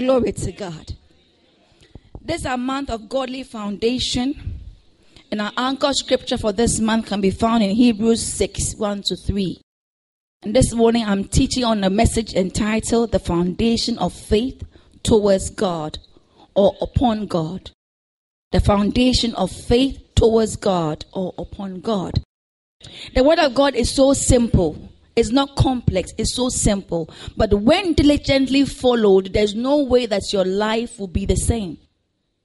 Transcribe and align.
Glory 0.00 0.32
to 0.32 0.50
God. 0.52 0.94
This 2.22 2.40
is 2.40 2.46
a 2.46 2.56
month 2.56 2.88
of 2.88 3.10
godly 3.10 3.42
foundation. 3.42 4.58
And 5.30 5.42
our 5.42 5.52
anchor 5.58 5.92
scripture 5.92 6.38
for 6.38 6.52
this 6.54 6.80
month 6.80 7.04
can 7.04 7.20
be 7.20 7.30
found 7.30 7.62
in 7.62 7.76
Hebrews 7.76 8.22
6 8.22 8.76
1 8.76 9.02
to 9.02 9.16
3. 9.16 9.60
And 10.42 10.56
this 10.56 10.72
morning 10.72 11.04
I'm 11.04 11.24
teaching 11.24 11.64
on 11.64 11.84
a 11.84 11.90
message 11.90 12.32
entitled 12.32 13.12
The 13.12 13.18
Foundation 13.18 13.98
of 13.98 14.14
Faith 14.14 14.62
Towards 15.02 15.50
God 15.50 15.98
or 16.54 16.74
Upon 16.80 17.26
God. 17.26 17.70
The 18.52 18.60
foundation 18.60 19.34
of 19.34 19.50
faith 19.50 20.00
towards 20.14 20.56
God 20.56 21.04
or 21.12 21.34
upon 21.36 21.82
God. 21.82 22.22
The 23.14 23.22
Word 23.22 23.38
of 23.38 23.54
God 23.54 23.74
is 23.74 23.94
so 23.94 24.14
simple. 24.14 24.89
It's 25.20 25.30
not 25.30 25.54
complex, 25.54 26.12
it's 26.16 26.34
so 26.34 26.48
simple. 26.48 27.10
But 27.36 27.52
when 27.52 27.92
diligently 27.92 28.64
followed, 28.64 29.34
there's 29.34 29.54
no 29.54 29.84
way 29.84 30.06
that 30.06 30.32
your 30.32 30.46
life 30.46 30.98
will 30.98 31.08
be 31.08 31.26
the 31.26 31.36
same. 31.36 31.76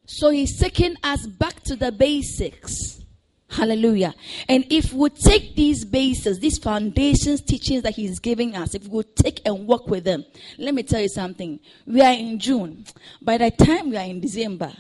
So 0.06 0.30
He's 0.30 0.60
taking 0.60 0.98
us 1.02 1.26
back 1.26 1.64
to 1.64 1.78
the 1.78 1.94
basics. 1.94 3.02
Hallelujah. 3.50 4.14
And 4.50 4.66
if 4.70 4.92
we 4.92 5.10
take 5.10 5.56
these 5.56 5.86
bases, 5.86 6.40
these 6.40 6.58
foundations, 6.58 7.40
teachings 7.42 7.84
that 7.84 7.96
He's 7.96 8.20
giving 8.20 8.58
us, 8.58 8.76
if 8.76 8.90
we 8.90 9.04
take 9.04 9.40
and 9.46 9.66
work 9.66 9.88
with 9.88 10.04
them, 10.04 10.26
let 10.58 10.76
me 10.76 10.84
tell 10.84 11.00
you 11.00 11.08
something. 11.08 11.62
We 11.88 12.02
are 12.02 12.12
in 12.14 12.40
June. 12.40 12.84
By 13.22 13.38
the 13.38 13.52
time 13.52 13.92
we 13.92 13.96
are 13.96 14.04
in 14.04 14.20
December, 14.20 14.74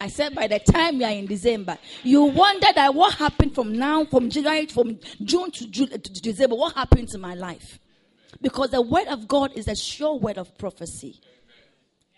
I 0.00 0.08
said 0.08 0.34
by 0.34 0.46
the 0.46 0.60
time 0.60 0.98
we 0.98 1.04
are 1.04 1.10
in 1.12 1.26
December, 1.26 1.76
you 2.04 2.22
wonder 2.22 2.68
that 2.74 2.94
what 2.94 3.14
happened 3.14 3.54
from 3.54 3.76
now, 3.76 4.04
from 4.04 4.30
January, 4.30 4.66
from 4.66 4.98
June 5.22 5.50
to, 5.50 5.66
June, 5.66 5.88
to 5.88 5.98
December, 5.98 6.54
what 6.54 6.74
happened 6.74 7.08
to 7.08 7.18
my 7.18 7.34
life? 7.34 7.78
Because 8.40 8.70
the 8.70 8.82
word 8.82 9.08
of 9.08 9.26
God 9.26 9.52
is 9.56 9.66
a 9.66 9.74
sure 9.74 10.16
word 10.16 10.38
of 10.38 10.56
prophecy. 10.56 11.20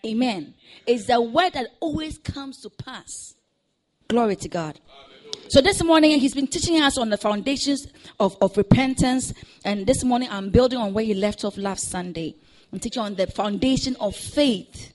Amen. 0.05 0.53
It's 0.85 1.05
the 1.05 1.19
word 1.21 1.53
that 1.53 1.67
always 1.79 2.17
comes 2.19 2.61
to 2.61 2.69
pass. 2.69 3.35
Glory 4.07 4.35
to 4.35 4.49
God. 4.49 4.79
So 5.49 5.61
this 5.61 5.83
morning 5.83 6.19
he's 6.19 6.35
been 6.35 6.47
teaching 6.47 6.81
us 6.81 6.97
on 6.97 7.09
the 7.09 7.17
foundations 7.17 7.87
of, 8.19 8.37
of 8.41 8.55
repentance. 8.57 9.33
And 9.65 9.87
this 9.87 10.03
morning 10.03 10.29
I'm 10.31 10.49
building 10.49 10.79
on 10.79 10.93
where 10.93 11.03
he 11.03 11.13
left 11.13 11.43
off 11.43 11.57
last 11.57 11.89
Sunday. 11.89 12.35
I'm 12.71 12.79
teaching 12.79 13.01
on 13.01 13.15
the 13.15 13.27
foundation 13.27 13.95
of 13.99 14.15
faith. 14.15 14.93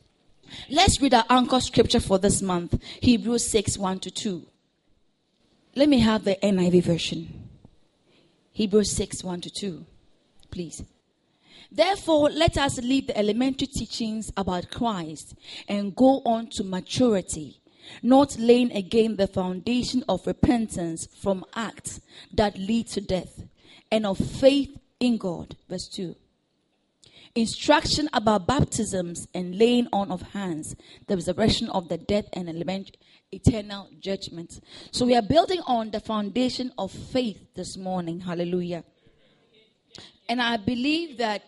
Let's 0.69 1.01
read 1.01 1.15
our 1.15 1.25
anchor 1.31 1.61
scripture 1.61 2.01
for 2.01 2.19
this 2.19 2.43
month 2.43 2.83
Hebrews 3.01 3.49
6 3.51 3.79
1 3.79 4.01
to 4.01 4.11
2. 4.11 4.47
Let 5.75 5.89
me 5.89 6.01
have 6.01 6.25
the 6.25 6.37
NIV 6.43 6.83
version. 6.83 7.49
Hebrews 8.53 8.91
6 8.93 9.23
1 9.23 9.41
to 9.43 9.51
2. 9.51 9.87
Please. 10.51 10.83
Therefore, 11.71 12.31
let 12.31 12.57
us 12.57 12.79
leave 12.79 13.09
the 13.09 13.19
elementary 13.19 13.67
teachings 13.67 14.33
about 14.37 14.71
Christ 14.71 15.35
and 15.69 15.95
go 15.95 16.23
on 16.25 16.49
to 16.53 16.65
maturity, 16.65 17.61
not 18.03 18.39
laying 18.39 18.73
again 18.73 19.17
the 19.17 19.27
foundation 19.27 20.05
of 20.09 20.27
repentance 20.27 21.07
from 21.21 21.45
acts 21.55 22.01
that 22.33 22.57
lead 22.57 22.87
to 22.89 23.01
death 23.01 23.45
and 23.91 24.07
of 24.07 24.19
faith 24.19 24.77
in 25.01 25.19
God. 25.19 25.57
Verse 25.69 25.89
2 25.89 26.17
instruction 27.37 28.09
about 28.13 28.47
baptisms 28.47 29.29
and 29.35 29.57
laying 29.57 29.87
on 29.93 30.11
of 30.11 30.23
hands, 30.23 30.75
the 31.07 31.15
resurrection 31.15 31.69
of 31.69 31.89
the 31.89 31.99
dead 31.99 32.27
and 32.33 32.49
eternal 33.31 33.89
judgment. 34.01 34.61
So 34.91 35.05
we 35.07 35.15
are 35.15 35.23
building 35.23 35.61
on 35.67 35.91
the 35.91 36.01
foundation 36.01 36.73
of 36.79 36.91
faith 36.91 37.55
this 37.55 37.77
morning. 37.77 38.21
Hallelujah. 38.21 38.85
And 40.29 40.43
I 40.43 40.57
believe 40.57 41.19
that 41.19 41.43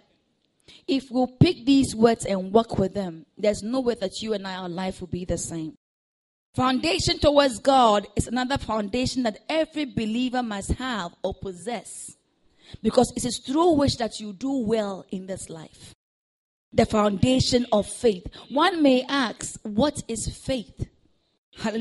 if 0.86 1.10
we 1.10 1.26
pick 1.40 1.64
these 1.64 1.94
words 1.94 2.26
and 2.26 2.52
work 2.52 2.78
with 2.78 2.94
them, 2.94 3.26
there's 3.36 3.62
no 3.62 3.80
way 3.80 3.94
that 3.94 4.20
you 4.20 4.34
and 4.34 4.46
I, 4.46 4.56
our 4.56 4.68
life 4.68 5.00
will 5.00 5.08
be 5.08 5.24
the 5.24 5.38
same. 5.38 5.76
Foundation 6.54 7.18
towards 7.18 7.58
God 7.58 8.06
is 8.16 8.26
another 8.26 8.58
foundation 8.58 9.22
that 9.22 9.38
every 9.48 9.84
believer 9.84 10.42
must 10.42 10.72
have 10.72 11.12
or 11.22 11.34
possess. 11.34 12.17
Because 12.82 13.12
it 13.16 13.24
is 13.24 13.38
through 13.38 13.72
which 13.72 13.96
that 13.98 14.20
you 14.20 14.32
do 14.32 14.58
well 14.66 15.04
in 15.10 15.26
this 15.26 15.48
life. 15.48 15.94
The 16.72 16.86
foundation 16.86 17.66
of 17.72 17.86
faith. 17.86 18.26
One 18.50 18.82
may 18.82 19.04
ask, 19.08 19.58
what 19.62 20.02
is 20.06 20.28
faith? 20.28 20.88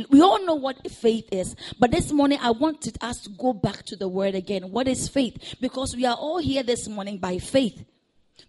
We 0.10 0.22
all 0.22 0.44
know 0.44 0.56
what 0.56 0.90
faith 0.90 1.30
is, 1.32 1.56
but 1.78 1.92
this 1.92 2.12
morning 2.12 2.40
I 2.42 2.50
wanted 2.50 2.98
us 3.00 3.22
to 3.22 3.30
go 3.30 3.54
back 3.54 3.84
to 3.86 3.96
the 3.96 4.08
word 4.08 4.34
again. 4.34 4.72
What 4.72 4.88
is 4.88 5.08
faith? 5.08 5.56
Because 5.62 5.96
we 5.96 6.06
are 6.06 6.16
all 6.16 6.40
here 6.40 6.64
this 6.64 6.88
morning 6.88 7.20
by 7.20 7.38
faith. 7.38 7.86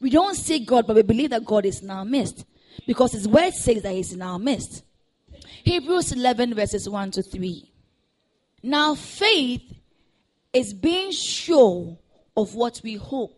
We 0.01 0.09
don't 0.09 0.37
see 0.37 0.61
God, 0.65 0.87
but 0.87 0.97
we 0.97 1.03
believe 1.03 1.31
that 1.31 1.45
God 1.45 1.67
is 1.67 1.87
our 1.87 2.05
midst. 2.05 2.47
Because 2.87 3.13
His 3.13 3.29
word 3.29 3.53
says 3.53 3.83
that 3.83 3.93
He's 3.93 4.13
in 4.13 4.23
our 4.23 4.39
midst. 4.39 4.85
Hebrews 5.65 6.13
11, 6.13 6.55
verses 6.55 6.89
1 6.89 7.11
to 7.11 7.23
3. 7.23 7.71
Now, 8.63 8.95
faith 8.95 9.63
is 10.53 10.73
being 10.73 11.11
sure 11.11 11.99
of 12.39 12.55
what 12.55 12.81
we 12.85 12.95
hope 12.95 13.37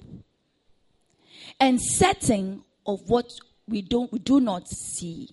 and 1.59 1.81
setting 1.81 2.63
of 2.87 3.01
what 3.09 3.25
we 3.67 3.81
don't 3.81 4.13
we 4.13 4.19
do 4.19 4.41
not 4.41 4.69
see. 4.69 5.31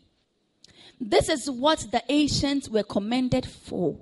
This 1.02 1.28
is 1.28 1.52
what 1.52 1.86
the 1.92 2.02
ancients 2.08 2.70
were 2.70 2.84
commended 2.84 3.46
for. 3.46 4.00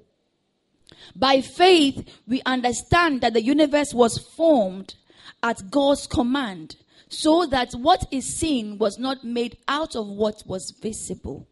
By 1.15 1.41
faith, 1.41 2.07
we 2.27 2.43
understand 2.45 3.21
that 3.21 3.33
the 3.33 3.41
universe 3.41 3.91
was 3.91 4.19
formed 4.37 4.93
at 5.41 5.71
God's 5.71 6.05
command, 6.05 6.75
so 7.09 7.47
that 7.47 7.71
what 7.73 8.05
is 8.11 8.37
seen 8.37 8.77
was 8.77 8.99
not 8.99 9.23
made 9.23 9.57
out 9.67 9.95
of 9.95 10.05
what 10.05 10.43
was 10.45 10.73
visible. 10.79 11.47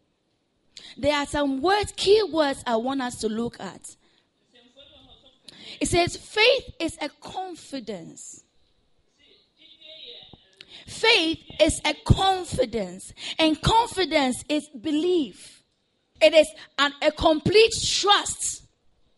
There 0.96 1.16
are 1.16 1.26
some 1.26 1.60
words, 1.60 1.92
key 1.96 2.22
words 2.32 2.62
I 2.64 2.76
want 2.76 3.02
us 3.02 3.16
to 3.16 3.28
look 3.28 3.58
at. 3.58 3.96
It 5.80 5.88
says 5.88 6.16
faith 6.16 6.74
is 6.80 6.98
a 7.00 7.08
confidence. 7.20 8.42
Faith 10.86 11.38
is 11.60 11.80
a 11.84 11.94
confidence, 12.04 13.12
and 13.38 13.60
confidence 13.60 14.44
is 14.48 14.68
belief. 14.68 15.62
It 16.20 16.34
is 16.34 16.48
an, 16.78 16.92
a 17.02 17.10
complete 17.10 17.72
trust. 17.82 18.64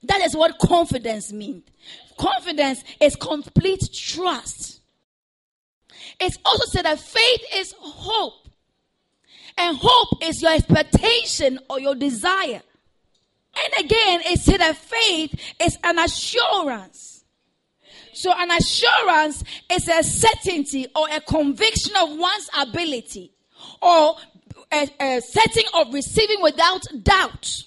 That 0.05 0.21
is 0.21 0.37
what 0.37 0.59
confidence 0.59 1.33
means. 1.33 1.65
Confidence 2.19 2.85
is 3.01 3.17
complete 3.17 3.83
trust. 3.93 4.81
It's 6.21 6.39
also 6.45 6.65
said 6.67 6.85
that 6.85 7.01
faith 7.01 7.41
is 7.55 7.75
hope, 7.79 8.49
and 9.59 9.77
hope 9.81 10.23
is 10.23 10.43
your 10.43 10.53
expectation 10.53 11.59
or 11.69 11.81
your 11.81 11.95
desire. 11.95 12.63
And 13.65 13.87
again, 13.87 14.21
it 14.27 14.41
said 14.41 14.61
that 14.61 14.77
faith 14.77 15.55
is 15.61 15.79
an 15.83 15.99
assurance. 15.99 17.25
So, 18.13 18.33
an 18.35 18.51
assurance 18.51 19.45
is 19.71 19.89
a 19.89 20.03
certainty 20.03 20.87
or 20.95 21.07
a 21.11 21.21
conviction 21.21 21.95
of 21.97 22.17
one's 22.17 22.49
ability 22.59 23.33
or 23.83 24.17
a, 24.73 24.89
a 25.01 25.21
setting 25.21 25.65
of 25.75 25.93
receiving 25.93 26.41
without 26.41 26.83
doubt. 27.03 27.63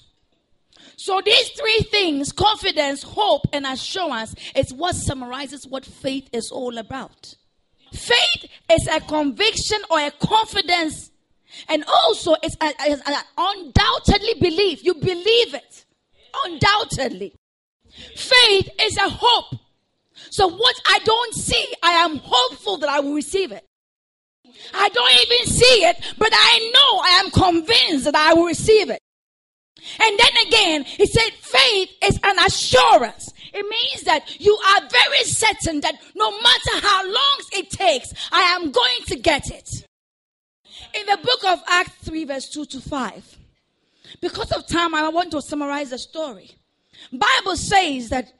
So, 0.96 1.22
these 1.24 1.50
three 1.52 1.80
things 1.92 2.32
confidence, 2.32 3.04
hope, 3.04 3.44
and 3.54 3.66
assurance 3.66 4.36
is 4.56 4.74
what 4.74 4.96
summarizes 4.96 5.68
what 5.68 5.86
faith 5.86 6.30
is 6.34 6.52
all 6.52 6.78
about. 6.78 7.36
Faith 7.94 8.46
is 8.72 8.88
a 8.88 9.00
conviction 9.02 9.80
or 9.90 10.00
a 10.00 10.12
confidence 10.12 11.09
and 11.68 11.84
also, 11.88 12.36
it's 12.44 12.56
a, 12.62 12.72
it's 12.82 13.08
a 13.08 13.24
undoubtedly 13.38 14.36
belief. 14.40 14.84
You 14.84 14.94
believe 14.96 15.54
it. 15.54 15.86
Undoubtedly. 16.46 17.34
Faith 18.16 18.70
is 18.82 18.98
a 18.98 19.10
hope. 19.10 19.60
So 20.30 20.48
what 20.48 20.76
I 20.86 21.00
don't 21.04 21.34
see, 21.34 21.74
I 21.82 21.92
am 21.92 22.18
hopeful 22.18 22.78
that 22.78 22.90
I 22.90 23.00
will 23.00 23.13
receive 23.13 23.51
it. 23.51 23.66
I 24.74 24.90
don't 24.90 25.13
even 25.13 25.48
see 25.48 25.86
it, 25.86 25.98
but 26.18 26.30
I 26.31 26.72
know 26.74 27.00
I 27.00 27.10
am 27.24 27.31
convinced 27.31 28.06
that 28.06 28.16
I 28.16 28.34
will 28.34 28.46
receive 28.46 28.90
it. 28.90 29.00
And 30.01 30.19
then 30.19 30.48
again, 30.48 30.84
he 30.84 31.06
said 31.06 31.30
faith 31.31 31.90
is 32.04 32.19
an 32.24 32.38
assurance. 32.40 33.31
It 33.54 33.66
means 33.68 34.04
that 34.04 34.40
you 34.40 34.56
are 34.56 34.81
very 34.90 35.24
certain 35.24 35.80
that 35.81 35.96
no 36.16 36.30
matter 36.31 36.86
how 36.86 37.06
long 37.06 37.40
it 37.54 37.69
takes, 37.72 38.13
I 38.31 38.42
am 38.42 38.72
going 38.72 39.01
to 39.07 39.16
get 39.16 39.50
it 39.50 39.86
in 40.94 41.06
the 41.06 41.18
book 41.18 41.44
of 41.45 41.62
Acts 41.68 42.06
3, 42.06 42.25
verse 42.25 42.50
2 42.50 42.65
to 42.65 42.81
5. 42.81 43.38
Because 44.21 44.51
of 44.51 44.68
time, 44.68 44.95
I 44.95 45.07
want 45.09 45.31
to 45.31 45.41
summarize 45.41 45.91
the 45.91 45.97
story. 45.97 46.51
Bible 47.12 47.56
says 47.56 48.09
that 48.09 48.33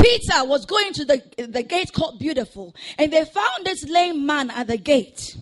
Peter 0.00 0.44
was 0.44 0.66
going 0.66 0.92
to 0.92 1.04
the, 1.04 1.22
the 1.48 1.62
gate 1.62 1.92
called 1.92 2.18
Beautiful, 2.18 2.74
and 2.98 3.12
they 3.12 3.24
found 3.24 3.64
this 3.64 3.84
lame 3.88 4.26
man 4.26 4.50
at 4.50 4.66
the 4.66 4.76
gate. 4.76 5.36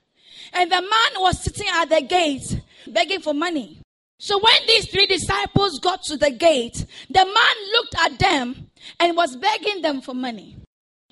And 0.53 0.71
the 0.71 0.81
man 0.81 1.23
was 1.23 1.43
sitting 1.43 1.67
at 1.73 1.89
the 1.89 2.03
gate 2.03 2.61
begging 2.87 3.21
for 3.21 3.35
money. 3.35 3.81
So 4.19 4.39
when 4.39 4.67
these 4.69 4.89
three 4.89 5.07
disciples 5.07 5.81
got 5.81 6.03
to 6.05 6.17
the 6.17 6.31
gate, 6.31 6.87
the 7.11 7.25
man 7.25 7.73
looked 7.73 7.95
at 7.99 8.19
them 8.19 8.71
and 9.01 9.17
was 9.17 9.35
begging 9.37 9.83
them 9.83 10.01
for 10.01 10.15
money. 10.15 10.57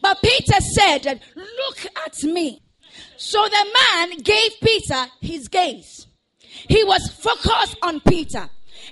But 0.01 0.23
Peter 0.23 0.61
said, 0.61 1.21
Look 1.35 1.87
at 2.07 2.23
me. 2.23 2.63
So 3.17 3.43
the 3.43 3.67
man 3.81 4.19
gave 4.19 4.53
Peter 4.63 5.07
his 5.21 5.49
gaze. 5.49 6.07
He 6.41 6.85
was 6.85 7.11
focused 7.11 7.77
on 7.83 8.01
Peter. 8.01 8.49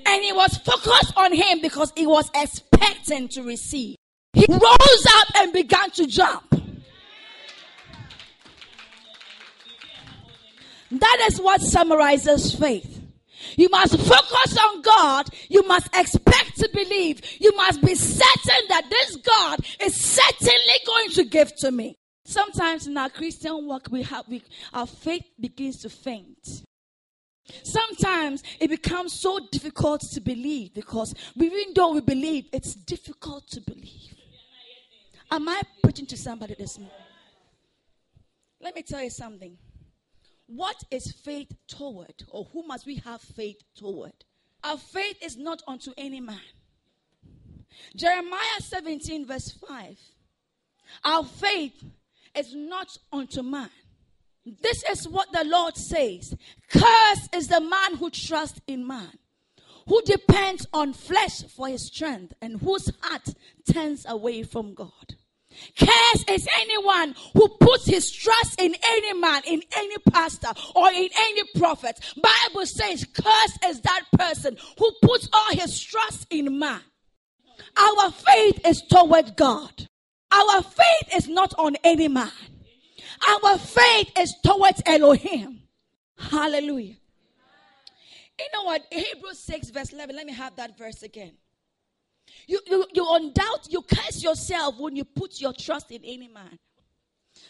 And 0.07 0.23
he 0.23 0.33
was 0.33 0.57
focused 0.59 1.13
on 1.17 1.33
him 1.33 1.61
because 1.61 1.93
he 1.97 2.07
was 2.07 2.31
expecting 2.35 3.29
to 3.29 3.43
receive. 3.43 3.97
He 4.33 4.47
rose 4.49 5.07
up 5.17 5.29
and 5.37 5.53
began 5.53 5.91
to 5.93 6.07
jump. 6.07 6.45
That 10.91 11.27
is 11.31 11.41
what 11.41 11.61
summarizes 11.61 12.55
faith. 12.55 13.01
You 13.57 13.69
must 13.71 13.99
focus 13.99 14.59
on 14.59 14.83
God. 14.83 15.29
You 15.49 15.67
must 15.67 15.89
expect 15.95 16.57
to 16.59 16.71
believe. 16.73 17.21
You 17.41 17.55
must 17.57 17.83
be 17.83 17.95
certain 17.95 18.69
that 18.69 18.85
this 18.89 19.17
God 19.17 19.61
is 19.81 19.95
certainly 19.95 20.75
going 20.87 21.11
to 21.11 21.25
give 21.25 21.55
to 21.57 21.71
me. 21.71 21.97
Sometimes 22.29 22.87
in 22.87 22.95
our 22.99 23.09
Christian 23.09 23.67
work, 23.67 23.87
we 23.91 24.03
have 24.03 24.29
we, 24.29 24.43
our 24.75 24.87
faith 24.87 25.25
begins 25.41 25.79
to 25.79 25.89
faint. 25.89 26.47
Sometimes 27.65 28.43
it 28.61 28.69
becomes 28.69 29.19
so 29.19 29.41
difficult 29.51 30.03
to 30.13 30.21
believe 30.21 30.75
because 30.75 31.15
even 31.35 31.73
though 31.75 31.95
we 31.95 32.03
believe, 32.03 32.45
it's 32.53 32.75
difficult 32.75 33.49
to 33.49 33.63
believe. 33.63 34.15
Am 35.31 35.49
I 35.49 35.63
preaching 35.83 36.05
to 36.05 36.19
somebody 36.19 36.55
this 36.59 36.79
morning? 36.79 36.95
Let 38.61 38.75
me 38.75 38.83
tell 38.83 39.03
you 39.03 39.09
something. 39.09 39.57
What 40.49 40.85
is 40.91 41.11
faith 41.25 41.57
toward, 41.67 42.25
or 42.29 42.45
who 42.53 42.67
must 42.67 42.85
we 42.85 42.97
have 43.07 43.23
faith 43.23 43.63
toward? 43.75 44.13
Our 44.63 44.77
faith 44.77 45.17
is 45.23 45.39
not 45.39 45.63
unto 45.67 45.93
any 45.97 46.21
man. 46.21 46.41
Jeremiah 47.97 48.61
17, 48.61 49.25
verse 49.25 49.51
5. 49.67 49.99
Our 51.05 51.25
faith 51.25 51.85
is 52.37 52.55
not 52.55 52.97
unto 53.13 53.43
man. 53.43 53.71
This 54.63 54.83
is 54.91 55.09
what 55.09 55.31
the 55.33 55.45
Lord 55.45 55.77
says. 55.77 56.35
Curse 56.71 57.29
is 57.35 57.49
the 57.49 57.61
man 57.61 57.97
who 57.97 58.11
trusts 58.11 58.61
in 58.67 58.87
man, 58.87 59.13
who 59.87 60.01
depends 60.03 60.67
on 60.73 60.93
flesh 60.93 61.43
for 61.45 61.69
his 61.69 61.87
strength, 61.87 62.33
and 62.41 62.61
whose 62.61 62.91
heart 63.03 63.35
turns 63.71 64.07
away 64.09 64.43
from 64.43 64.75
God. 64.75 65.15
Curse 65.79 66.25
is 66.29 66.49
anyone 66.61 67.15
who 67.35 67.49
puts 67.61 67.87
his 67.87 68.11
trust 68.11 68.61
in 68.61 68.75
any 68.89 69.15
man, 69.15 69.43
in 69.47 69.63
any 69.77 69.97
pastor, 70.11 70.53
or 70.75 70.89
in 70.91 71.09
any 71.19 71.43
prophet. 71.57 71.99
Bible 72.17 72.67
says, 72.67 73.05
curse 73.05 73.59
is 73.67 73.81
that 73.81 74.03
person 74.13 74.57
who 74.79 74.93
puts 75.03 75.29
all 75.33 75.53
his 75.53 75.81
trust 75.81 76.27
in 76.31 76.59
man. 76.59 76.81
Our 77.77 78.11
faith 78.11 78.61
is 78.67 78.83
toward 78.83 79.37
God. 79.37 79.89
Our 80.31 80.63
faith 80.63 81.15
is 81.15 81.29
not 81.29 81.55
on 81.59 81.77
any 81.85 82.09
man. 82.09 82.31
Our 83.29 83.59
faith 83.59 84.13
is 84.19 84.35
towards 84.45 84.83
Elohim. 84.87 85.63
Hallelujah. 86.19 86.97
You 88.39 88.47
know 88.55 88.65
what? 88.65 88.83
Hebrews 88.91 89.39
6, 89.41 89.71
verse 89.71 89.93
11. 89.93 90.15
Let 90.15 90.27
me 90.27 90.33
have 90.33 90.55
that 90.57 90.79
verse 90.79 91.03
again. 91.03 91.33
You, 92.47 92.61
you, 92.67 92.87
you 92.95 93.05
undoubt, 93.05 93.71
you 93.71 93.83
curse 93.83 94.23
yourself 94.23 94.77
when 94.79 94.97
you 94.97 95.05
put 95.05 95.41
your 95.41 95.53
trust 95.53 95.91
in 95.91 96.03
any 96.05 96.29
man. 96.29 96.59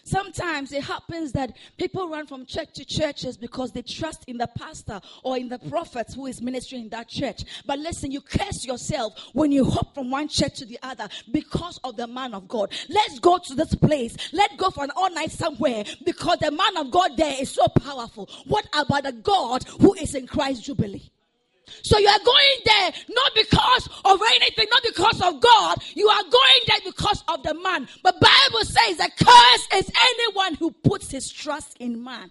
Sometimes 0.08 0.72
it 0.72 0.84
happens 0.84 1.32
that 1.32 1.55
people 1.76 2.08
run 2.08 2.26
from 2.26 2.46
church 2.46 2.72
to 2.76 2.84
churches 2.84 3.37
because 3.37 3.72
they 3.72 3.82
trust 3.82 4.25
in 4.26 4.38
the 4.38 4.46
pastor 4.46 5.00
or 5.22 5.37
in 5.37 5.50
the 5.50 5.58
prophet 5.58 6.06
who 6.14 6.26
is 6.26 6.40
ministering 6.40 6.84
in 6.84 6.88
that 6.88 7.08
church. 7.08 7.44
But 7.66 7.78
listen, 7.78 8.10
you 8.10 8.22
curse 8.22 8.64
yourself 8.64 9.12
when 9.34 9.52
you 9.52 9.66
hop 9.66 9.94
from 9.94 10.10
one 10.10 10.28
church 10.28 10.55
to 10.60 10.64
the 10.64 10.78
other 10.82 11.08
because 11.31 11.78
of 11.84 11.96
the 11.96 12.06
man 12.06 12.32
of 12.32 12.49
God. 12.49 12.72
Let's 12.88 13.19
go 13.19 13.37
to 13.37 13.55
this 13.55 13.75
place. 13.75 14.16
Let's 14.32 14.56
go 14.56 14.70
for 14.70 14.84
an 14.84 14.93
all 14.96 15.10
night 15.10 15.31
somewhere 15.31 15.84
because 16.06 16.38
the 16.38 16.52
man 16.52 16.76
of 16.78 16.90
God 16.90 17.16
there 17.19 17.37
is 17.38 17.50
so 17.50 17.69
powerful. 17.69 18.31
What 18.46 18.66
about 18.72 19.02
the 19.02 19.12
God 19.12 19.64
who 19.81 19.93
is 19.93 20.14
in 20.14 20.26
Christ 20.26 20.64
Jubilee? 20.64 21.10
So 21.82 21.99
you 21.99 22.09
are 22.09 22.25
going 22.25 22.59
there 22.65 22.93
not 23.11 23.35
because 23.35 23.88
of 24.05 24.20
anything, 24.37 24.67
not 24.70 24.82
because 24.82 25.20
of 25.20 25.41
God. 25.41 25.82
You 25.94 26.09
are 26.09 26.23
going 26.23 26.62
there 26.67 26.81
because 26.85 27.25
of 27.29 27.43
the 27.43 27.55
man. 27.55 27.88
But 28.03 28.20
Bible 28.20 28.65
says 28.65 28.99
that 28.99 29.17
curse 29.17 29.69
is 29.75 29.91
anyone 30.12 30.55
who 30.55 30.70
puts 30.70 31.11
his 31.11 31.31
trust 31.31 31.76
in 31.79 32.03
man. 32.03 32.31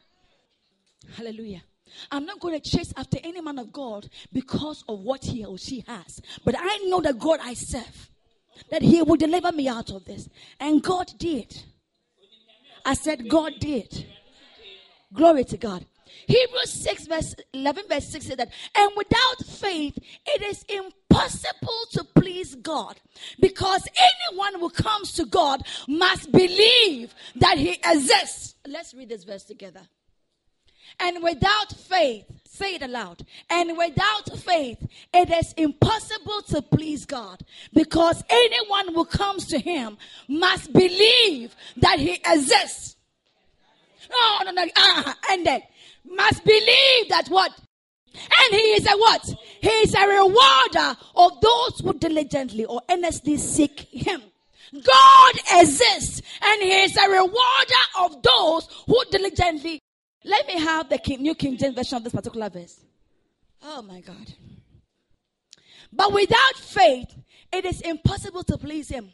Hallelujah. 1.16 1.64
I'm 2.12 2.26
not 2.26 2.40
going 2.40 2.60
to 2.60 2.70
chase 2.70 2.94
after 2.96 3.18
any 3.24 3.42
man 3.42 3.58
of 3.58 3.72
God 3.72 4.10
because 4.32 4.84
of 4.88 5.00
what 5.00 5.24
he 5.24 5.46
or 5.46 5.58
she 5.58 5.84
has. 5.88 6.22
But 6.44 6.56
I 6.58 6.78
know 6.88 7.02
the 7.02 7.14
God 7.14 7.40
I 7.42 7.54
serve, 7.54 8.10
that 8.70 8.82
he 8.82 9.02
will 9.02 9.16
deliver 9.16 9.52
me 9.52 9.68
out 9.68 9.90
of 9.92 10.06
this. 10.06 10.30
And 10.60 10.84
God 10.84 11.12
did. 11.18 11.64
I 12.86 12.94
said, 12.94 13.28
God 13.30 13.54
did. 13.60 14.06
Glory 15.14 15.44
to 15.46 15.58
God. 15.58 15.86
Hebrews 16.28 16.72
6 16.84 17.08
verse 17.08 17.36
11 17.54 17.84
verse 17.90 18.08
6 18.08 18.26
says 18.26 18.38
that, 18.38 18.50
and 18.76 18.92
without 18.96 19.46
faith, 19.46 19.98
it 20.26 20.42
is 20.42 20.64
impossible 20.70 21.80
to 21.94 22.04
please 22.16 22.56
God 22.56 23.00
because 23.40 23.88
anyone 24.32 24.60
who 24.60 24.70
comes 24.70 25.14
to 25.14 25.26
God 25.26 25.64
must 25.88 26.32
believe 26.32 27.14
that 27.36 27.58
he 27.58 27.74
exists. 27.86 28.56
Let's 28.68 28.94
read 28.94 29.10
this 29.10 29.24
verse 29.24 29.44
together. 29.44 29.82
And 31.00 31.22
without 31.22 31.74
faith, 31.74 32.26
say 32.46 32.76
it 32.76 32.82
aloud. 32.82 33.26
And 33.50 33.78
without 33.78 34.38
faith, 34.40 34.86
it 35.14 35.30
is 35.30 35.54
impossible 35.54 36.42
to 36.50 36.62
please 36.62 37.06
God 37.06 37.42
because 37.74 38.24
anyone 38.30 38.94
who 38.94 39.06
comes 39.06 39.48
to 39.48 39.60
him 39.60 39.98
must 40.28 40.74
believe 40.74 41.56
that 41.78 42.00
he 42.00 42.14
exists. 42.14 42.96
No, 44.10 44.44
no, 44.46 44.52
no. 44.52 44.66
Uh, 44.76 45.14
and 45.32 45.46
then 45.46 45.62
must 46.10 46.44
believe 46.44 47.10
that 47.10 47.28
what? 47.30 47.52
And 48.14 48.54
he 48.54 48.74
is 48.74 48.86
a 48.86 48.98
what? 48.98 49.26
He 49.62 49.70
is 49.70 49.94
a 49.94 50.08
rewarder 50.08 50.98
of 51.16 51.42
those 51.42 51.80
who 51.80 51.94
diligently 51.94 52.66
or 52.66 52.82
earnestly 52.90 53.38
seek 53.38 53.82
him. 53.92 54.22
God 54.74 55.34
exists 55.54 56.22
and 56.42 56.62
he 56.62 56.72
is 56.72 56.98
a 56.98 57.10
rewarder 57.10 57.84
of 58.02 58.22
those 58.22 58.68
who 58.86 59.04
diligently. 59.12 59.80
Let 60.26 60.48
me 60.48 60.60
have 60.60 60.90
the 60.90 60.98
King, 60.98 61.22
New 61.22 61.36
King 61.36 61.58
James 61.58 61.76
version 61.76 61.98
of 61.98 62.04
this 62.04 62.14
particular 62.14 62.50
verse. 62.50 62.80
Oh 63.64 63.82
my 63.82 64.02
God. 64.02 64.34
But 65.94 66.14
without 66.14 66.56
faith, 66.58 67.16
it 67.52 67.66
is 67.66 67.82
impossible 67.82 68.44
to 68.44 68.58
please 68.58 68.90
him. 68.90 69.12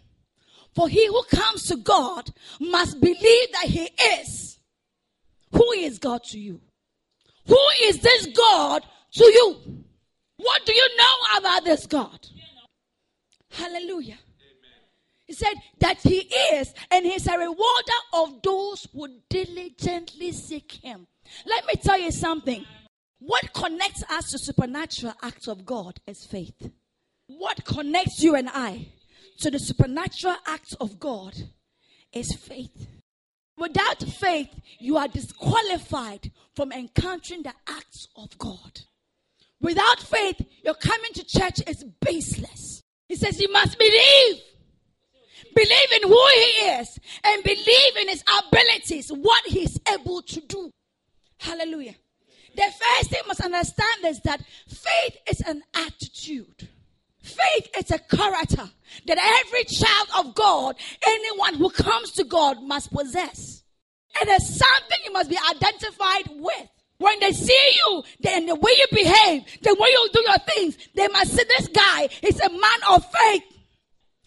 For 0.74 0.89
he 0.89 1.06
who 1.06 1.24
comes 1.24 1.68
to 1.68 1.75
God 1.75 2.30
must 2.60 3.00
believe 3.00 3.51
that 3.51 3.66
he 3.66 3.89
is. 4.19 4.57
Who 5.51 5.72
is 5.74 6.00
God 6.00 6.24
to 6.25 6.39
you? 6.39 6.62
Who 7.47 7.59
is 7.83 8.00
this 8.00 8.27
God 8.27 8.83
to 9.13 9.23
you? 9.23 9.83
What 10.38 10.65
do 10.65 10.73
you 10.73 10.97
know 10.97 11.39
about 11.39 11.63
this 11.63 11.85
God? 11.85 12.27
Hallelujah. 13.51 14.17
He 15.25 15.33
said 15.33 15.53
that 15.79 16.01
he 16.01 16.19
is, 16.53 16.73
and 16.91 17.05
he's 17.05 17.27
a 17.27 17.38
rewarder 17.38 18.00
of 18.13 18.41
those 18.41 18.88
who 18.93 19.07
diligently 19.29 20.31
seek 20.31 20.71
him. 20.73 21.07
Let 21.45 21.65
me 21.65 21.73
tell 21.81 22.00
you 22.00 22.12
something. 22.12 22.65
What 23.19 23.53
connects 23.53 24.03
us 24.09 24.31
to 24.31 24.38
supernatural 24.38 25.13
acts 25.21 25.47
of 25.47 25.65
God 25.65 26.00
is 26.05 26.25
faith. 26.25 26.69
What 27.27 27.63
connects 27.63 28.21
you 28.21 28.35
and 28.35 28.50
I 28.50 28.89
to 29.39 29.50
the 29.50 29.59
supernatural 29.59 30.35
acts 30.45 30.73
of 30.73 31.00
God 31.00 31.33
is 32.12 32.35
faith. 32.35 32.88
Without 33.63 34.03
faith, 34.03 34.60
you 34.77 34.98
are 34.98 35.08
disqualified 35.08 36.32
from 36.53 36.74
encountering 36.74 37.43
the 37.43 37.53
acts 37.65 38.10
of 38.17 38.38
God. 38.38 38.82
Without 39.62 40.01
faith, 40.01 40.41
your 40.65 40.74
coming 40.74 41.13
to 41.13 41.24
church 41.24 41.62
is 41.65 41.86
baseless. 42.01 42.84
He 43.08 43.15
says 43.15 43.39
you 43.39 43.50
must 43.53 43.79
believe. 43.79 44.41
Believe 45.55 45.91
in 45.93 46.10
who 46.10 46.27
he 46.36 46.65
is 46.72 47.00
and 47.24 47.41
believe 47.41 47.98
in 48.01 48.10
his 48.10 48.22
abilities, 48.38 49.08
what 49.08 49.46
he's 49.46 49.79
able 49.93 50.22
to 50.24 50.41
do. 50.41 50.70
Hallelujah. 51.39 51.96
The 52.58 52.63
first 52.63 53.12
thing 53.12 53.22
you 53.24 53.27
must 53.29 53.39
understand 53.39 54.03
is 54.03 54.20
that 54.25 54.43
faith 54.67 55.17
is 55.29 55.39
an 55.39 55.63
attitude. 55.74 56.67
Faith 57.24 57.70
is 57.77 57.89
a 57.89 58.00
character 58.00 58.70
that 59.08 59.46
every 59.46 59.63
child 59.63 60.08
of 60.20 60.36
God, 60.36 60.75
anyone 61.08 61.56
who 61.56 61.70
comes 61.70 62.12
to 62.12 62.25
God, 62.25 62.62
must 62.62 62.92
possess. 62.92 63.63
And 64.20 64.30
It 64.30 64.42
is 64.42 64.60
something 64.60 64.98
you 65.06 65.13
must 65.13 65.30
be 65.30 65.38
identified 65.50 66.30
with. 66.36 66.70
When 66.98 67.20
they 67.22 67.32
see 67.32 67.72
you, 67.86 68.03
then 68.20 68.46
the 68.46 68.56
way 68.56 68.72
you 68.77 68.86
behave, 68.92 69.44
the 69.62 69.74
way 69.74 69.88
you 69.89 70.10
do 70.13 70.24
your 70.27 70.38
things, 70.39 70.77
they 70.96 71.08
must 71.08 71.32
see 71.32 71.44
this 71.44 71.68
guy 71.70 72.10
is 72.22 72.39
a 72.39 72.50
man 72.50 72.80
of 72.89 73.10
faith. 73.12 73.44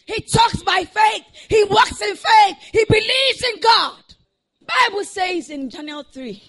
He 0.07 0.21
talks 0.23 0.62
by 0.62 0.85
faith. 0.85 1.23
He 1.49 1.65
walks 1.65 2.00
in 2.00 2.17
faith. 2.17 2.57
He 2.73 2.85
believes 2.87 3.45
in 3.55 3.61
God. 3.61 4.03
Bible 4.88 5.05
says 5.05 5.50
in 5.50 5.69
Daniel 5.69 6.03
3, 6.03 6.43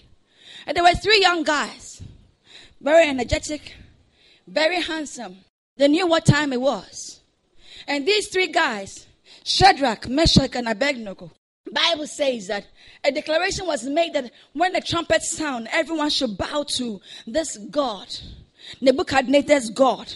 and 0.66 0.76
there 0.76 0.84
were 0.84 0.94
three 0.94 1.20
young 1.20 1.44
guys, 1.44 2.02
very 2.80 3.06
energetic, 3.08 3.76
very 4.46 4.80
handsome. 4.80 5.36
They 5.78 5.88
knew 5.88 6.06
what 6.06 6.26
time 6.26 6.52
it 6.52 6.60
was. 6.60 7.20
And 7.86 8.06
these 8.06 8.28
three 8.28 8.48
guys, 8.48 9.06
Shadrach, 9.44 10.08
Meshach, 10.08 10.54
and 10.54 10.68
Abednego, 10.68 11.32
Bible 11.72 12.06
says 12.06 12.48
that 12.48 12.66
a 13.04 13.12
declaration 13.12 13.66
was 13.66 13.84
made 13.84 14.14
that 14.14 14.30
when 14.52 14.72
the 14.72 14.80
trumpet 14.80 15.22
sound, 15.22 15.68
everyone 15.70 16.10
should 16.10 16.36
bow 16.36 16.64
to 16.76 17.00
this 17.26 17.56
God, 17.70 18.06
Nebuchadnezzar's 18.80 19.70
God, 19.70 20.12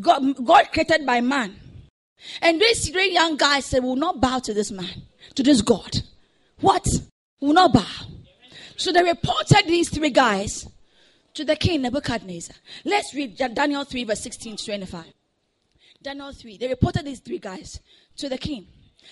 God, 0.00 0.44
God 0.44 0.72
created 0.72 1.04
by 1.04 1.20
man. 1.20 1.56
And 2.40 2.60
these 2.60 2.88
three 2.88 3.12
young 3.12 3.36
guys 3.36 3.66
said, 3.66 3.82
"We 3.82 3.90
"Will 3.90 3.96
not 3.96 4.20
bow 4.20 4.38
to 4.38 4.54
this 4.54 4.70
man, 4.70 5.02
to 5.34 5.42
this 5.42 5.60
God. 5.60 6.02
What? 6.60 6.86
We 7.40 7.48
Will 7.48 7.54
not 7.54 7.72
bow." 7.72 8.06
So 8.76 8.92
they 8.92 9.02
reported 9.02 9.64
these 9.66 9.90
three 9.90 10.10
guys 10.10 10.66
to 11.34 11.44
the 11.44 11.56
king 11.56 11.82
Nebuchadnezzar. 11.82 12.56
Let's 12.84 13.14
read 13.14 13.36
Daniel 13.36 13.84
3, 13.84 14.04
verse 14.04 14.20
16 14.20 14.56
to 14.56 14.64
25. 14.64 15.04
Daniel 16.02 16.32
3. 16.32 16.58
They 16.58 16.68
reported 16.68 17.04
these 17.04 17.20
three 17.20 17.38
guys 17.38 17.80
to 18.16 18.28
the 18.28 18.38
king. 18.38 18.66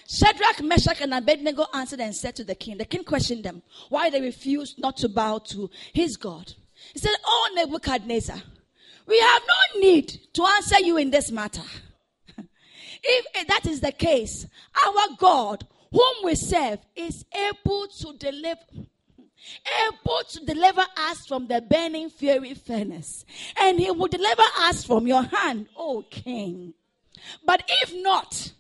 Shadrach, 0.09 0.63
Meshach, 0.63 1.01
and 1.01 1.13
Abednego 1.13 1.67
answered 1.75 2.01
and 2.01 2.15
said 2.15 2.37
to 2.37 2.45
the 2.45 2.55
king, 2.55 2.79
the 2.79 2.85
king 2.85 3.05
questioned 3.05 3.45
them 3.45 3.63
why 3.89 4.11
they 4.11 4.21
refused 4.21 4.79
not 4.79 4.97
to 4.99 5.09
bow 5.09 5.39
to 5.39 5.71
his 5.93 6.17
God. 6.17 6.53
He 6.93 6.99
said, 6.99 7.15
Oh, 7.25 7.53
Nebuchadnezzar, 7.55 8.41
we 9.07 9.19
have 9.19 9.43
no 9.43 9.81
need 9.81 10.09
to 10.35 10.45
answer 10.57 10.81
you 10.81 10.97
in 10.97 11.11
this 11.11 11.31
matter. 11.31 11.63
if 13.03 13.47
that 13.49 13.67
is 13.67 13.81
the 13.81 13.93
case, 13.93 14.47
our 14.87 15.17
God, 15.19 15.67
whom 15.91 16.15
we 16.25 16.35
serve, 16.35 16.79
is 16.97 17.25
able 17.35 17.87
to 17.89 18.17
deliver 18.19 18.61
able 19.87 20.21
to 20.29 20.45
deliver 20.45 20.85
us 20.97 21.27
from 21.27 21.47
the 21.47 21.61
burning 21.61 22.11
fiery 22.11 22.55
furnace, 22.55 23.25
and 23.61 23.79
he 23.79 23.91
will 23.91 24.09
deliver 24.09 24.43
us 24.61 24.85
from 24.85 25.07
your 25.07 25.23
hand, 25.23 25.69
O 25.77 26.03
king. 26.11 26.75
But 27.45 27.63
if 27.83 27.93
not, 28.03 28.53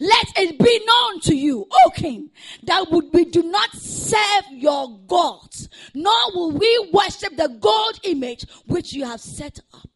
let 0.00 0.26
it 0.36 0.58
be 0.58 0.80
known 0.86 1.20
to 1.20 1.34
you, 1.34 1.66
O 1.70 1.90
king, 1.90 2.30
that 2.64 2.86
we 3.12 3.24
do 3.24 3.42
not 3.42 3.72
serve 3.72 4.44
your 4.50 4.98
gods, 5.06 5.68
nor 5.94 6.14
will 6.34 6.52
we 6.52 6.90
worship 6.92 7.36
the 7.36 7.48
gold 7.48 7.98
image 8.04 8.46
which 8.66 8.92
you 8.92 9.04
have 9.04 9.20
set 9.20 9.60
up. 9.74 9.88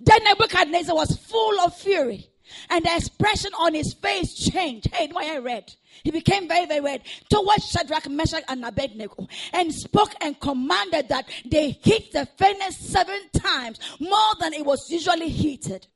Then 0.00 0.24
Nebuchadnezzar 0.24 0.94
was 0.94 1.16
full 1.16 1.60
of 1.60 1.76
fury, 1.76 2.30
and 2.70 2.84
the 2.84 2.94
expression 2.96 3.50
on 3.58 3.74
his 3.74 3.92
face 3.92 4.34
changed. 4.34 4.88
Hey, 4.94 5.08
what 5.08 5.26
I 5.26 5.38
read. 5.38 5.74
He 6.04 6.10
became 6.10 6.48
very, 6.48 6.66
very 6.66 6.80
red 6.80 7.02
towards 7.28 7.68
Shadrach, 7.68 8.08
Meshach, 8.08 8.44
and 8.48 8.64
Abednego 8.64 9.26
and 9.52 9.72
spoke 9.72 10.14
and 10.20 10.38
commanded 10.38 11.08
that 11.08 11.28
they 11.44 11.70
heat 11.70 12.12
the 12.12 12.26
furnace 12.36 12.78
seven 12.78 13.20
times 13.32 13.78
more 14.00 14.34
than 14.40 14.54
it 14.54 14.64
was 14.64 14.86
usually 14.90 15.28
heated. 15.28 15.86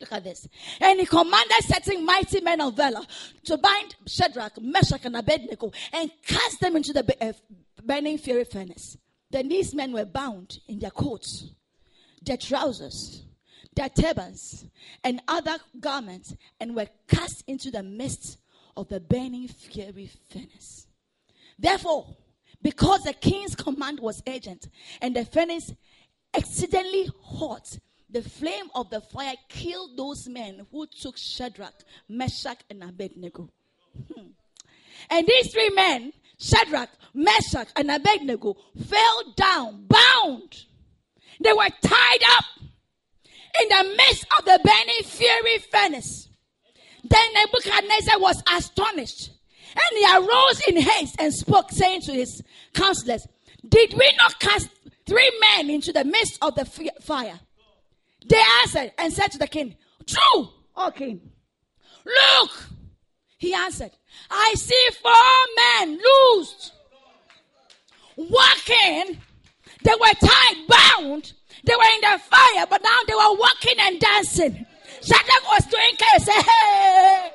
Look 0.00 0.12
at 0.12 0.24
this. 0.24 0.46
And 0.80 1.00
he 1.00 1.06
commanded 1.06 1.56
certain 1.60 2.04
mighty 2.04 2.40
men 2.40 2.60
of 2.60 2.74
valor 2.74 3.02
to 3.46 3.58
bind 3.58 3.96
Shadrach, 4.06 4.60
Meshach, 4.60 5.04
and 5.04 5.16
Abednego 5.16 5.72
and 5.92 6.10
cast 6.24 6.60
them 6.60 6.76
into 6.76 6.92
the 6.92 7.16
uh, 7.20 7.32
burning 7.84 8.18
fiery 8.18 8.44
furnace. 8.44 8.96
Then 9.30 9.48
these 9.48 9.74
men 9.74 9.92
were 9.92 10.04
bound 10.04 10.58
in 10.68 10.78
their 10.78 10.90
coats, 10.90 11.50
their 12.22 12.36
trousers, 12.36 13.24
their 13.74 13.88
turbans, 13.88 14.64
and 15.04 15.20
other 15.26 15.56
garments, 15.80 16.34
and 16.60 16.74
were 16.76 16.86
cast 17.08 17.44
into 17.46 17.70
the 17.70 17.82
midst 17.82 18.38
of 18.78 18.88
the 18.88 19.00
burning 19.00 19.48
fiery 19.48 20.08
furnace. 20.30 20.86
Therefore, 21.58 22.16
because 22.62 23.02
the 23.02 23.12
king's 23.12 23.56
command 23.56 23.98
was 23.98 24.22
urgent 24.26 24.68
and 25.02 25.16
the 25.16 25.24
furnace 25.24 25.72
exceedingly 26.32 27.10
hot, 27.22 27.76
the 28.08 28.22
flame 28.22 28.70
of 28.74 28.88
the 28.90 29.00
fire 29.00 29.34
killed 29.48 29.96
those 29.96 30.28
men 30.28 30.64
who 30.70 30.86
took 30.86 31.18
Shadrach, 31.18 31.74
Meshach, 32.08 32.58
and 32.70 32.84
Abednego. 32.84 33.50
Hmm. 34.14 34.28
And 35.10 35.26
these 35.26 35.52
three 35.52 35.70
men, 35.70 36.12
Shadrach, 36.38 36.90
Meshach, 37.12 37.68
and 37.74 37.90
Abednego, 37.90 38.56
fell 38.86 39.32
down, 39.36 39.86
bound. 39.88 40.64
They 41.40 41.52
were 41.52 41.68
tied 41.82 42.22
up 42.30 42.44
in 43.60 43.68
the 43.68 43.94
midst 43.96 44.24
of 44.38 44.44
the 44.44 44.60
burning 44.62 45.02
fiery 45.02 45.58
furnace. 45.70 46.27
Then 47.04 47.32
Nebuchadnezzar 47.34 48.18
was 48.18 48.42
astonished. 48.52 49.30
And 49.74 49.98
he 49.98 50.16
arose 50.16 50.60
in 50.68 50.76
haste 50.76 51.16
and 51.18 51.32
spoke, 51.32 51.70
saying 51.70 52.02
to 52.02 52.12
his 52.12 52.42
counselors, 52.74 53.26
Did 53.68 53.94
we 53.94 54.12
not 54.16 54.38
cast 54.40 54.68
three 55.06 55.30
men 55.40 55.70
into 55.70 55.92
the 55.92 56.04
midst 56.04 56.38
of 56.42 56.54
the 56.54 56.64
fire? 56.64 57.38
They 58.26 58.42
answered 58.62 58.92
and 58.98 59.12
said 59.12 59.32
to 59.32 59.38
the 59.38 59.46
king, 59.46 59.76
True, 60.06 60.48
O 60.76 60.90
king. 60.90 61.20
Look, 62.04 62.50
he 63.36 63.54
answered, 63.54 63.90
I 64.30 64.54
see 64.56 64.88
four 65.02 65.12
men 65.56 66.00
loosed, 66.02 66.72
walking. 68.16 69.20
They 69.84 69.92
were 69.92 70.14
tied, 70.20 70.66
bound. 70.66 71.32
They 71.64 71.74
were 71.74 71.94
in 71.94 72.00
the 72.00 72.18
fire, 72.18 72.66
but 72.68 72.82
now 72.82 72.98
they 73.06 73.14
were 73.14 73.36
walking 73.38 73.76
and 73.78 74.00
dancing. 74.00 74.66
Shadrach 75.02 75.44
was 75.50 75.64
doing 75.66 75.94
chaos. 75.96 76.24
Say, 76.24 76.40
hey. 76.40 77.32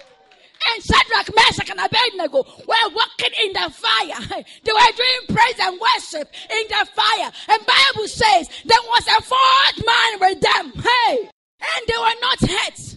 And 0.71 0.83
Shadrach, 0.83 1.35
Meshach, 1.35 1.69
and 1.69 1.79
Abednego 1.79 2.43
were 2.43 2.89
walking 2.95 3.33
in 3.43 3.53
the 3.53 3.69
fire. 3.71 4.43
They 4.63 4.71
were 4.71 4.95
doing 4.95 5.21
praise 5.27 5.59
and 5.59 5.79
worship 5.79 6.31
in 6.49 6.63
the 6.69 6.87
fire. 6.93 7.31
And 7.49 7.65
Bible 7.65 8.07
says 8.07 8.49
there 8.65 8.81
was 8.87 9.07
a 9.07 9.21
fourth 9.21 9.85
man 9.85 10.19
with 10.19 10.41
them. 10.41 10.83
Hey. 10.83 11.29
And 11.75 11.87
they 11.87 11.97
were 11.97 12.19
not 12.21 12.39
hurt. 12.39 12.95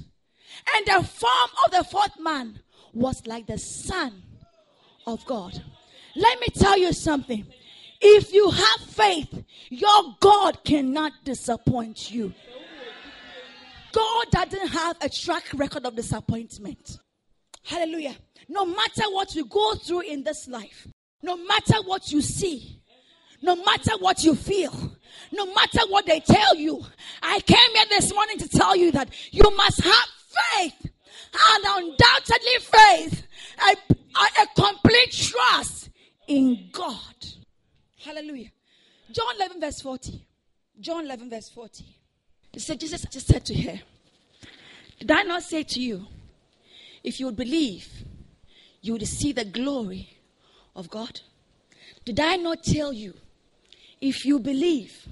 And 0.75 0.87
the 0.87 1.09
form 1.09 1.51
of 1.65 1.71
the 1.73 1.85
fourth 1.85 2.19
man 2.21 2.61
was 2.93 3.27
like 3.27 3.47
the 3.47 3.59
Son 3.59 4.23
of 5.07 5.25
God. 5.27 5.63
Let 6.15 6.41
me 6.41 6.47
tell 6.55 6.79
you 6.79 6.93
something. 6.93 7.47
If 8.01 8.33
you 8.33 8.51
have 8.51 8.81
faith, 8.89 9.45
your 9.71 10.17
God 10.21 10.65
cannot 10.65 11.13
disappoint 11.25 12.11
you. 12.11 12.35
God 13.97 14.27
doesn't 14.31 14.69
have 14.69 14.97
a 15.01 15.09
track 15.09 15.45
record 15.55 15.87
of 15.87 15.97
disappointment. 15.97 16.99
Hallelujah. 17.65 18.15
No 18.47 18.67
matter 18.67 19.05
what 19.11 19.35
you 19.35 19.47
go 19.47 19.75
through 19.75 20.03
in 20.03 20.23
this 20.23 20.47
life, 20.49 20.87
no 21.23 21.37
matter 21.37 21.77
what 21.85 22.13
you 22.13 22.21
see, 22.21 22.83
no 23.41 23.57
matter 23.57 23.93
what 23.99 24.23
you 24.23 24.35
feel, 24.35 24.93
no 25.33 25.47
matter 25.55 25.81
what 25.89 26.05
they 26.05 26.21
tell 26.21 26.57
you, 26.57 26.85
I 27.23 27.41
came 27.41 27.75
here 27.75 27.87
this 27.89 28.13
morning 28.13 28.37
to 28.39 28.49
tell 28.49 28.77
you 28.77 28.93
that 28.93 29.09
you 29.31 29.51
must 29.57 29.81
have 29.81 30.09
faith, 30.59 30.91
and 31.49 31.65
undoubtedly 31.65 32.59
faith, 32.61 33.27
a, 33.67 33.95
a, 34.43 34.47
complete 34.55 35.11
trust 35.11 35.89
in 36.29 36.69
God. 36.71 37.15
Hallelujah. 38.05 38.51
John 39.11 39.37
11, 39.37 39.61
verse 39.61 39.81
40. 39.81 40.27
John 40.81 41.07
11, 41.07 41.31
verse 41.31 41.49
40. 41.49 41.85
He 42.57 42.61
said, 42.61 42.81
Jesus 42.81 43.05
just 43.11 43.27
said 43.27 43.45
to 43.45 43.55
her, 43.55 43.81
Did 44.99 45.11
I 45.11 45.25
not 45.25 45.43
say 45.43 45.63
to 45.63 45.79
you, 45.79 46.07
if 47.05 47.21
you 47.21 47.27
would 47.27 47.37
believe, 47.37 47.87
you 48.81 48.95
would 48.95 49.07
see 49.07 49.33
the 49.33 49.45
glory 49.45 50.09
of 50.75 50.89
God? 50.89 51.21
Did 52.07 52.19
I 52.19 52.37
not 52.37 52.63
tell 52.63 52.95
you, 52.95 53.13
if 54.01 54.25
you 54.25 54.39
believe, 54.39 55.07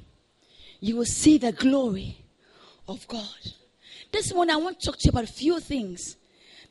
you 0.80 0.96
will 0.96 1.04
see 1.04 1.36
the 1.36 1.52
glory 1.52 2.16
of 2.88 3.06
God? 3.08 3.52
This 4.10 4.32
morning, 4.32 4.54
I 4.54 4.56
want 4.56 4.80
to 4.80 4.86
talk 4.86 4.98
to 5.00 5.04
you 5.04 5.10
about 5.10 5.24
a 5.24 5.32
few 5.34 5.60
things 5.60 6.16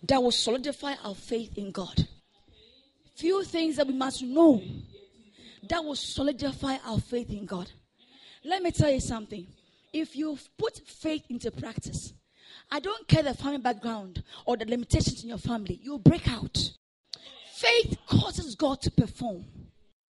that 0.02 0.24
will 0.24 0.32
solidify 0.32 0.96
our 1.04 1.14
faith 1.14 1.56
in 1.56 1.70
God. 1.70 2.08
Few 3.16 3.44
things 3.44 3.76
that 3.76 3.86
we 3.86 3.94
must 3.94 4.24
know 4.24 4.60
that 5.70 5.84
will 5.84 5.94
solidify 5.96 6.78
our 6.84 7.00
faith 7.00 7.30
in 7.30 7.46
God. 7.46 7.70
Let 8.44 8.64
me 8.64 8.72
tell 8.72 8.90
you 8.90 9.02
something 9.02 9.46
if 9.94 10.16
you 10.16 10.38
put 10.58 10.82
faith 10.88 11.24
into 11.30 11.52
practice, 11.52 12.14
I 12.72 12.80
don't 12.80 13.08
care 13.08 13.24
the 13.24 13.34
family 13.34 13.60
background 13.60 14.24
or 14.46 14.58
the 14.58 14.66
limitations 14.66 15.24
in 15.24 15.30
your 15.30 15.38
family, 15.38 15.80
you'll 15.82 16.00
break 16.00 16.28
out. 16.28 16.72
Faith 17.54 17.96
causes 18.08 18.56
God 18.56 18.82
to 18.82 18.92
perform. 18.92 19.46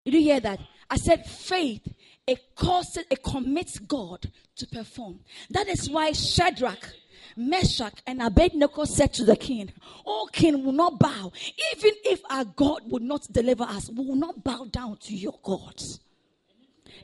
Did 0.06 0.14
you 0.16 0.22
hear 0.22 0.40
that? 0.42 0.60
I 0.90 0.98
said 0.98 1.26
faith, 1.26 1.88
it 2.28 2.56
causes, 2.56 3.06
it 3.10 3.24
commits 3.24 3.80
God 3.80 4.30
to 4.58 4.68
perform. 4.68 5.20
That 5.52 5.68
is 5.68 5.90
why 5.90 6.12
Shadrach, 6.12 6.94
Meshach, 7.38 8.02
and 8.06 8.22
Abednego 8.22 8.86
said 8.86 9.14
to 9.14 9.24
the 9.24 9.36
king, 9.36 9.72
Oh, 10.06 10.28
king 10.32 10.66
will 10.66 10.74
not 10.74 11.00
bow. 11.00 11.32
Even 11.76 11.92
if 12.06 12.22
our 12.30 12.46
God 12.46 12.82
would 12.86 13.04
not 13.04 13.32
deliver 13.32 13.64
us, 13.64 13.90
we 13.90 14.06
will 14.06 14.16
not 14.16 14.44
bow 14.44 14.66
down 14.66 14.98
to 14.98 15.16
your 15.16 15.40
gods. 15.44 16.00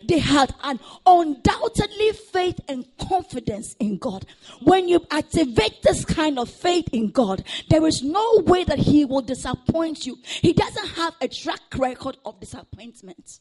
They 0.03 0.19
had 0.19 0.53
an 0.63 0.79
undoubtedly 1.05 2.11
faith 2.11 2.59
and 2.67 2.85
confidence 2.97 3.75
in 3.79 3.97
God. 3.97 4.25
When 4.61 4.87
you 4.87 5.05
activate 5.11 5.81
this 5.83 6.05
kind 6.05 6.39
of 6.39 6.49
faith 6.49 6.89
in 6.91 7.11
God, 7.11 7.43
there 7.69 7.85
is 7.85 8.01
no 8.01 8.43
way 8.45 8.63
that 8.63 8.79
He 8.79 9.05
will 9.05 9.21
disappoint 9.21 10.05
you. 10.05 10.17
He 10.23 10.53
doesn't 10.53 10.87
have 10.89 11.15
a 11.21 11.27
track 11.27 11.61
record 11.77 12.17
of 12.25 12.39
disappointment. 12.39 13.39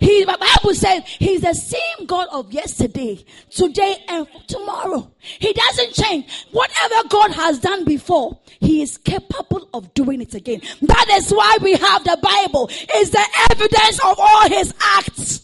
He, 0.00 0.24
the 0.24 0.38
Bible 0.38 0.74
says 0.74 1.02
he's 1.06 1.42
the 1.42 1.54
same 1.54 2.06
God 2.06 2.28
of 2.32 2.52
yesterday, 2.52 3.24
today, 3.50 4.04
and 4.08 4.26
tomorrow. 4.46 5.10
He 5.18 5.52
doesn't 5.52 5.94
change. 5.94 6.46
Whatever 6.52 7.08
God 7.08 7.32
has 7.32 7.58
done 7.58 7.84
before, 7.84 8.38
he 8.60 8.82
is 8.82 8.98
capable 8.98 9.68
of 9.74 9.92
doing 9.94 10.20
it 10.20 10.34
again. 10.34 10.60
That 10.82 11.06
is 11.12 11.30
why 11.30 11.58
we 11.60 11.72
have 11.72 12.04
the 12.04 12.18
Bible. 12.22 12.68
It's 12.70 13.10
the 13.10 13.26
evidence 13.50 13.98
of 14.04 14.18
all 14.18 14.48
his 14.48 14.74
acts. 14.98 15.41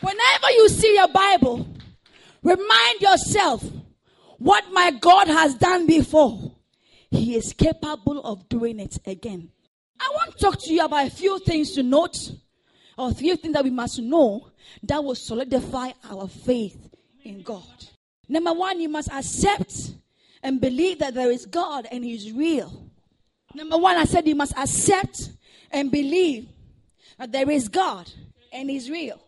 Whenever 0.00 0.50
you 0.52 0.68
see 0.68 0.94
your 0.94 1.08
Bible, 1.08 1.66
remind 2.42 3.00
yourself 3.00 3.64
what 4.38 4.64
my 4.72 4.92
God 4.92 5.28
has 5.28 5.54
done 5.54 5.86
before. 5.86 6.52
He 7.10 7.34
is 7.34 7.52
capable 7.52 8.20
of 8.20 8.48
doing 8.48 8.78
it 8.78 8.98
again. 9.06 9.50
I 10.00 10.10
want 10.14 10.32
to 10.32 10.38
talk 10.38 10.60
to 10.60 10.72
you 10.72 10.84
about 10.84 11.06
a 11.06 11.10
few 11.10 11.38
things 11.40 11.72
to 11.72 11.82
note, 11.82 12.16
or 12.96 13.10
a 13.10 13.14
few 13.14 13.36
things 13.36 13.54
that 13.54 13.64
we 13.64 13.70
must 13.70 13.98
know 13.98 14.50
that 14.84 15.02
will 15.02 15.14
solidify 15.14 15.90
our 16.08 16.28
faith 16.28 16.76
in 17.24 17.42
God. 17.42 17.64
Number 18.28 18.52
one, 18.52 18.80
you 18.80 18.88
must 18.88 19.10
accept 19.10 19.92
and 20.42 20.60
believe 20.60 21.00
that 21.00 21.14
there 21.14 21.30
is 21.30 21.46
God 21.46 21.88
and 21.90 22.04
He 22.04 22.14
is 22.14 22.30
real. 22.32 22.90
Number 23.54 23.78
one, 23.78 23.96
I 23.96 24.04
said 24.04 24.28
you 24.28 24.34
must 24.34 24.56
accept 24.56 25.30
and 25.70 25.90
believe 25.90 26.48
that 27.18 27.32
there 27.32 27.50
is 27.50 27.68
God 27.68 28.10
and 28.52 28.70
He's 28.70 28.90
real. 28.90 29.20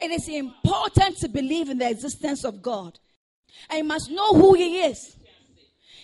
It 0.00 0.10
is 0.10 0.28
important 0.28 1.18
to 1.18 1.28
believe 1.28 1.70
in 1.70 1.78
the 1.78 1.90
existence 1.90 2.44
of 2.44 2.62
God. 2.62 2.98
And 3.68 3.78
you 3.78 3.84
must 3.84 4.10
know 4.10 4.32
who 4.32 4.54
He 4.54 4.80
is. 4.80 5.16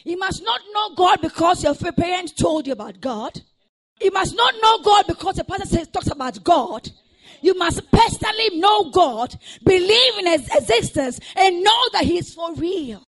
You 0.04 0.18
must 0.18 0.42
not 0.42 0.60
know 0.72 0.94
God 0.94 1.20
because 1.22 1.62
your 1.62 1.74
parents 1.74 2.32
told 2.32 2.66
you 2.66 2.72
about 2.72 3.00
God. 3.00 3.40
You 4.00 4.10
must 4.10 4.36
not 4.36 4.54
know 4.60 4.78
God 4.82 5.06
because 5.06 5.36
the 5.36 5.44
pastor 5.44 5.66
says 5.66 5.88
talks 5.88 6.10
about 6.10 6.42
God. 6.42 6.90
You 7.40 7.56
must 7.56 7.90
personally 7.90 8.58
know 8.58 8.90
God, 8.90 9.34
believe 9.64 10.18
in 10.18 10.26
His 10.26 10.48
existence, 10.54 11.20
and 11.36 11.62
know 11.62 11.88
that 11.92 12.04
He 12.04 12.18
is 12.18 12.34
for 12.34 12.54
real. 12.54 13.02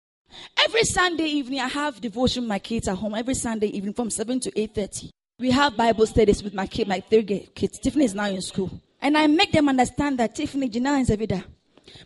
Every 0.63 0.83
Sunday 0.83 1.25
evening, 1.25 1.59
I 1.59 1.67
have 1.67 1.99
devotion 1.99 2.43
with 2.43 2.49
my 2.49 2.59
kids 2.59 2.87
at 2.87 2.97
home. 2.97 3.15
Every 3.15 3.33
Sunday 3.33 3.67
evening, 3.67 3.93
from 3.93 4.09
seven 4.09 4.39
to 4.41 4.59
eight 4.59 4.75
thirty, 4.75 5.11
we 5.39 5.51
have 5.51 5.75
Bible 5.75 6.05
studies 6.05 6.43
with 6.43 6.53
my 6.53 6.67
kid, 6.67 6.87
my 6.87 6.99
third 6.99 7.27
kids. 7.55 7.79
Tiffany 7.79 8.05
is 8.05 8.15
now 8.15 8.25
in 8.25 8.41
school, 8.41 8.71
and 9.01 9.17
I 9.17 9.27
make 9.27 9.51
them 9.51 9.69
understand 9.69 10.17
that 10.19 10.35
Tiffany, 10.35 10.69
Gina, 10.69 10.93
and 10.93 11.07
Zavida, 11.07 11.43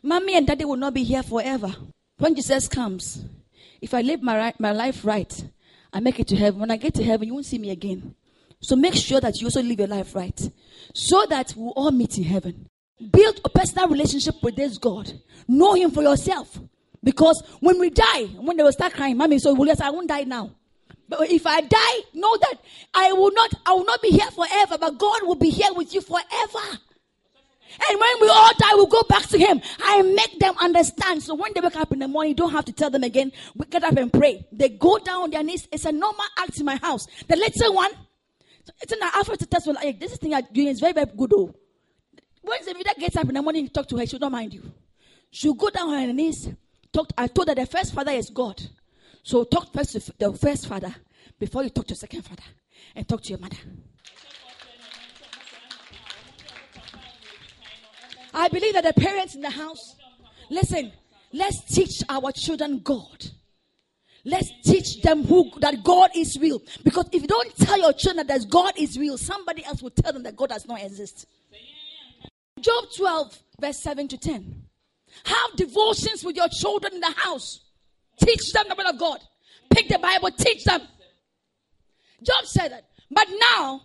mommy 0.04 0.36
and 0.36 0.46
daddy 0.46 0.66
will 0.66 0.76
not 0.76 0.94
be 0.94 1.04
here 1.04 1.24
forever. 1.24 1.74
When 2.18 2.36
Jesus 2.36 2.68
comes, 2.68 3.26
if 3.82 3.94
I 3.94 4.02
live 4.02 4.22
my, 4.22 4.54
my 4.60 4.72
life 4.72 5.04
right, 5.04 5.44
I 5.94 6.00
make 6.00 6.20
it 6.20 6.28
to 6.28 6.36
heaven. 6.36 6.60
When 6.60 6.72
I 6.72 6.78
get 6.78 6.94
to 6.96 7.04
heaven, 7.04 7.28
you 7.28 7.34
won't 7.34 7.46
see 7.46 7.58
me 7.58 7.72
again. 7.72 8.16
So 8.60 8.76
make 8.76 8.94
sure 8.94 9.20
that 9.20 9.42
you 9.42 9.48
also 9.48 9.62
live 9.62 9.80
your 9.80 9.88
life 9.88 10.14
right. 10.16 10.40
So 10.94 11.26
that 11.30 11.54
we'll 11.58 11.72
all 11.72 11.92
meet 11.92 12.18
in 12.18 12.24
heaven. 12.24 12.68
Build 13.12 13.42
a 13.44 13.50
personal 13.50 13.88
relationship 13.88 14.36
with 14.44 14.56
this 14.56 14.78
God. 14.78 15.12
Know 15.48 15.74
Him 15.74 15.90
for 15.90 16.04
yourself. 16.04 16.60
Because 17.04 17.42
when 17.60 17.80
we 17.80 17.90
die, 17.90 18.26
when 18.38 18.58
they 18.58 18.64
will 18.64 18.72
start 18.72 18.94
crying, 18.94 19.18
Mommy, 19.18 19.40
so 19.40 19.54
will 19.56 19.66
yes, 19.66 19.82
I 19.82 19.90
won't 19.90 20.08
die 20.08 20.24
now. 20.24 20.52
But 21.12 21.30
if 21.30 21.46
I 21.46 21.60
die, 21.60 22.00
know 22.14 22.38
that 22.38 22.56
I 22.94 23.12
will 23.12 23.34
not, 23.34 23.54
I 23.66 23.74
will 23.74 23.84
not 23.84 24.02
be 24.02 24.12
here 24.12 24.32
forever, 24.32 24.78
but 24.80 24.98
God 24.98 25.24
will 25.24 25.36
be 25.36 25.50
here 25.50 25.74
with 25.74 25.94
you 25.94 26.00
forever. 26.00 26.80
And 27.90 28.00
when 28.00 28.22
we 28.22 28.30
all 28.30 28.52
die, 28.58 28.74
we'll 28.76 28.86
go 28.86 29.04
back 29.10 29.24
to 29.28 29.38
Him. 29.38 29.62
I 29.84 30.04
make 30.04 30.40
them 30.40 30.56
understand. 30.62 31.22
So 31.22 31.36
when 31.36 31.52
they 31.54 31.60
wake 31.60 31.76
up 31.76 31.92
in 31.92 32.00
the 32.00 32.08
morning, 32.08 32.30
you 32.30 32.36
don't 32.36 32.52
have 32.52 32.64
to 32.64 32.72
tell 32.72 32.90
them 32.90 33.04
again, 33.04 33.34
We 33.58 33.66
get 33.66 33.84
up 33.84 33.98
and 33.98 34.12
pray. 34.12 34.48
They 34.54 34.70
go 34.70 35.00
down 35.00 35.24
on 35.24 35.32
their 35.32 35.44
knees. 35.44 35.68
It's 35.70 35.84
a 35.84 35.92
normal 35.92 36.24
act 36.38 36.58
in 36.62 36.66
my 36.66 36.78
house. 36.78 37.08
The 37.28 37.36
little 37.36 37.74
one, 37.76 37.92
it's 38.82 38.94
an 38.94 39.00
after 39.02 39.36
to 39.36 39.46
test 39.46 39.68
like 39.68 40.00
this 40.00 40.16
thing 40.16 40.32
you're 40.32 40.42
doing 40.42 40.68
is 40.70 40.80
very, 40.80 40.94
very 40.94 41.08
good. 41.08 41.34
Oh. 41.36 41.54
When 42.42 42.58
Zavida 42.64 42.98
gets 42.98 43.18
up 43.18 43.28
in 43.28 43.36
the 43.36 43.42
morning, 43.42 43.64
you 43.64 43.70
talk 43.70 43.88
to 43.90 43.98
her, 43.98 44.06
she'll 44.06 44.20
not 44.20 44.32
mind 44.32 44.54
you. 44.54 44.64
She'll 45.30 45.56
go 45.56 45.70
down 45.70 45.90
on 45.90 46.08
her 46.08 46.14
knees. 46.14 46.48
Talk, 46.94 47.12
I 47.18 47.28
told 47.28 47.50
her 47.50 47.56
the 47.56 47.66
first 47.66 47.94
father 47.94 48.14
is 48.14 48.30
God. 48.30 48.62
So 49.24 49.44
talk 49.44 49.72
first 49.74 49.94
to 49.94 50.14
the 50.18 50.34
first 50.34 50.68
father 50.68 50.94
before 51.40 51.64
you 51.64 51.70
talk 51.70 51.88
to 51.88 51.94
the 51.94 52.00
second 52.00 52.24
father 52.24 52.44
and 52.96 53.08
talk 53.08 53.22
to 53.24 53.30
your 53.30 53.40
mother. 53.40 53.58
I 58.34 58.48
believe 58.48 58.74
that 58.74 58.84
the 58.84 58.94
parents 58.94 59.36
in 59.36 59.42
the 59.42 59.50
house, 59.50 59.96
listen, 60.50 60.92
let's 61.34 61.64
teach 61.66 62.02
our 62.10 62.32
children 62.32 62.80
God. 62.84 63.26
Let's 64.24 64.52
teach 64.64 65.02
them 65.02 65.24
who 65.24 65.52
that 65.60 65.84
God 65.84 66.12
is 66.16 66.38
real. 66.40 66.62
Because 66.84 67.10
if 67.12 67.24
you 67.24 67.28
don't 67.28 67.56
tell 67.58 67.80
your 67.80 67.94
children 67.94 68.28
that 68.28 68.50
God 68.50 68.74
is 68.78 68.98
real, 68.98 69.18
somebody 69.18 69.66
else 69.66 69.82
will 69.82 69.90
tell 69.90 70.14
them 70.14 70.24
that 70.24 70.36
God 70.36 70.50
does 70.50 70.68
not 70.68 70.82
exist. 70.82 71.26
Job 72.60 72.86
12, 72.96 73.44
verse 73.60 73.82
7 73.82 74.08
to 74.10 74.18
10. 74.18 74.64
Have 75.26 75.56
devotions 75.56 76.24
with 76.24 76.36
your 76.36 76.48
children 76.50 76.94
in 76.94 77.00
the 77.00 77.14
house. 77.16 77.60
Teach 78.22 78.54
them 78.54 78.66
the 78.70 78.76
word 78.76 78.88
of 78.88 79.00
God. 79.00 79.20
Pick 79.70 79.88
the 79.88 80.00
Bible, 80.00 80.32
teach 80.32 80.64
them. 80.64 80.82
Job 82.24 82.46
said 82.46 82.72
that. 82.72 82.86
But 83.10 83.28
now, 83.56 83.82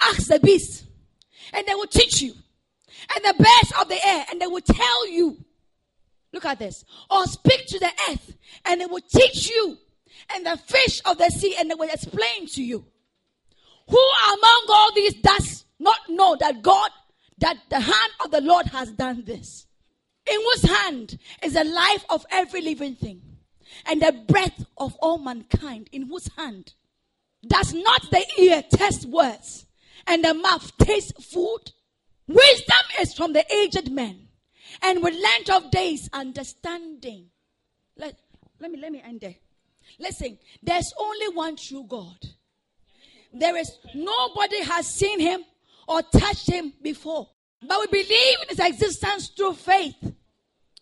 ask 0.00 0.28
the 0.28 0.38
beast, 0.38 0.84
and 1.52 1.66
they 1.66 1.74
will 1.74 1.86
teach 1.86 2.20
you. 2.20 2.34
And 3.14 3.24
the 3.24 3.42
birds 3.42 3.72
of 3.80 3.88
the 3.88 4.06
air, 4.06 4.26
and 4.30 4.40
they 4.40 4.46
will 4.46 4.60
tell 4.60 5.08
you. 5.08 5.38
Look 6.32 6.44
at 6.44 6.58
this. 6.58 6.84
Or 7.10 7.24
speak 7.26 7.66
to 7.68 7.78
the 7.78 7.90
earth, 8.10 8.36
and 8.64 8.80
it 8.80 8.90
will 8.90 9.00
teach 9.00 9.48
you. 9.48 9.78
And 10.34 10.44
the 10.44 10.56
fish 10.56 11.00
of 11.04 11.18
the 11.18 11.30
sea, 11.30 11.54
and 11.58 11.70
they 11.70 11.74
will 11.74 11.88
explain 11.88 12.46
to 12.48 12.62
you. 12.62 12.84
Who 13.88 14.10
among 14.32 14.66
all 14.68 14.92
these 14.92 15.14
does 15.14 15.64
not 15.78 15.98
know 16.08 16.36
that 16.40 16.62
God, 16.62 16.90
that 17.38 17.56
the 17.70 17.80
hand 17.80 18.12
of 18.24 18.30
the 18.32 18.40
Lord 18.40 18.66
has 18.66 18.90
done 18.92 19.24
this? 19.24 19.66
In 20.28 20.40
whose 20.40 20.62
hand 20.62 21.18
is 21.42 21.52
the 21.52 21.64
life 21.64 22.04
of 22.10 22.26
every 22.32 22.60
living 22.60 22.96
thing, 22.96 23.22
and 23.84 24.00
the 24.00 24.12
breath 24.12 24.64
of 24.76 24.94
all 24.96 25.18
mankind? 25.18 25.88
In 25.92 26.02
whose 26.02 26.28
hand? 26.36 26.74
Does 27.46 27.74
not 27.74 28.10
the 28.10 28.24
ear 28.38 28.62
test 28.70 29.06
words, 29.06 29.66
and 30.06 30.24
the 30.24 30.34
mouth 30.34 30.76
taste 30.78 31.22
food? 31.22 31.72
Wisdom 32.26 32.84
is 33.00 33.14
from 33.14 33.32
the 33.32 33.44
aged 33.54 33.90
men, 33.90 34.28
and 34.82 35.02
with 35.02 35.14
length 35.14 35.50
of 35.50 35.70
days, 35.70 36.08
understanding. 36.12 37.26
Let, 37.96 38.18
let 38.60 38.70
me 38.70 38.78
let 38.80 38.90
me 38.90 39.02
end 39.04 39.20
there. 39.20 39.36
Listen, 39.98 40.38
there's 40.62 40.92
only 40.98 41.28
one 41.28 41.56
true 41.56 41.84
God. 41.88 42.18
There 43.32 43.56
is 43.56 43.70
nobody 43.94 44.62
has 44.64 44.86
seen 44.86 45.20
him 45.20 45.44
or 45.86 46.02
touched 46.02 46.50
him 46.50 46.72
before. 46.82 47.28
But 47.66 47.80
we 47.80 48.02
believe 48.02 48.38
in 48.42 48.48
his 48.48 48.58
existence 48.58 49.28
through 49.28 49.54
faith. 49.54 49.96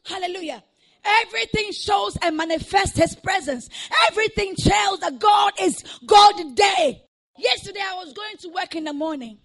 Hallelujah. 0.05 0.63
Everything 1.05 1.73
shows 1.73 2.17
and 2.23 2.37
manifests 2.37 2.99
his 2.99 3.15
presence. 3.15 3.69
Everything 4.09 4.55
tells 4.57 5.01
that 5.01 5.19
God 5.19 5.53
is 5.61 5.85
God 6.07 6.55
day. 6.55 7.03
Yesterday 7.37 7.81
I 7.81 7.95
was 7.95 8.13
going 8.13 8.37
to 8.39 8.49
work 8.49 8.75
in 8.75 8.85
the 8.85 8.93
morning. 8.93 9.39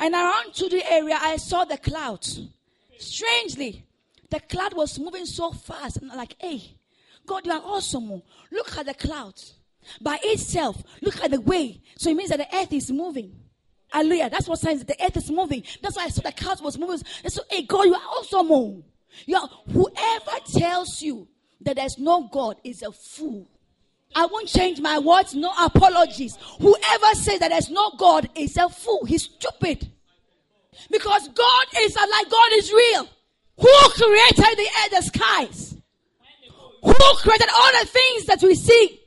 And 0.00 0.14
around 0.14 0.54
to 0.54 0.68
the 0.68 0.90
area 0.90 1.18
I 1.20 1.36
saw 1.36 1.64
the 1.64 1.76
clouds. 1.76 2.40
Strangely, 2.98 3.84
the 4.30 4.40
cloud 4.40 4.74
was 4.74 4.98
moving 4.98 5.26
so 5.26 5.52
fast. 5.52 5.98
And 5.98 6.10
I'm 6.10 6.16
like, 6.16 6.36
hey, 6.40 6.76
God, 7.26 7.44
you 7.44 7.52
are 7.52 7.62
awesome. 7.62 8.22
Look 8.50 8.76
at 8.76 8.86
the 8.86 8.94
clouds. 8.94 9.54
By 10.00 10.18
itself, 10.22 10.82
look 11.02 11.22
at 11.22 11.32
the 11.32 11.40
way. 11.40 11.82
So 11.98 12.10
it 12.10 12.16
means 12.16 12.30
that 12.30 12.38
the 12.38 12.56
earth 12.56 12.72
is 12.72 12.90
moving. 12.90 13.34
Hallelujah. 13.90 14.30
That's 14.30 14.48
what 14.48 14.58
signs 14.58 14.84
the 14.84 14.96
earth 15.04 15.16
is 15.16 15.30
moving. 15.30 15.64
That's 15.82 15.96
why 15.96 16.04
I 16.04 16.08
saw 16.08 16.22
the 16.22 16.32
clouds 16.32 16.62
was 16.62 16.78
moving. 16.78 17.00
And 17.22 17.32
so, 17.32 17.42
hey, 17.50 17.62
God, 17.62 17.84
you 17.84 17.94
are 17.94 18.00
awesome. 18.00 18.84
You 19.26 19.36
are, 19.36 19.48
whoever 19.72 20.38
tells 20.54 21.02
you 21.02 21.28
that 21.60 21.76
there's 21.76 21.98
no 21.98 22.28
God 22.32 22.56
is 22.64 22.82
a 22.82 22.92
fool. 22.92 23.48
I 24.14 24.26
won't 24.26 24.48
change 24.48 24.80
my 24.80 24.98
words, 24.98 25.34
no 25.34 25.52
apologies. 25.58 26.36
Whoever 26.60 27.14
says 27.14 27.38
that 27.40 27.48
there's 27.48 27.70
no 27.70 27.92
God 27.96 28.28
is 28.34 28.56
a 28.56 28.68
fool. 28.68 29.04
He's 29.04 29.24
stupid. 29.24 29.90
Because 30.90 31.28
God 31.28 31.66
is 31.78 31.96
like 31.96 32.30
God 32.30 32.52
is 32.54 32.72
real. 32.72 33.08
Who 33.58 33.90
created 33.90 34.58
the 34.58 34.68
air, 34.80 35.00
the 35.00 35.02
skies? 35.02 35.76
Who 36.82 36.94
created 37.18 37.48
all 37.54 37.72
the 37.80 37.86
things 37.86 38.26
that 38.26 38.42
we 38.42 38.54
see? 38.54 39.00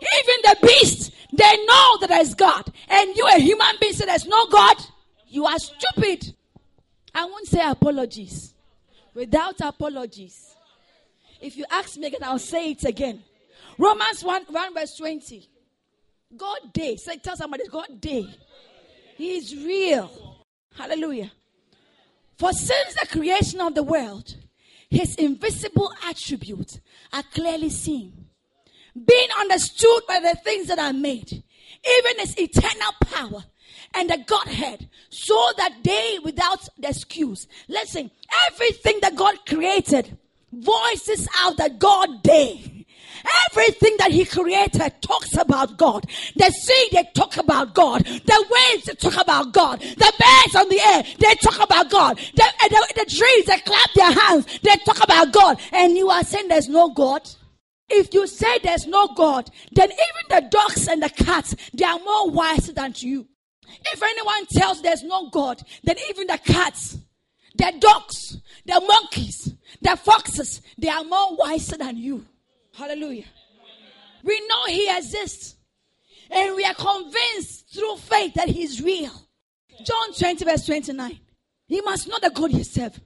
Even 0.00 0.36
the 0.42 0.56
beasts, 0.62 1.10
they 1.32 1.64
know 1.64 1.98
that 2.00 2.08
there's 2.08 2.34
God. 2.34 2.70
And 2.88 3.16
you, 3.16 3.26
a 3.26 3.38
human 3.38 3.76
being, 3.80 3.92
say 3.92 4.06
there's 4.06 4.26
no 4.26 4.46
God. 4.46 4.76
You 5.28 5.46
are 5.46 5.58
stupid. 5.58 6.34
I 7.14 7.24
won't 7.24 7.46
say 7.46 7.60
apologies. 7.62 8.53
Without 9.14 9.60
apologies. 9.60 10.54
If 11.40 11.56
you 11.56 11.64
ask 11.70 11.96
me 11.96 12.06
again, 12.06 12.20
I'll 12.22 12.38
say 12.38 12.72
it 12.72 12.84
again. 12.84 13.22
Romans 13.78 14.24
1, 14.24 14.44
1 14.48 14.74
verse 14.74 14.96
20. 14.96 15.48
God 16.36 16.72
day. 16.72 16.96
Say, 16.96 17.18
tell 17.18 17.36
somebody, 17.36 17.64
God 17.68 18.00
day. 18.00 18.26
He 19.16 19.36
is 19.36 19.54
real. 19.54 20.10
Hallelujah. 20.74 21.30
For 22.36 22.52
since 22.52 22.94
the 22.94 23.06
creation 23.06 23.60
of 23.60 23.74
the 23.74 23.82
world, 23.82 24.34
his 24.90 25.14
invisible 25.16 25.92
attributes 26.04 26.80
are 27.12 27.22
clearly 27.32 27.70
seen, 27.70 28.26
being 28.94 29.28
understood 29.40 30.02
by 30.08 30.20
the 30.20 30.36
things 30.42 30.66
that 30.66 30.78
are 30.78 30.92
made, 30.92 31.30
even 31.32 32.18
his 32.18 32.36
eternal 32.38 32.92
power 33.04 33.44
and 33.94 34.10
the 34.10 34.18
Godhead 34.26 34.88
so 35.10 35.50
that 35.56 35.72
they 35.82 36.18
without 36.22 36.68
excuse. 36.82 37.46
Listen, 37.68 38.10
everything 38.48 38.98
that 39.00 39.16
God 39.16 39.36
created 39.46 40.16
voices 40.52 41.28
out 41.40 41.56
that 41.56 41.78
God 41.78 42.22
day. 42.22 42.86
Everything 43.50 43.96
that 43.98 44.10
he 44.10 44.24
created 44.24 44.92
talks 45.00 45.36
about 45.36 45.78
God. 45.78 46.04
The 46.36 46.50
sea, 46.50 46.88
they 46.92 47.08
talk 47.14 47.36
about 47.36 47.74
God. 47.74 48.04
The 48.04 48.44
waves, 48.50 48.84
they 48.84 48.94
talk 48.94 49.20
about 49.20 49.52
God. 49.52 49.80
The 49.80 50.12
birds 50.18 50.56
on 50.56 50.68
the 50.68 50.80
air, 50.86 51.04
they 51.18 51.34
talk 51.36 51.62
about 51.62 51.90
God. 51.90 52.18
The, 52.34 52.44
the, 52.68 52.92
the 52.96 53.04
trees, 53.06 53.46
they 53.46 53.58
clap 53.60 53.92
their 53.94 54.12
hands, 54.12 54.46
they 54.62 54.76
talk 54.84 55.02
about 55.02 55.32
God. 55.32 55.58
And 55.72 55.96
you 55.96 56.10
are 56.10 56.24
saying 56.24 56.48
there's 56.48 56.68
no 56.68 56.90
God? 56.90 57.28
If 57.88 58.12
you 58.12 58.26
say 58.26 58.58
there's 58.62 58.86
no 58.86 59.08
God, 59.08 59.50
then 59.72 59.90
even 59.90 60.42
the 60.42 60.48
dogs 60.50 60.88
and 60.88 61.02
the 61.02 61.10
cats, 61.10 61.54
they 61.72 61.84
are 61.84 61.98
more 61.98 62.30
wise 62.30 62.66
than 62.66 62.94
you. 62.96 63.26
If 63.92 64.02
anyone 64.02 64.46
tells 64.46 64.82
there's 64.82 65.02
no 65.02 65.28
God, 65.30 65.62
then 65.82 65.96
even 66.10 66.26
the 66.26 66.38
cats, 66.38 66.98
the 67.56 67.72
dogs, 67.78 68.38
the 68.64 68.80
monkeys, 68.80 69.54
the 69.80 69.96
foxes, 69.96 70.60
they 70.78 70.88
are 70.88 71.04
more 71.04 71.36
wiser 71.36 71.76
than 71.76 71.96
you. 71.96 72.24
Hallelujah. 72.74 73.26
We 74.22 74.40
know 74.48 74.64
He 74.66 74.96
exists. 74.96 75.56
And 76.30 76.56
we 76.56 76.64
are 76.64 76.74
convinced 76.74 77.74
through 77.74 77.96
faith 77.98 78.34
that 78.34 78.48
He 78.48 78.62
is 78.62 78.82
real. 78.82 79.12
John 79.84 80.14
20, 80.18 80.44
verse 80.44 80.66
29. 80.66 81.20
You 81.68 81.84
must 81.84 82.08
know 82.08 82.18
the 82.20 82.30
God 82.30 82.52
you 82.52 82.64
serve. 82.64 82.98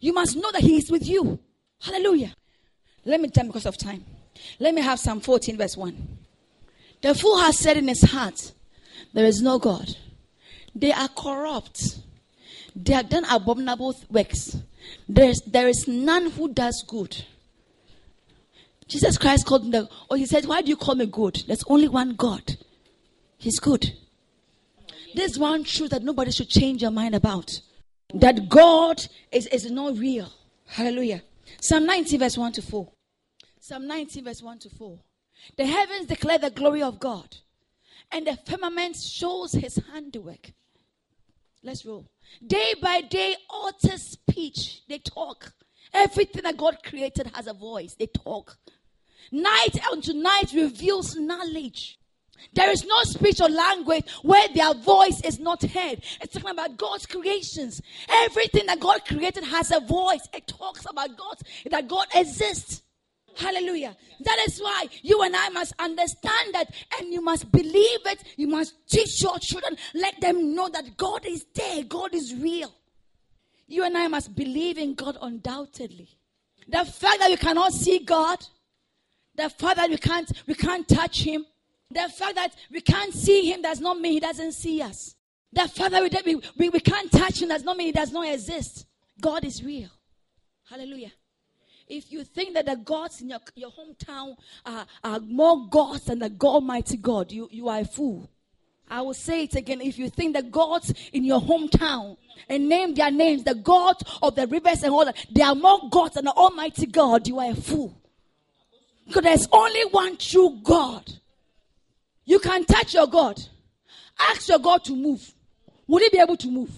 You 0.00 0.12
must 0.12 0.36
know 0.36 0.50
that 0.52 0.62
He 0.62 0.76
is 0.76 0.90
with 0.90 1.06
you. 1.06 1.38
Hallelujah. 1.80 2.34
Let 3.04 3.20
me 3.20 3.28
tell 3.28 3.46
because 3.46 3.66
of 3.66 3.76
time. 3.76 4.04
Let 4.58 4.74
me 4.74 4.82
have 4.82 4.98
Psalm 4.98 5.20
14, 5.20 5.56
verse 5.56 5.76
1. 5.76 6.18
The 7.02 7.14
fool 7.14 7.38
has 7.38 7.58
said 7.58 7.76
in 7.76 7.88
his 7.88 8.02
heart, 8.02 8.52
There 9.12 9.24
is 9.24 9.42
no 9.42 9.58
God. 9.58 9.96
They 10.74 10.92
are 10.92 11.08
corrupt. 11.08 11.98
They 12.76 12.92
have 12.92 13.08
done 13.08 13.24
abominable 13.30 13.96
works. 14.08 14.56
There 15.08 15.28
is, 15.30 15.42
there 15.46 15.68
is 15.68 15.88
none 15.88 16.30
who 16.30 16.52
does 16.52 16.84
good. 16.86 17.24
Jesus 18.86 19.18
Christ 19.18 19.46
called 19.46 19.64
them, 19.64 19.70
the, 19.70 19.88
or 20.08 20.16
he 20.16 20.26
said, 20.26 20.46
Why 20.46 20.62
do 20.62 20.68
you 20.68 20.76
call 20.76 20.94
me 20.94 21.06
good? 21.06 21.42
There's 21.46 21.64
only 21.68 21.88
one 21.88 22.14
God. 22.14 22.56
He's 23.38 23.58
good. 23.58 23.92
There's 25.14 25.38
one 25.38 25.64
truth 25.64 25.90
that 25.90 26.02
nobody 26.02 26.30
should 26.30 26.48
change 26.48 26.82
your 26.82 26.90
mind 26.90 27.14
about. 27.14 27.60
That 28.14 28.48
God 28.48 29.00
is, 29.32 29.46
is 29.46 29.70
not 29.70 29.96
real. 29.96 30.30
Hallelujah. 30.66 31.22
Psalm 31.60 31.86
90, 31.86 32.16
verse 32.16 32.36
1 32.36 32.52
to 32.52 32.62
4. 32.62 32.88
Psalm 33.60 33.86
90, 33.86 34.20
verse 34.22 34.42
1 34.42 34.58
to 34.60 34.70
4. 34.70 34.98
The 35.56 35.66
heavens 35.66 36.06
declare 36.06 36.38
the 36.38 36.50
glory 36.50 36.82
of 36.82 36.98
God, 37.00 37.36
and 38.12 38.26
the 38.26 38.38
firmament 38.46 38.96
shows 38.96 39.52
his 39.52 39.78
handiwork. 39.92 40.52
Let's 41.62 41.84
roll. 41.84 42.06
Day 42.44 42.74
by 42.80 43.02
day, 43.02 43.36
utter 43.52 43.98
speech. 43.98 44.82
They 44.88 44.98
talk. 44.98 45.52
Everything 45.92 46.42
that 46.42 46.56
God 46.56 46.78
created 46.84 47.30
has 47.34 47.46
a 47.46 47.52
voice. 47.52 47.94
They 47.98 48.06
talk. 48.06 48.56
Night 49.30 49.78
unto 49.90 50.12
night 50.12 50.52
reveals 50.54 51.16
knowledge. 51.16 51.98
There 52.54 52.70
is 52.70 52.84
no 52.86 53.02
speech 53.02 53.40
or 53.40 53.48
language 53.50 54.10
where 54.22 54.48
their 54.54 54.72
voice 54.72 55.20
is 55.22 55.38
not 55.38 55.62
heard. 55.62 56.02
It's 56.20 56.32
talking 56.32 56.50
about 56.50 56.78
God's 56.78 57.04
creations. 57.04 57.82
Everything 58.08 58.66
that 58.66 58.80
God 58.80 59.04
created 59.04 59.44
has 59.44 59.70
a 59.70 59.80
voice. 59.80 60.26
It 60.32 60.46
talks 60.46 60.86
about 60.88 61.16
God, 61.16 61.36
that 61.70 61.86
God 61.86 62.06
exists. 62.14 62.82
Hallelujah. 63.36 63.96
That 64.20 64.38
is 64.46 64.60
why 64.60 64.86
you 65.02 65.22
and 65.22 65.34
I 65.34 65.48
must 65.50 65.72
understand 65.78 66.54
that 66.54 66.74
and 66.98 67.12
you 67.12 67.22
must 67.22 67.50
believe 67.50 68.00
it. 68.06 68.22
You 68.36 68.48
must 68.48 68.74
teach 68.88 69.22
your 69.22 69.38
children. 69.38 69.76
Let 69.94 70.20
them 70.20 70.54
know 70.54 70.68
that 70.68 70.96
God 70.96 71.24
is 71.24 71.46
there. 71.54 71.84
God 71.84 72.14
is 72.14 72.34
real. 72.34 72.72
You 73.66 73.84
and 73.84 73.96
I 73.96 74.08
must 74.08 74.34
believe 74.34 74.78
in 74.78 74.94
God 74.94 75.16
undoubtedly. 75.22 76.08
The 76.68 76.84
fact 76.84 77.20
that 77.20 77.30
we 77.30 77.36
cannot 77.36 77.72
see 77.72 78.00
God 78.00 78.44
the 79.40 79.48
fact 79.48 79.76
that 79.76 79.88
we 79.88 79.96
can't, 79.96 80.30
we 80.46 80.54
can't 80.54 80.86
touch 80.86 81.22
him. 81.22 81.46
The 81.90 82.08
fact 82.08 82.34
that 82.36 82.54
we 82.70 82.80
can't 82.80 83.12
see 83.12 83.50
him 83.50 83.62
does 83.62 83.80
not 83.80 83.98
mean 83.98 84.12
he 84.12 84.20
doesn't 84.20 84.52
see 84.52 84.82
us. 84.82 85.14
The 85.52 85.66
fact 85.66 85.92
that 85.92 86.24
we, 86.24 86.40
we, 86.56 86.68
we 86.68 86.80
can't 86.80 87.10
touch 87.10 87.42
him 87.42 87.48
does 87.48 87.64
not 87.64 87.76
mean 87.76 87.86
he 87.86 87.92
does 87.92 88.12
not 88.12 88.28
exist. 88.28 88.86
God 89.20 89.44
is 89.44 89.64
real. 89.64 89.88
Hallelujah. 90.68 91.12
If 91.90 92.12
you 92.12 92.22
think 92.22 92.54
that 92.54 92.66
the 92.66 92.76
gods 92.76 93.20
in 93.20 93.30
your, 93.30 93.40
your 93.56 93.70
hometown 93.72 94.36
are, 94.64 94.86
are 95.02 95.18
more 95.18 95.68
gods 95.68 96.04
than 96.04 96.20
the 96.20 96.30
God 96.30 96.54
Almighty 96.54 96.96
God, 96.96 97.32
you, 97.32 97.48
you 97.50 97.68
are 97.68 97.80
a 97.80 97.84
fool. 97.84 98.30
I 98.88 99.02
will 99.02 99.14
say 99.14 99.42
it 99.42 99.56
again. 99.56 99.80
If 99.80 99.98
you 99.98 100.08
think 100.08 100.36
the 100.36 100.42
gods 100.44 100.94
in 101.12 101.24
your 101.24 101.40
hometown 101.40 102.16
and 102.48 102.68
name 102.68 102.94
their 102.94 103.10
names, 103.10 103.42
the 103.42 103.56
gods 103.56 104.04
of 104.22 104.36
the 104.36 104.46
rivers 104.46 104.84
and 104.84 104.92
all 104.92 105.04
that, 105.04 105.16
they 105.32 105.42
are 105.42 105.56
more 105.56 105.90
gods 105.90 106.14
than 106.14 106.26
the 106.26 106.32
Almighty 106.32 106.86
God, 106.86 107.26
you 107.26 107.40
are 107.40 107.50
a 107.50 107.54
fool. 107.56 108.00
Because 109.06 109.24
there's 109.24 109.48
only 109.50 109.82
one 109.90 110.16
true 110.16 110.60
God. 110.62 111.10
You 112.24 112.38
can 112.38 112.64
touch 112.64 112.94
your 112.94 113.08
God. 113.08 113.40
Ask 114.30 114.48
your 114.48 114.60
God 114.60 114.84
to 114.84 114.94
move. 114.94 115.34
Would 115.88 116.02
he 116.04 116.08
be 116.10 116.20
able 116.20 116.36
to 116.36 116.48
move? 116.48 116.70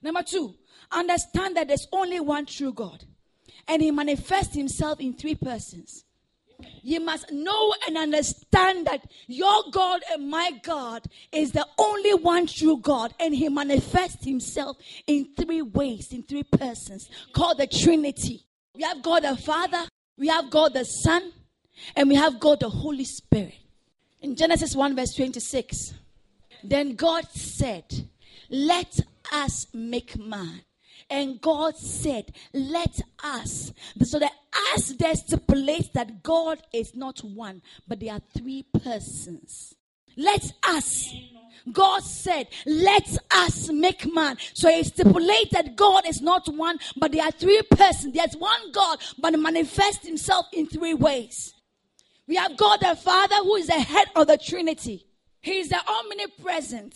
Number 0.00 0.22
two, 0.22 0.54
understand 0.90 1.56
that 1.58 1.68
there's 1.68 1.86
only 1.92 2.20
one 2.20 2.46
true 2.46 2.72
God. 2.72 3.04
And 3.66 3.82
he 3.82 3.90
manifests 3.90 4.54
himself 4.54 5.00
in 5.00 5.14
three 5.14 5.34
persons. 5.34 6.04
You 6.82 7.00
must 7.00 7.30
know 7.30 7.74
and 7.86 7.96
understand 7.96 8.86
that 8.86 9.04
your 9.26 9.62
God 9.70 10.02
and 10.12 10.28
my 10.28 10.52
God 10.62 11.06
is 11.30 11.52
the 11.52 11.66
only 11.78 12.14
one 12.14 12.46
true 12.46 12.78
God, 12.78 13.14
and 13.20 13.34
He 13.34 13.48
manifests 13.48 14.24
Himself 14.24 14.76
in 15.06 15.28
three 15.36 15.62
ways, 15.62 16.12
in 16.12 16.24
three 16.24 16.42
persons, 16.42 17.08
called 17.32 17.58
the 17.58 17.66
Trinity. 17.66 18.44
We 18.74 18.82
have 18.82 19.02
God 19.02 19.22
the 19.22 19.36
Father, 19.36 19.84
we 20.16 20.28
have 20.28 20.50
God 20.50 20.74
the 20.74 20.84
Son, 20.84 21.32
and 21.94 22.08
we 22.08 22.16
have 22.16 22.40
God 22.40 22.60
the 22.60 22.70
Holy 22.70 23.04
Spirit. 23.04 23.54
In 24.20 24.34
Genesis 24.34 24.74
1, 24.74 24.96
verse 24.96 25.14
26, 25.14 25.94
then 26.64 26.96
God 26.96 27.24
said, 27.30 27.84
Let 28.50 28.98
us 29.32 29.68
make 29.72 30.18
man. 30.18 30.62
And 31.10 31.40
God 31.40 31.76
said, 31.76 32.32
Let 32.52 33.00
us. 33.22 33.72
So 34.02 34.18
the 34.18 34.30
us 34.74 34.92
there 34.98 35.14
stipulates 35.14 35.88
that 35.90 36.22
God 36.22 36.60
is 36.72 36.94
not 36.94 37.20
one, 37.20 37.62
but 37.86 38.00
there 38.00 38.14
are 38.14 38.20
three 38.36 38.64
persons. 38.82 39.74
Let 40.16 40.52
us. 40.64 41.14
God 41.72 42.02
said, 42.02 42.48
Let 42.66 43.16
us 43.30 43.70
make 43.70 44.12
man. 44.12 44.36
So 44.52 44.68
it 44.68 44.86
stipulates 44.86 45.52
that 45.52 45.76
God 45.76 46.06
is 46.06 46.20
not 46.20 46.46
one, 46.48 46.78
but 46.96 47.12
there 47.12 47.24
are 47.24 47.30
three 47.30 47.62
persons. 47.70 48.14
There's 48.14 48.36
one 48.36 48.72
God, 48.72 48.98
but 49.18 49.38
manifests 49.38 50.06
himself 50.06 50.46
in 50.52 50.66
three 50.66 50.94
ways. 50.94 51.54
We 52.26 52.36
have 52.36 52.56
God 52.56 52.80
the 52.80 52.94
Father 52.96 53.36
who 53.36 53.56
is 53.56 53.68
the 53.68 53.80
head 53.80 54.08
of 54.14 54.26
the 54.26 54.36
Trinity. 54.36 55.06
He 55.40 55.60
is 55.60 55.70
the 55.70 55.80
omnipresent. 55.88 56.94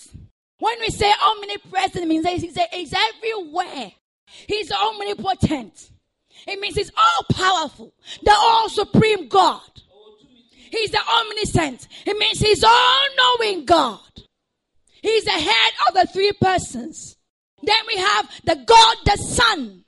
When 0.58 0.78
we 0.80 0.88
say 0.88 1.10
omnipresent, 1.24 2.04
it 2.04 2.08
means 2.08 2.26
he's, 2.26 2.58
he's 2.72 2.94
everywhere. 2.94 3.92
He's 4.46 4.70
omnipotent. 4.72 5.90
It 6.46 6.58
means 6.60 6.74
he's 6.74 6.90
all 6.96 7.26
powerful, 7.32 7.92
the 8.22 8.32
all 8.32 8.68
supreme 8.68 9.28
God. 9.28 9.60
He's 10.70 10.90
the 10.90 11.00
omniscient. 11.00 11.86
It 12.06 12.18
means 12.18 12.40
he's 12.40 12.64
all 12.64 13.02
knowing 13.16 13.64
God. 13.66 14.00
He's 15.02 15.24
the 15.24 15.30
head 15.30 15.72
of 15.88 15.94
the 15.94 16.06
three 16.12 16.32
persons. 16.32 17.16
Then 17.62 17.76
we 17.86 17.96
have 17.96 18.30
the 18.44 18.56
God 18.66 18.96
the 19.04 19.16
Son. 19.16 19.84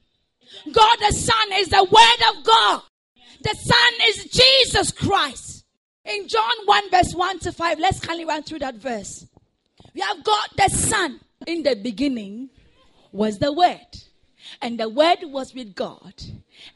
God 0.70 0.96
the 1.00 1.12
Son 1.12 1.52
is 1.54 1.68
the 1.68 1.84
Word 1.84 2.36
of 2.36 2.44
God. 2.44 2.82
The 3.42 3.54
Son 3.54 3.92
is 4.02 4.24
Jesus 4.24 4.90
Christ. 4.90 5.64
In 6.04 6.28
John 6.28 6.52
1, 6.66 6.90
verse 6.90 7.14
1 7.14 7.38
to 7.40 7.52
5, 7.52 7.78
let's 7.78 8.00
kindly 8.00 8.26
run 8.26 8.42
through 8.42 8.58
that 8.60 8.74
verse. 8.74 9.26
We 9.94 10.02
have 10.02 10.22
God 10.22 10.48
the 10.56 10.68
Son. 10.68 11.20
In 11.46 11.62
the 11.62 11.76
beginning 11.76 12.50
was 13.12 13.38
the 13.38 13.52
Word, 13.52 13.78
and 14.60 14.78
the 14.78 14.88
Word 14.88 15.18
was 15.24 15.54
with 15.54 15.74
God, 15.74 16.14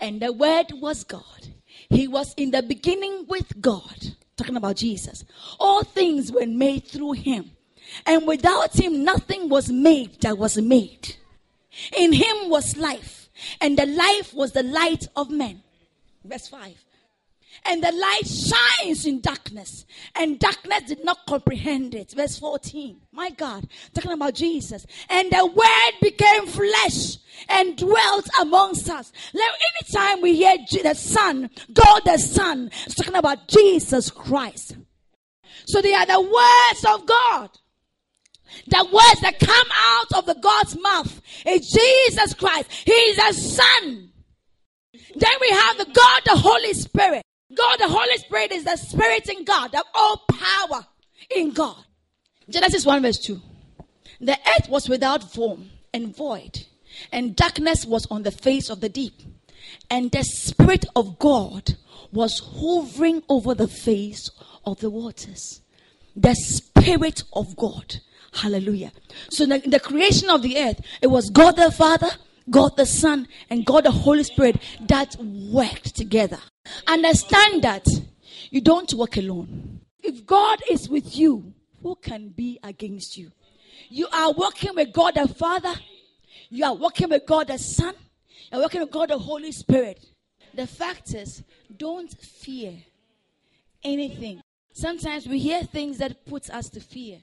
and 0.01 0.21
the 0.21 0.33
Word 0.33 0.73
was 0.73 1.05
God. 1.05 1.49
He 1.91 2.09
was 2.09 2.35
in 2.37 2.51
the 2.51 2.63
beginning 2.63 3.27
with 3.29 3.61
God. 3.61 4.15
Talking 4.37 4.57
about 4.57 4.77
Jesus. 4.77 5.25
All 5.59 5.83
things 5.83 6.31
were 6.31 6.47
made 6.47 6.87
through 6.87 7.13
him. 7.13 7.51
And 8.07 8.27
without 8.27 8.79
him, 8.79 9.03
nothing 9.03 9.49
was 9.49 9.71
made 9.71 10.21
that 10.21 10.39
was 10.39 10.59
made. 10.59 11.17
In 11.97 12.13
him 12.13 12.49
was 12.49 12.77
life, 12.77 13.29
and 13.61 13.79
the 13.79 13.87
life 13.87 14.35
was 14.35 14.53
the 14.53 14.63
light 14.63 15.09
of 15.17 15.31
men. 15.31 15.63
Verse 16.25 16.49
5. 16.49 16.85
And 17.65 17.83
the 17.83 17.93
light 17.93 18.27
shines 18.27 19.07
in 19.07 19.21
darkness, 19.21 19.85
and 20.15 20.39
darkness 20.39 20.83
did 20.89 21.05
not 21.05 21.27
comprehend 21.27 21.95
it. 21.95 22.13
Verse 22.13 22.39
14. 22.39 23.01
My 23.13 23.31
God, 23.31 23.69
talking 23.95 24.13
about 24.13 24.35
Jesus. 24.35 24.87
And 25.11 25.31
the 25.31 25.47
word 25.47 25.93
became 26.01 26.47
flesh 26.47 27.19
and 27.49 27.77
dwelt 27.77 28.29
amongst 28.41 28.89
us. 28.91 29.13
anytime 29.35 30.23
we 30.23 30.37
hear 30.37 30.57
the 30.83 30.95
Son, 30.95 31.51
God 31.73 32.03
the 32.05 32.19
Son, 32.19 32.71
it's 32.87 32.95
talking 32.95 33.15
about 33.15 33.49
Jesus 33.49 34.11
Christ. 34.11 34.77
So 35.67 35.83
they 35.83 35.95
are 35.95 36.07
the 36.07 36.21
words 36.21 36.85
of 36.85 37.07
God. 37.07 37.51
The 38.67 38.85
words 38.85 39.21
that 39.21 39.39
come 39.39 39.67
out 39.73 40.19
of 40.19 40.27
the 40.27 40.41
God's 40.41 40.79
mouth 40.81 41.21
is 41.47 41.71
Jesus 41.71 42.35
Christ. 42.35 42.71
He 42.85 42.93
is 42.93 43.17
the 43.17 43.33
Son. 43.33 44.11
Then 45.15 45.33
we 45.41 45.51
have 45.51 45.79
the 45.79 45.85
God, 45.85 46.23
the 46.25 46.37
Holy 46.37 46.73
Spirit. 46.73 47.23
God, 47.55 47.77
the 47.79 47.89
Holy 47.89 48.19
Spirit 48.19 48.53
is 48.53 48.65
the 48.65 48.77
Spirit 48.77 49.29
in 49.29 49.45
God, 49.45 49.73
the 49.73 49.85
all 49.95 50.23
power 50.29 50.87
in 51.35 51.53
God. 51.53 51.85
Genesis 52.49 52.85
1 52.85 53.03
verse 53.03 53.19
2. 53.19 53.41
The 54.21 54.39
earth 54.49 54.69
was 54.69 54.89
without 54.89 55.33
form 55.33 55.71
and 55.95 56.15
void, 56.15 56.67
and 57.13 57.37
darkness 57.37 57.87
was 57.87 58.07
on 58.11 58.23
the 58.23 58.31
face 58.31 58.69
of 58.69 58.81
the 58.81 58.89
deep. 58.89 59.15
And 59.91 60.11
the 60.11 60.25
Spirit 60.25 60.85
of 60.97 61.19
God 61.19 61.75
was 62.13 62.41
hovering 62.59 63.23
over 63.29 63.55
the 63.55 63.69
face 63.69 64.31
of 64.65 64.81
the 64.81 64.91
waters. 64.91 65.61
The 66.17 66.35
Spirit 66.35 67.23
of 67.33 67.57
God. 67.57 67.97
Hallelujah. 68.33 68.93
So 69.31 69.47
the, 69.47 69.59
the 69.59 69.81
creation 69.81 70.31
of 70.31 70.43
the 70.43 70.59
earth, 70.59 70.81
it 71.01 71.09
was 71.09 71.31
God 71.31 71.57
the 71.57 71.71
Father, 71.71 72.11
God 72.51 72.77
the 72.77 72.87
Son, 72.87 73.29
and 73.51 73.65
God 73.65 73.85
the 73.85 73.91
Holy 73.91 74.23
Spirit 74.23 74.57
that 74.87 75.17
worked 75.21 75.95
together. 75.95 76.39
Understand 76.87 77.63
that 77.63 77.87
you 78.51 78.61
don't 78.61 78.93
work 78.95 79.17
alone. 79.17 79.81
If 80.03 80.25
God 80.27 80.61
is 80.71 80.89
with 80.89 81.17
you, 81.17 81.53
who 81.83 81.97
can 81.97 82.29
be 82.29 82.59
against 82.63 83.17
you? 83.17 83.31
You 83.89 84.09
are 84.13 84.33
working 84.33 84.75
with 84.75 84.93
God 84.93 85.15
the 85.15 85.29
Father, 85.29 85.75
you 86.51 86.65
are 86.65 86.75
working 86.75 87.11
with 87.11 87.27
God 87.27 87.49
the 87.49 87.59
Son, 87.59 87.95
you 88.51 88.59
are 88.59 88.63
working 88.63 88.81
with 88.81 88.91
God 88.91 89.11
the 89.11 89.19
Holy 89.19 89.53
Spirit. 89.53 90.05
The 90.55 90.67
fact 90.67 91.15
is, 91.15 91.43
don't 91.77 92.11
fear 92.11 92.75
anything. 93.85 94.43
Sometimes 94.73 95.27
we 95.27 95.39
hear 95.39 95.63
things 95.63 95.99
that 95.99 96.25
put 96.27 96.51
us 96.51 96.69
to 96.71 96.81
fear. 96.81 97.19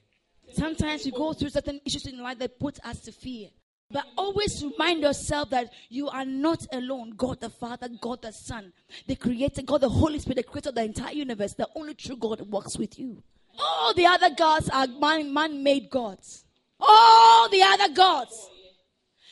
Sometimes 0.54 1.06
we 1.06 1.12
go 1.12 1.34
through 1.34 1.50
certain 1.50 1.82
issues 1.86 2.06
in 2.06 2.22
life 2.22 2.38
that 2.40 2.60
put 2.60 2.80
us 2.86 3.00
to 3.02 3.12
fear. 3.12 3.50
But 3.91 4.06
always 4.17 4.63
remind 4.63 5.04
yourself 5.04 5.52
that 5.52 5.71
you 5.89 6.10
are 6.10 6.26
not 6.26 6.65
alone. 6.74 7.12
God 7.15 7.39
the 7.39 7.50
Father, 7.50 7.88
God 8.02 8.21
the 8.24 8.32
Son, 8.32 8.74
the 9.08 9.15
Creator, 9.15 9.62
God 9.62 9.82
the 9.82 9.89
Holy 9.89 10.19
Spirit, 10.19 10.38
the 10.38 10.43
Creator 10.43 10.69
of 10.69 10.76
the 10.76 10.84
entire 10.84 11.13
universe, 11.13 11.54
the 11.54 11.67
only 11.76 11.93
true 11.93 12.17
God 12.17 12.41
walks 12.50 12.78
with 12.78 12.98
you. 12.98 13.21
All 13.60 13.93
the 13.93 14.06
other 14.06 14.32
gods 14.32 14.69
are 14.69 14.88
man 14.88 15.63
made 15.63 15.89
gods. 15.89 16.45
All 16.80 17.48
the 17.50 17.62
other 17.62 17.93
gods, 17.93 18.50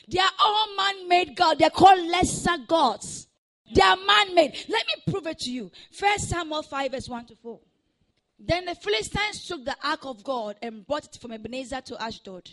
they 0.08 0.20
are 0.20 0.32
all 0.40 0.76
man 0.78 1.08
made 1.10 1.36
gods. 1.36 1.60
They 1.60 1.66
are 1.66 1.72
called 1.72 2.00
lesser 2.08 2.58
gods. 2.68 3.28
They 3.74 3.82
are 3.82 3.98
man 3.98 4.36
made. 4.36 4.54
Let 4.70 4.86
me 4.86 5.12
prove 5.12 5.28
it 5.28 5.40
to 5.40 5.52
you. 5.52 5.72
First 5.92 6.30
Samuel 6.30 6.64
5, 6.64 6.92
verse 6.92 7.10
1 7.10 7.26
to 7.28 7.36
4. 7.36 7.60
Then 8.40 8.66
the 8.66 8.76
Philistines 8.76 9.46
took 9.46 9.66
the 9.66 9.76
ark 9.84 10.06
of 10.06 10.24
God 10.24 10.58
and 10.62 10.86
brought 10.86 11.06
it 11.06 11.20
from 11.20 11.32
Ebenezer 11.32 11.82
to 11.82 12.02
Ashdod. 12.02 12.50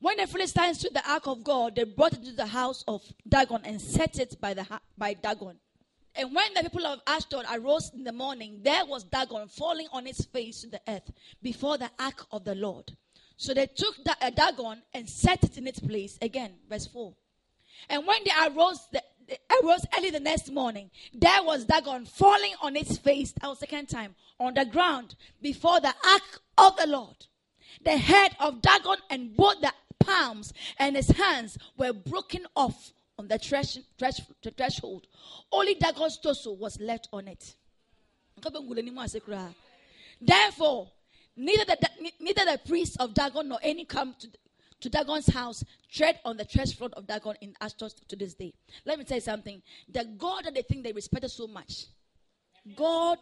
When 0.00 0.16
the 0.16 0.26
Philistines 0.26 0.78
took 0.78 0.94
the 0.94 1.08
ark 1.08 1.26
of 1.26 1.44
God, 1.44 1.76
they 1.76 1.84
brought 1.84 2.14
it 2.14 2.24
to 2.24 2.32
the 2.32 2.46
house 2.46 2.84
of 2.88 3.02
Dagon 3.28 3.60
and 3.64 3.80
set 3.80 4.18
it 4.18 4.40
by, 4.40 4.54
the, 4.54 4.66
by 4.96 5.12
Dagon. 5.12 5.56
And 6.14 6.34
when 6.34 6.54
the 6.54 6.62
people 6.62 6.86
of 6.86 7.00
Ashdod 7.06 7.44
arose 7.52 7.90
in 7.94 8.04
the 8.04 8.12
morning, 8.12 8.60
there 8.62 8.84
was 8.86 9.04
Dagon 9.04 9.46
falling 9.48 9.88
on 9.92 10.06
its 10.06 10.24
face 10.24 10.62
to 10.62 10.68
the 10.68 10.80
earth 10.88 11.10
before 11.42 11.76
the 11.76 11.90
ark 11.98 12.26
of 12.32 12.44
the 12.44 12.54
Lord. 12.54 12.90
So 13.36 13.52
they 13.52 13.66
took 13.66 13.94
the, 14.04 14.16
uh, 14.22 14.30
Dagon 14.30 14.82
and 14.94 15.08
set 15.08 15.44
it 15.44 15.58
in 15.58 15.66
its 15.66 15.80
place. 15.80 16.18
Again, 16.22 16.52
verse 16.68 16.86
4. 16.86 17.14
And 17.90 18.06
when 18.06 18.18
they 18.24 18.32
arose, 18.46 18.86
the, 18.92 19.02
they 19.28 19.38
arose 19.62 19.84
early 19.96 20.10
the 20.10 20.20
next 20.20 20.50
morning, 20.50 20.90
there 21.12 21.42
was 21.42 21.64
Dagon 21.66 22.06
falling 22.06 22.54
on 22.62 22.74
its 22.74 22.96
face, 22.96 23.34
was 23.42 23.58
second 23.58 23.88
time, 23.88 24.14
on 24.38 24.54
the 24.54 24.64
ground 24.64 25.14
before 25.42 25.80
the 25.80 25.94
ark 26.10 26.40
of 26.56 26.76
the 26.78 26.86
Lord. 26.86 27.16
The 27.84 27.96
head 27.96 28.34
of 28.40 28.60
Dagon 28.60 28.96
and 29.10 29.36
both 29.36 29.60
the 29.60 29.72
palms 30.00 30.52
and 30.78 30.96
his 30.96 31.08
hands 31.08 31.58
were 31.76 31.92
broken 31.92 32.46
off 32.56 32.92
on 33.18 33.28
the 33.28 33.38
thresh, 33.38 33.78
thresh, 33.98 34.20
threshold. 34.56 35.06
Only 35.52 35.74
Dagon's 35.74 36.18
torso 36.18 36.52
was 36.52 36.80
left 36.80 37.08
on 37.12 37.28
it. 37.28 37.54
Therefore, 40.20 40.88
neither 41.36 41.64
the, 41.64 41.88
neither 42.18 42.44
the 42.44 42.60
priests 42.66 42.96
of 42.96 43.14
Dagon 43.14 43.48
nor 43.48 43.58
any 43.62 43.84
come 43.84 44.14
to, 44.18 44.28
to 44.80 44.88
Dagon's 44.88 45.26
house 45.26 45.62
tread 45.92 46.18
on 46.24 46.38
the 46.38 46.44
threshold 46.44 46.94
of 46.96 47.06
Dagon 47.06 47.36
in 47.42 47.54
Ashdod 47.60 47.92
to 48.08 48.16
this 48.16 48.34
day. 48.34 48.54
Let 48.86 48.98
me 48.98 49.04
tell 49.04 49.18
you 49.18 49.22
something. 49.22 49.62
The 49.88 50.04
God 50.16 50.44
that 50.44 50.54
they 50.54 50.62
think 50.62 50.84
they 50.84 50.92
respected 50.92 51.30
so 51.30 51.46
much, 51.46 51.86
God 52.76 53.18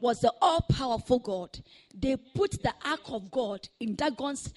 was 0.00 0.20
the 0.20 0.32
all 0.40 0.60
powerful 0.60 1.18
God. 1.18 1.58
They 1.94 2.16
put 2.16 2.62
the 2.62 2.74
ark 2.84 3.00
of 3.06 3.30
God 3.30 3.68
in 3.80 3.94
Dagon's 3.94 4.52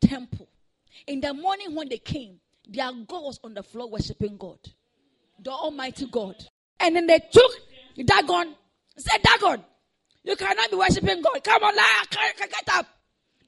temple. 0.00 0.48
In 1.06 1.20
the 1.20 1.34
morning 1.34 1.74
when 1.74 1.88
they 1.88 1.98
came, 1.98 2.40
their 2.68 2.90
God 2.92 3.22
was 3.24 3.40
on 3.42 3.54
the 3.54 3.62
floor 3.62 3.90
worshiping 3.90 4.36
God, 4.36 4.58
the 5.42 5.50
Almighty 5.50 6.06
God. 6.06 6.36
And 6.78 6.96
then 6.96 7.06
they 7.06 7.20
took 7.32 7.50
Dagon, 7.96 8.54
said, 8.96 9.20
Dagon, 9.22 9.64
you 10.24 10.36
cannot 10.36 10.70
be 10.70 10.76
worshiping 10.76 11.22
God. 11.22 11.42
Come 11.42 11.64
on, 11.64 11.74
get 11.74 12.68
up. 12.74 12.86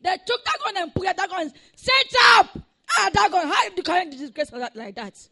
They 0.03 0.17
took 0.27 0.41
Dagon 0.45 0.83
and 0.83 0.95
put 0.95 1.17
Dagon, 1.17 1.53
set 1.77 1.93
up. 2.35 2.59
Ah, 2.99 3.11
Dagon, 3.13 3.49
how 3.49 3.65
you 3.65 3.83
can 3.83 4.11
disgrace 4.11 4.53
like 4.53 4.95
that? 4.97 5.29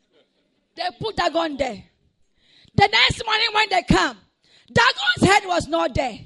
They 0.76 0.82
put 1.00 1.16
Dagon 1.16 1.56
there. 1.56 1.84
The 2.74 2.88
next 2.88 3.24
morning 3.26 3.48
when 3.52 3.68
they 3.70 3.82
come, 3.82 4.16
Dagon's 4.72 5.32
head 5.32 5.42
was 5.46 5.66
not 5.66 5.94
there. 5.94 6.18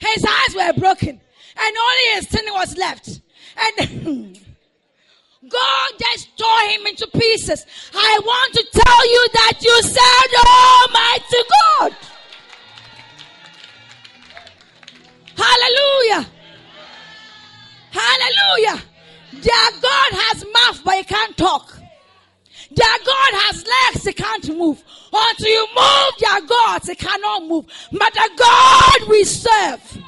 His 0.00 0.24
eyes 0.24 0.54
were 0.54 0.72
broken. 0.78 1.20
And 1.56 1.76
only 1.76 2.14
his 2.16 2.28
sin 2.28 2.44
was 2.50 2.76
left. 2.76 3.20
And 3.56 4.40
God 5.48 5.90
just 5.98 6.36
tore 6.38 6.68
him 6.70 6.86
into 6.86 7.06
pieces. 7.08 7.66
I 7.94 8.20
want 8.24 8.54
to 8.54 8.64
tell 8.72 9.10
you 9.10 9.28
that 9.32 9.52
you 9.60 9.82
serve 9.82 10.32
Almighty 10.46 11.42
God. 11.50 11.96
Hallelujah. 15.36 16.30
Hallelujah. 17.90 18.82
Their 19.32 19.80
God 19.80 20.10
has 20.12 20.44
mouth, 20.52 20.82
but 20.84 20.96
he 20.96 21.04
can't 21.04 21.36
talk. 21.36 21.78
Their 22.70 22.98
God 23.04 23.32
has 23.44 23.64
legs, 23.64 24.04
he 24.06 24.12
can't 24.12 24.48
move. 24.56 24.82
Until 25.12 25.48
you 25.48 25.66
move 25.76 26.12
their 26.18 26.40
gods, 26.46 26.88
he 26.88 26.94
cannot 26.94 27.46
move. 27.46 27.66
But 27.92 28.12
the 28.14 28.30
God 28.36 29.08
we 29.08 29.24
serve, 29.24 29.98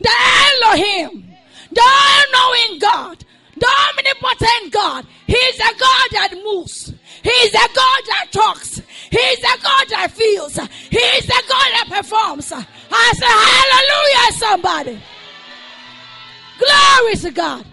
the 0.00 0.10
Elohim, 0.64 1.28
the 1.72 1.82
all-knowing 1.82 2.78
God, 2.78 3.24
omnipotent 3.64 4.72
God. 4.72 5.06
He's 5.26 5.56
a 5.56 5.78
God 5.78 6.08
that 6.12 6.34
moves. 6.44 6.92
He's 7.22 7.54
a 7.54 7.68
God 7.74 8.02
that 8.08 8.26
talks. 8.30 8.80
He's 9.10 9.38
a 9.38 9.62
God 9.62 9.86
that 9.90 10.10
feels. 10.12 10.56
He's 10.90 11.24
a 11.24 11.42
God 11.48 11.68
that 11.72 11.86
performs. 11.88 12.52
I 12.52 13.12
say 13.14 13.26
hallelujah, 13.26 14.32
somebody. 14.38 15.02
Glory 16.58 17.16
to 17.16 17.30
God. 17.30 17.66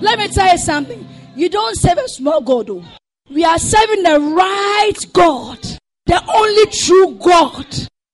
Let 0.00 0.18
me 0.18 0.28
tell 0.28 0.52
you 0.52 0.58
something. 0.58 1.06
You 1.34 1.48
don't 1.48 1.76
serve 1.76 1.98
a 1.98 2.08
small 2.08 2.40
God. 2.40 2.66
Though. 2.66 2.84
We 3.30 3.44
are 3.44 3.58
serving 3.58 4.02
the 4.02 4.20
right 4.20 5.12
God. 5.12 5.58
The 6.06 6.22
only 6.34 6.66
true 6.66 7.14
God. 7.22 7.66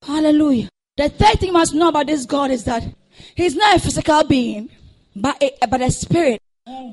Hallelujah. 0.03 0.69
The 0.97 1.09
third 1.09 1.41
thing 1.41 1.49
you 1.49 1.53
must 1.53 1.75
know 1.75 1.89
about 1.89 2.07
this 2.07 2.27
God 2.27 2.51
is 2.51 2.65
that 2.65 2.85
He's 3.35 3.55
not 3.55 3.77
a 3.77 3.81
physical 3.81 4.25
being 4.25 4.71
but 5.17 5.43
a, 5.43 5.85
a 5.85 5.91
spirit, 5.91 6.41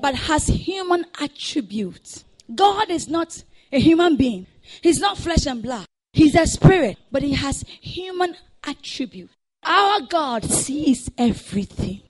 but 0.02 0.16
has 0.16 0.48
human 0.48 1.06
attributes. 1.20 2.24
God 2.54 2.90
is 2.90 3.08
not 3.08 3.44
a 3.72 3.80
human 3.80 4.16
being. 4.16 4.48
He's 4.82 5.00
not 5.00 5.18
flesh 5.18 5.46
and 5.46 5.62
blood. 5.62 5.86
He's 6.14 6.36
a 6.36 6.48
spirit, 6.48 6.98
but 7.12 7.22
he 7.22 7.34
has 7.34 7.64
human 7.82 8.36
attributes. 8.64 9.34
Our 9.64 10.02
God 10.02 10.46
sees 10.46 11.10
everything. 11.18 12.02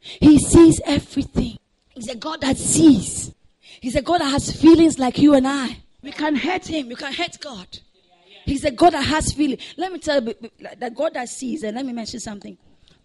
He 0.00 0.38
sees 0.38 0.80
everything. 0.84 1.58
He's 1.94 2.08
a 2.08 2.16
God 2.16 2.40
that 2.40 2.56
sees. 2.56 3.34
He's 3.80 3.96
a 3.96 4.02
God 4.02 4.20
that 4.20 4.30
has 4.30 4.50
feelings 4.52 4.98
like 4.98 5.18
you 5.18 5.34
and 5.34 5.46
I. 5.46 5.78
We 6.02 6.12
can 6.12 6.36
hurt 6.36 6.66
him. 6.66 6.88
We 6.88 6.94
can 6.94 7.12
hurt 7.12 7.38
God. 7.40 7.66
He's 8.44 8.64
a 8.64 8.70
God 8.70 8.92
that 8.92 9.04
has 9.04 9.32
feelings. 9.32 9.62
Let 9.76 9.92
me 9.92 9.98
tell 9.98 10.22
you, 10.22 10.34
that 10.78 10.94
God 10.94 11.14
that 11.14 11.28
sees, 11.28 11.62
and 11.62 11.76
let 11.76 11.84
me 11.84 11.92
mention 11.92 12.20
something. 12.20 12.56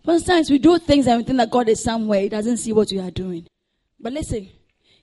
Sometimes 0.03 0.49
we 0.49 0.57
do 0.57 0.77
things 0.79 1.07
and 1.07 1.17
we 1.17 1.23
think 1.23 1.37
that 1.37 1.51
God 1.51 1.69
is 1.69 1.83
somewhere. 1.83 2.21
He 2.21 2.29
doesn't 2.29 2.57
see 2.57 2.73
what 2.73 2.91
we 2.91 2.99
are 2.99 3.11
doing. 3.11 3.45
But 3.99 4.13
listen, 4.13 4.49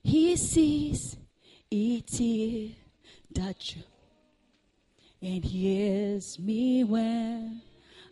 He 0.03 0.37
sees 0.37 1.17
it 1.71 2.75
that 3.33 3.77
you 3.77 3.83
and 5.21 5.45
hears 5.45 6.39
me 6.39 6.85
when 6.85 7.61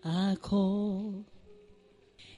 I 0.05 0.37
call. 0.41 1.25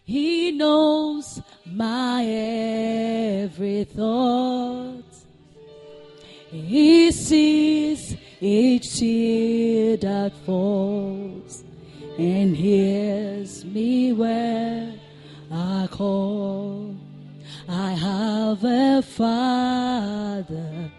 He 0.05 0.53
knows 0.53 1.43
my 1.67 2.25
every 2.25 3.85
thought. 3.85 5.05
He 6.51 7.13
sees 7.13 8.17
each 8.41 8.99
tear 8.99 9.99
that 9.99 10.33
falls 10.47 11.65
and 12.19 12.57
hears 12.57 13.65
me 13.65 14.13
when 14.13 15.01
I 15.53 15.87
call. 15.89 16.97
I 17.69 17.93
have 17.93 18.65
a 18.65 19.03
father. 19.03 20.91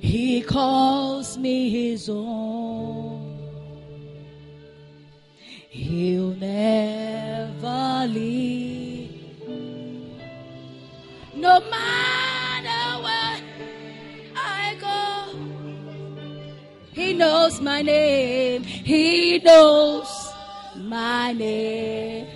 He 0.00 0.42
calls 0.42 1.36
me 1.36 1.70
his 1.70 2.08
own. 2.08 3.36
He'll 5.70 6.34
never 6.36 8.06
leave. 8.06 9.20
No 11.34 11.60
matter 11.68 12.27
knows 17.18 17.60
my 17.60 17.82
name. 17.82 18.62
He 18.62 19.38
knows 19.44 20.32
my 20.76 21.32
name. 21.32 22.26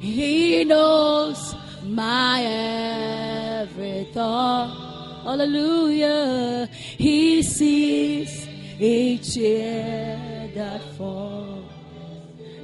He 0.00 0.64
knows 0.64 1.54
my 1.84 2.42
every 3.62 4.04
thought. 4.12 5.22
Hallelujah. 5.24 6.68
He 6.72 7.42
sees 7.42 8.48
each 8.78 9.34
tear 9.34 10.50
that 10.54 10.82
falls 10.96 11.70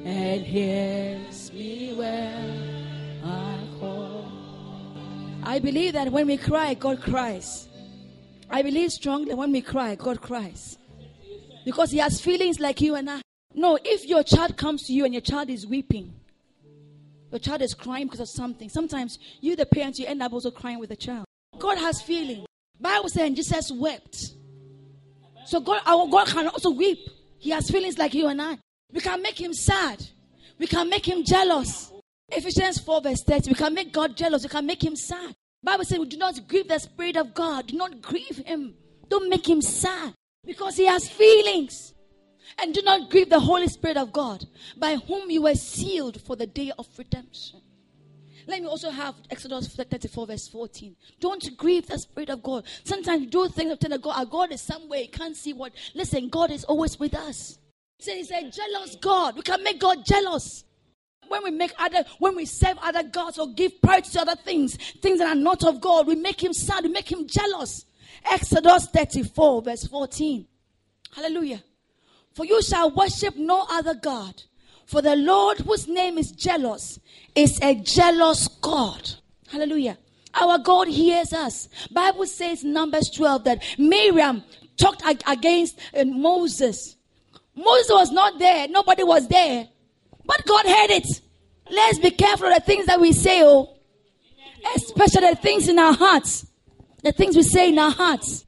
and 0.05 0.43
hears 0.43 1.53
me 1.53 1.95
when 1.95 3.23
I 3.25 3.59
call. 3.79 4.27
I 5.45 5.59
believe 5.61 5.93
that 5.93 6.11
when 6.11 6.27
we 6.27 6.37
cry, 6.37 6.75
God 6.75 7.01
cries. 7.01 7.68
I 8.51 8.63
believe 8.63 8.93
strongly 8.93 9.35
when 9.35 9.53
we 9.53 9.61
cry, 9.61 9.95
God 9.95 10.21
cries. 10.21 10.79
Because 11.65 11.91
He 11.91 11.99
has 11.99 12.21
feelings 12.21 12.61
like 12.61 12.81
you 12.81 12.95
and 12.95 13.11
I. 13.11 13.21
No, 13.55 13.79
if 13.85 14.07
your 14.07 14.23
child 14.23 14.57
comes 14.57 14.85
to 14.85 14.93
you 14.93 15.05
and 15.05 15.13
your 15.13 15.21
child 15.21 15.51
is 15.51 15.67
weeping, 15.67 16.15
your 17.31 17.39
child 17.39 17.63
is 17.63 17.75
crying 17.75 18.07
because 18.07 18.21
of 18.21 18.29
something. 18.29 18.69
Sometimes 18.69 19.19
you, 19.41 19.57
the 19.57 19.67
parents, 19.67 19.99
you 19.99 20.07
end 20.07 20.23
up 20.23 20.33
also 20.33 20.51
crying 20.51 20.79
with 20.79 20.89
the 20.89 20.97
child. 20.97 21.25
God 21.59 21.77
has 21.79 22.01
feeling. 22.01 22.47
Bible 22.81 23.09
says 23.09 23.31
Jesus 23.33 23.73
wept. 23.73 24.35
So 25.45 25.61
God, 25.61 25.83
our 25.87 26.07
God 26.09 26.29
can 26.29 26.49
also 26.49 26.71
weep. 26.71 26.99
He 27.39 27.51
has 27.51 27.71
feelings 27.71 27.99
like 27.99 28.15
you 28.15 28.29
and 28.29 28.41
I. 28.41 28.59
We 28.93 29.01
can 29.01 29.21
make 29.23 29.41
him 29.41 29.53
sad. 29.53 30.03
We 30.59 30.67
can 30.67 30.89
make 30.89 31.07
him 31.07 31.25
jealous. 31.25 31.93
Ephesians 32.31 32.79
4 32.81 33.01
verse 33.01 33.23
30. 33.23 33.51
We 33.51 33.55
can 33.55 33.75
make 33.75 33.93
God 33.93 34.17
jealous. 34.17 34.43
We 34.43 34.49
can 34.49 34.67
make 34.67 34.83
him 34.83 34.97
sad. 34.97 35.35
Bible 35.63 35.85
says 35.85 35.99
do 36.07 36.17
not 36.17 36.49
grieve 36.49 36.69
the 36.69 36.79
Spirit 36.79 37.17
of 37.17 37.35
God. 37.35 37.69
Do 37.69 37.77
not 37.77 38.01
grieve 38.01 38.39
him. 38.47 38.75
Don't 39.09 39.29
make 39.29 39.49
him 39.49 39.61
sad. 39.61 40.15
Because 40.45 40.77
he 40.77 40.87
has 40.87 41.09
feelings. 41.09 41.95
And 42.59 42.73
do 42.73 42.83
not 42.83 43.11
grieve 43.11 43.29
the 43.29 43.41
Holy 43.41 43.69
Spirit 43.69 43.97
of 43.97 44.13
God, 44.13 44.47
by 44.77 44.97
whom 44.97 45.31
you 45.31 45.43
were 45.43 45.55
sealed 45.55 46.21
for 46.23 46.35
the 46.35 46.47
day 46.47 46.73
of 46.79 46.87
redemption. 46.97 47.61
Let 48.47 48.63
me 48.63 48.67
also 48.67 48.89
have 48.89 49.15
Exodus 49.31 49.69
34, 49.69 50.27
verse 50.27 50.49
14. 50.49 50.97
Don't 51.21 51.57
grieve 51.59 51.87
the 51.87 51.99
Spirit 51.99 52.31
of 52.31 52.43
God. 52.43 52.65
Sometimes 52.83 53.23
you 53.23 53.29
do 53.29 53.49
things 53.49 53.73
of 53.73 53.79
telling 53.79 54.01
God, 54.01 54.19
our 54.19 54.25
God 54.25 54.53
is 54.53 54.63
somewhere, 54.63 55.01
you 55.01 55.09
can't 55.09 55.37
see 55.37 55.53
what. 55.53 55.73
Listen, 55.95 56.31
God 56.31 56.51
is 56.51 56.65
always 56.65 56.99
with 56.99 57.15
us. 57.15 57.59
So 58.01 58.13
he's 58.13 58.31
a 58.31 58.51
jealous 58.51 58.97
God. 58.97 59.37
We 59.37 59.43
can 59.43 59.63
make 59.63 59.79
God 59.79 59.99
jealous. 60.07 60.65
When 61.29 61.45
we 61.45 61.51
make 61.51 61.73
other, 61.79 62.05
when 62.19 62.37
we 62.37 62.45
serve 62.45 62.79
other 62.83 63.03
gods 63.03 63.39
or 63.39 63.53
give 63.53 63.81
priority 63.81 64.11
to 64.11 64.21
other 64.23 64.37
things, 64.37 64.77
things 65.01 65.19
that 65.19 65.29
are 65.29 65.41
not 65.41 65.65
of 65.65 65.81
God, 65.81 66.07
we 66.07 66.15
make 66.15 66.43
him 66.43 66.53
sad, 66.53 66.85
we 66.85 66.91
make 66.91 67.11
him 67.11 67.27
jealous. 67.27 67.85
Exodus 68.31 68.87
34, 68.87 69.63
verse 69.63 69.87
14. 69.87 70.47
Hallelujah. 71.15 71.63
For 72.35 72.45
you 72.45 72.63
shall 72.63 72.91
worship 72.91 73.37
no 73.37 73.67
other 73.71 73.95
God. 73.95 74.43
For 74.87 75.03
the 75.03 75.17
Lord, 75.17 75.59
whose 75.59 75.87
name 75.87 76.19
is 76.19 76.33
jealous, 76.33 76.99
is 77.35 77.61
a 77.63 77.75
jealous 77.75 78.49
God. 78.49 79.11
Hallelujah. 79.51 79.99
Our 80.35 80.59
God 80.59 80.89
hears 80.89 81.33
us. 81.33 81.69
Bible 81.91 82.27
says 82.27 82.65
Numbers 82.65 83.11
12 83.11 83.45
that 83.45 83.65
Miriam 83.79 84.45
talked 84.77 85.03
against 85.27 85.79
uh, 85.95 86.05
Moses. 86.05 86.97
Moses 87.55 87.91
was 87.91 88.13
not 88.13 88.39
there. 88.39 88.69
Nobody 88.69 89.03
was 89.03 89.27
there. 89.29 89.69
But 90.29 90.47
God 90.47 90.67
heard 90.67 90.91
it. 90.91 91.23
Let's 91.71 91.99
be 91.99 92.13
careful 92.13 92.47
of 92.47 92.55
the 92.55 92.61
things 92.61 92.87
that 92.87 93.01
we 93.01 93.13
say, 93.13 93.43
oh. 93.43 93.75
Especially 94.77 95.31
the 95.31 95.37
things 95.37 95.69
in 95.69 95.79
our 95.79 95.95
hearts. 95.95 96.47
The 97.03 97.13
things 97.13 97.35
we 97.35 97.43
say 97.43 97.71
in 97.71 97.79
our 97.79 97.91
hearts. 97.91 98.45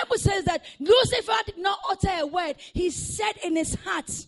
Bible 0.00 0.16
says 0.16 0.44
that 0.44 0.64
Lucifer 0.78 1.32
did 1.44 1.58
not 1.58 1.78
utter 1.90 2.10
a 2.20 2.26
word. 2.26 2.54
He 2.72 2.90
said 2.90 3.32
in 3.44 3.56
his 3.56 3.74
heart 3.84 4.26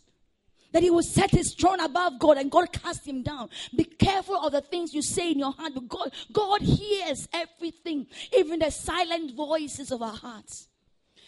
that 0.73 0.83
he 0.83 0.91
will 0.91 1.05
set 1.05 1.31
his 1.31 1.55
throne 1.55 1.79
above 1.79 2.19
God 2.19 2.39
and 2.39 2.51
God 2.51 2.73
cast 2.73 3.07
him 3.07 3.23
down. 3.23 3.51
Be 3.77 3.85
careful 3.85 4.37
of 4.37 4.51
the 4.51 4.61
things 4.61 4.93
you 4.93 5.03
say 5.03 5.31
in 5.31 5.39
your 5.39 5.53
heart. 5.53 5.73
God, 5.89 6.13
God 6.33 6.63
hears 6.63 7.29
everything, 7.33 8.09
even 8.37 8.59
the 8.59 8.71
silent 8.71 9.37
voices 9.37 9.93
of 9.93 10.03
our 10.03 10.17
hearts. 10.17 10.69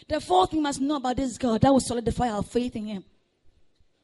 The 0.09 0.21
fourth 0.21 0.51
thing 0.51 0.63
must 0.63 0.81
know 0.81 0.97
about 0.97 1.17
this 1.17 1.39
God 1.39 1.61
that 1.61 1.73
will 1.73 1.81
solidify 1.81 2.31
our 2.31 2.43
faith 2.43 2.75
in 2.75 2.87
him. 2.87 3.05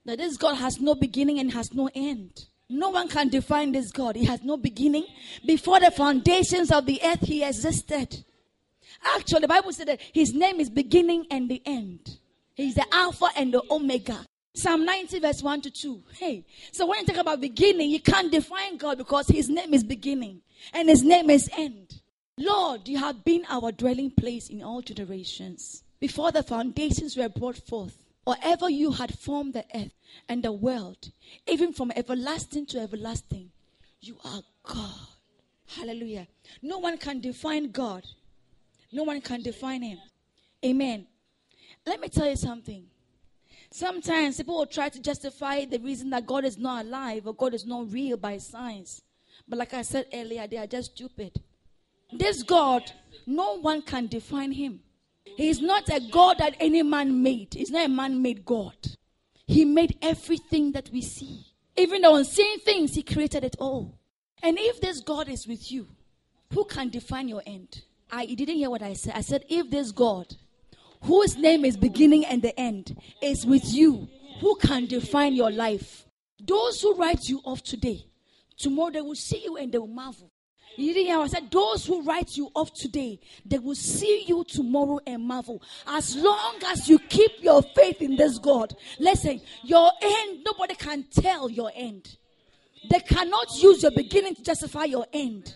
That 0.05 0.19
this 0.19 0.37
God 0.37 0.55
has 0.55 0.81
no 0.81 0.95
beginning 0.95 1.39
and 1.39 1.53
has 1.53 1.73
no 1.73 1.89
end. 1.95 2.47
No 2.69 2.91
one 2.91 3.09
can 3.09 3.29
define 3.29 3.73
this 3.73 3.91
God. 3.93 4.17
He 4.17 4.25
has 4.25 4.43
no 4.43 4.57
beginning. 4.57 5.07
Before 5.47 5.79
the 5.79 5.91
foundations 5.91 6.73
of 6.73 6.87
the 6.87 7.01
earth, 7.05 7.21
he 7.21 7.45
existed. 7.45 8.25
Actually, 9.05 9.41
the 9.41 9.49
Bible 9.49 9.73
said 9.73 9.89
that 9.89 10.01
his 10.13 10.33
name 10.33 10.59
is 10.59 10.71
beginning 10.71 11.27
and 11.31 11.51
the 11.51 11.63
end. 11.67 12.19
He's 12.55 12.75
the 12.75 12.87
Alpha 12.93 13.27
and 13.37 13.53
the 13.53 13.63
Omega. 13.71 14.25
Psalm 14.55 14.85
90, 14.85 15.21
verse 15.21 15.43
1 15.43 15.63
to 15.63 15.71
2. 15.71 16.03
Hey, 16.19 16.45
so 16.73 16.87
when 16.87 17.01
you 17.01 17.07
talk 17.07 17.17
about 17.17 17.41
beginning, 17.41 17.91
you 17.91 18.01
can't 18.01 18.31
define 18.31 18.77
God 18.77 18.99
because 18.99 19.29
his 19.29 19.49
name 19.49 19.73
is 19.73 19.83
beginning 19.83 20.43
and 20.75 20.89
his 20.89 21.03
name 21.03 21.31
is 21.31 21.49
end. 21.57 22.01
Lord, 22.39 22.87
you 22.87 22.99
have 22.99 23.25
been 23.25 23.45
our 23.49 23.73
dwelling 23.73 24.11
place 24.11 24.49
in 24.49 24.63
all 24.63 24.83
generations. 24.83 25.85
Before 26.01 26.33
the 26.33 26.43
foundations 26.43 27.17
were 27.17 27.29
brought 27.29 27.57
forth, 27.57 28.02
or 28.27 28.37
ever 28.43 28.71
you 28.71 28.93
had 28.93 29.19
formed 29.19 29.55
the 29.55 29.65
earth 29.75 29.93
and 30.29 30.43
the 30.43 30.53
world, 30.53 31.11
even 31.47 31.73
from 31.73 31.93
everlasting 31.97 32.67
to 32.67 32.79
everlasting, 32.81 33.51
you 34.01 34.17
are 34.25 34.43
God. 34.63 34.95
Hallelujah. 35.67 36.29
No 36.61 36.79
one 36.79 36.99
can 36.99 37.21
define 37.21 37.71
God 37.71 38.05
no 38.93 39.05
one 39.05 39.23
can 39.23 39.43
define 39.43 39.83
him. 39.83 39.99
Amen. 40.65 41.07
Let 41.87 41.99
me 41.99 42.09
tell 42.09 42.29
you 42.29 42.37
something. 42.37 42.85
Sometimes 43.71 44.37
people 44.37 44.59
will 44.59 44.67
try 44.67 44.91
to 44.91 45.01
justify 45.01 45.65
the 45.65 45.79
reason 45.79 46.11
that 46.11 46.27
God 46.27 46.45
is 46.45 46.59
not 46.59 46.85
alive 46.85 47.27
or 47.27 47.35
God 47.35 47.55
is 47.55 47.65
not 47.65 47.91
real 47.91 48.19
by 48.19 48.37
science. 48.37 49.01
But 49.49 49.59
like 49.59 49.73
I 49.73 49.81
said 49.81 50.07
earlier, 50.13 50.47
they 50.47 50.59
are 50.59 50.67
just 50.67 50.93
stupid. 50.93 51.41
This 52.13 52.43
God, 52.43 52.93
no 53.27 53.59
one 53.59 53.81
can 53.81 54.07
define 54.07 54.53
him. 54.53 54.81
He 55.25 55.49
is 55.49 55.61
not 55.61 55.89
a 55.89 56.01
God 56.11 56.39
that 56.39 56.57
any 56.61 56.83
man 56.83 57.23
made. 57.23 57.55
He's 57.55 57.71
not 57.71 57.87
a 57.87 57.89
man 57.89 58.21
made 58.21 58.45
God. 58.45 58.77
He 59.47 59.65
made 59.65 59.99
everything 60.03 60.73
that 60.73 60.91
we 60.93 61.03
see. 61.03 61.47
Even 61.77 62.03
the 62.03 62.13
unseen 62.13 62.61
things, 62.61 62.95
He 62.95 63.03
created 63.03 63.45
it 63.45 63.57
all. 63.59 63.99
And 64.43 64.59
if 64.59 64.81
this 64.81 65.01
God 65.01 65.29
is 65.29 65.47
with 65.47 65.71
you, 65.71 65.89
who 66.53 66.65
can 66.65 66.89
define 66.91 67.29
your 67.29 67.43
end? 67.47 67.83
I 68.11 68.27
didn't 68.27 68.57
hear 68.57 68.71
what 68.71 68.83
I 68.83 68.93
said. 68.93 69.15
I 69.17 69.21
said, 69.23 69.45
if 69.49 69.71
this 69.71 69.93
God, 69.93 70.35
whose 71.03 71.37
name 71.37 71.65
is 71.65 71.77
beginning 71.77 72.27
and 72.27 72.43
the 72.43 72.59
end, 72.59 72.97
is 73.23 73.47
with 73.47 73.65
you, 73.73 74.09
who 74.41 74.57
can 74.57 74.87
define 74.87 75.35
your 75.35 75.51
life? 75.51 76.07
Those 76.45 76.81
who 76.83 76.95
write 76.97 77.29
you 77.29 77.41
off 77.45 77.63
today, 77.63 78.05
tomorrow 78.59 78.91
they 78.91 79.01
will 79.01 79.15
see 79.15 79.43
you 79.45 79.57
and 79.57 79.71
they 79.71 79.79
will 79.79 79.87
marvel. 79.87 80.32
You 80.77 80.95
didn't 80.95 81.07
hear 81.07 81.19
I 81.19 81.27
said, 81.27 81.51
those 81.51 81.85
who 81.85 82.03
write 82.03 82.37
you 82.37 82.51
off 82.55 82.73
today, 82.73 83.21
they 83.45 83.59
will 83.59 83.75
see 83.75 84.25
you 84.27 84.45
tomorrow 84.45 84.99
and 85.07 85.23
marvel. 85.23 85.63
As 85.87 86.17
long 86.17 86.55
as 86.67 86.89
you 86.89 86.99
keep 86.99 87.33
your 87.41 87.63
faith 87.63 88.01
in 88.01 88.17
this 88.17 88.39
God, 88.39 88.75
listen, 88.99 89.41
your 89.63 89.91
end, 90.01 90.41
nobody 90.45 90.75
can 90.75 91.05
tell 91.13 91.51
your 91.51 91.71
end. 91.75 92.17
They 92.91 93.01
cannot 93.01 93.47
use 93.61 93.83
your 93.83 93.93
beginning 93.93 94.35
to 94.37 94.43
justify 94.43 94.85
your 94.85 95.07
end. 95.13 95.55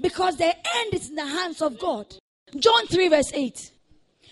Because 0.00 0.36
the 0.36 0.46
end 0.46 0.94
is 0.94 1.08
in 1.08 1.14
the 1.16 1.26
hands 1.26 1.62
of 1.62 1.78
God. 1.78 2.14
John 2.58 2.86
3, 2.86 3.08
verse 3.08 3.32
8. 3.32 3.72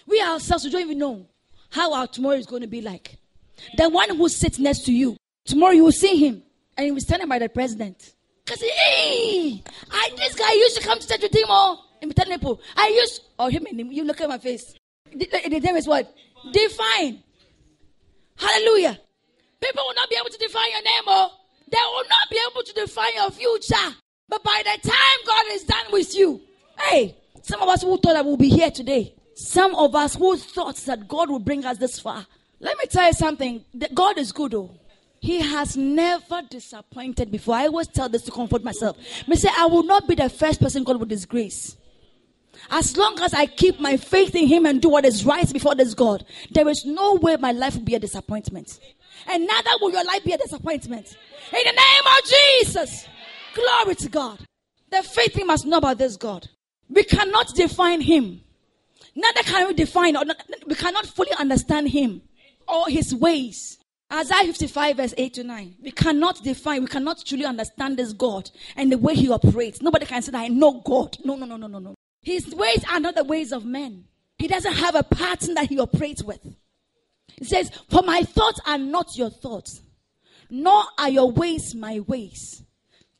We 0.06 0.20
ourselves 0.22 0.64
we 0.64 0.70
don't 0.70 0.82
even 0.82 0.98
know 0.98 1.26
how 1.70 1.92
our 1.92 2.06
tomorrow 2.06 2.36
is 2.36 2.46
going 2.46 2.62
to 2.62 2.68
be 2.68 2.80
like. 2.80 3.18
The 3.76 3.88
one 3.88 4.16
who 4.16 4.28
sits 4.28 4.58
next 4.58 4.84
to 4.86 4.92
you, 4.92 5.16
tomorrow 5.44 5.72
you 5.72 5.84
will 5.84 5.92
see 5.92 6.16
him 6.16 6.42
and 6.76 6.86
he 6.86 6.90
will 6.90 7.00
stand 7.00 7.28
by 7.28 7.38
the 7.38 7.48
president. 7.48 8.14
Because, 8.48 8.62
hey, 8.62 9.62
I, 9.90 10.10
this 10.16 10.34
guy 10.34 10.50
used 10.52 10.78
to 10.78 10.82
come 10.82 10.98
to 10.98 11.06
church 11.06 11.20
with 11.20 11.34
him. 11.34 11.50
And 12.00 12.16
telling 12.16 12.38
people, 12.38 12.60
I 12.76 12.88
used, 12.88 13.22
or 13.38 13.50
him 13.50 13.66
and 13.66 13.78
him, 13.78 13.92
you 13.92 14.04
look 14.04 14.22
at 14.22 14.28
my 14.28 14.38
face. 14.38 14.74
The, 15.12 15.26
the 15.26 15.60
name 15.60 15.76
is 15.76 15.86
what? 15.86 16.14
Define. 16.50 17.22
Hallelujah. 18.36 18.98
People 19.60 19.82
will 19.86 19.94
not 19.94 20.08
be 20.08 20.16
able 20.18 20.30
to 20.30 20.38
define 20.38 20.70
your 20.70 20.82
name, 20.82 21.02
or 21.06 21.12
oh. 21.12 21.30
they 21.70 21.76
will 21.76 22.04
not 22.08 22.30
be 22.30 22.40
able 22.50 22.62
to 22.62 22.72
define 22.72 23.14
your 23.16 23.30
future. 23.32 23.96
But 24.30 24.42
by 24.42 24.62
the 24.64 24.88
time 24.88 25.18
God 25.26 25.44
is 25.50 25.64
done 25.64 25.86
with 25.92 26.16
you, 26.16 26.40
hey, 26.78 27.16
some 27.42 27.60
of 27.60 27.68
us 27.68 27.82
who 27.82 27.98
thought 27.98 28.14
that 28.14 28.24
we'll 28.24 28.38
be 28.38 28.48
here 28.48 28.70
today, 28.70 29.14
some 29.34 29.74
of 29.74 29.94
us 29.94 30.14
who 30.14 30.38
thought 30.38 30.76
that 30.76 31.06
God 31.06 31.28
would 31.28 31.44
bring 31.44 31.66
us 31.66 31.76
this 31.76 32.00
far. 32.00 32.26
Let 32.60 32.78
me 32.78 32.84
tell 32.88 33.08
you 33.08 33.12
something. 33.12 33.64
God 33.92 34.16
is 34.16 34.32
good, 34.32 34.54
oh. 34.54 34.70
He 35.20 35.40
has 35.40 35.76
never 35.76 36.42
disappointed 36.48 37.30
before. 37.30 37.56
I 37.56 37.66
always 37.66 37.88
tell 37.88 38.08
this 38.08 38.22
to 38.22 38.30
comfort 38.30 38.62
myself. 38.62 38.96
I 39.28 39.34
say, 39.34 39.48
I 39.56 39.66
will 39.66 39.82
not 39.82 40.06
be 40.06 40.14
the 40.14 40.28
first 40.28 40.60
person 40.60 40.84
God 40.84 40.98
will 40.98 41.06
disgrace. 41.06 41.76
As 42.70 42.96
long 42.96 43.20
as 43.20 43.34
I 43.34 43.46
keep 43.46 43.80
my 43.80 43.96
faith 43.96 44.34
in 44.34 44.46
Him 44.46 44.66
and 44.66 44.80
do 44.80 44.88
what 44.88 45.04
is 45.04 45.24
right 45.24 45.50
before 45.52 45.74
this 45.74 45.94
God, 45.94 46.24
there 46.50 46.68
is 46.68 46.84
no 46.84 47.14
way 47.14 47.36
my 47.36 47.52
life 47.52 47.76
will 47.76 47.84
be 47.84 47.94
a 47.94 48.00
disappointment. 48.00 48.78
And 49.26 49.46
neither 49.46 49.70
will 49.80 49.90
your 49.90 50.04
life 50.04 50.24
be 50.24 50.32
a 50.32 50.38
disappointment. 50.38 51.16
In 51.52 51.60
the 51.64 51.72
name 51.72 52.02
of 52.06 52.30
Jesus. 52.30 53.06
Glory 53.54 53.94
to 53.96 54.08
God. 54.08 54.38
The 54.90 55.02
faith 55.02 55.36
we 55.36 55.44
must 55.44 55.66
know 55.66 55.78
about 55.78 55.98
this 55.98 56.16
God. 56.16 56.48
We 56.88 57.04
cannot 57.04 57.54
define 57.54 58.00
Him. 58.00 58.42
Neither 59.14 59.42
can 59.42 59.66
we 59.66 59.74
define, 59.74 60.16
or 60.16 60.24
not, 60.24 60.42
we 60.66 60.74
cannot 60.74 61.06
fully 61.06 61.32
understand 61.38 61.88
Him 61.88 62.22
or 62.66 62.88
His 62.88 63.14
ways. 63.14 63.77
Isaiah 64.12 64.44
55 64.44 64.96
verse 64.96 65.14
8 65.16 65.34
to 65.34 65.44
9. 65.44 65.74
We 65.82 65.90
cannot 65.90 66.42
define, 66.42 66.82
we 66.82 66.88
cannot 66.88 67.24
truly 67.26 67.44
understand 67.44 67.98
this 67.98 68.12
God 68.12 68.50
and 68.76 68.90
the 68.90 68.98
way 68.98 69.14
He 69.14 69.30
operates. 69.30 69.82
Nobody 69.82 70.06
can 70.06 70.22
say 70.22 70.32
that 70.32 70.40
I 70.40 70.48
know 70.48 70.80
God. 70.84 71.16
No, 71.24 71.36
no, 71.36 71.44
no, 71.44 71.56
no, 71.56 71.66
no, 71.66 71.78
no. 71.78 71.94
His 72.22 72.54
ways 72.54 72.84
are 72.90 73.00
not 73.00 73.14
the 73.14 73.24
ways 73.24 73.52
of 73.52 73.64
men. 73.64 74.04
He 74.38 74.48
doesn't 74.48 74.72
have 74.72 74.94
a 74.94 75.02
pattern 75.02 75.54
that 75.54 75.68
He 75.68 75.78
operates 75.78 76.22
with. 76.22 76.40
He 77.36 77.44
says, 77.44 77.70
For 77.90 78.02
my 78.02 78.22
thoughts 78.22 78.60
are 78.66 78.78
not 78.78 79.16
your 79.16 79.30
thoughts, 79.30 79.82
nor 80.48 80.82
are 80.98 81.10
your 81.10 81.30
ways 81.30 81.74
my 81.74 82.00
ways. 82.00 82.62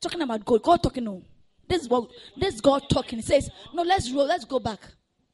Talking 0.01 0.23
about 0.23 0.45
God. 0.45 0.63
God 0.63 0.83
talking, 0.83 1.05
no. 1.05 1.23
This 1.69 1.83
is 1.83 1.89
what 1.89 2.11
this 2.37 2.61
God 2.61 2.83
talking. 2.89 3.19
He 3.19 3.25
says, 3.25 3.51
No, 3.75 3.83
let's 3.83 4.11
roll, 4.11 4.27
let's 4.27 4.45
go 4.45 4.59
back. 4.59 4.81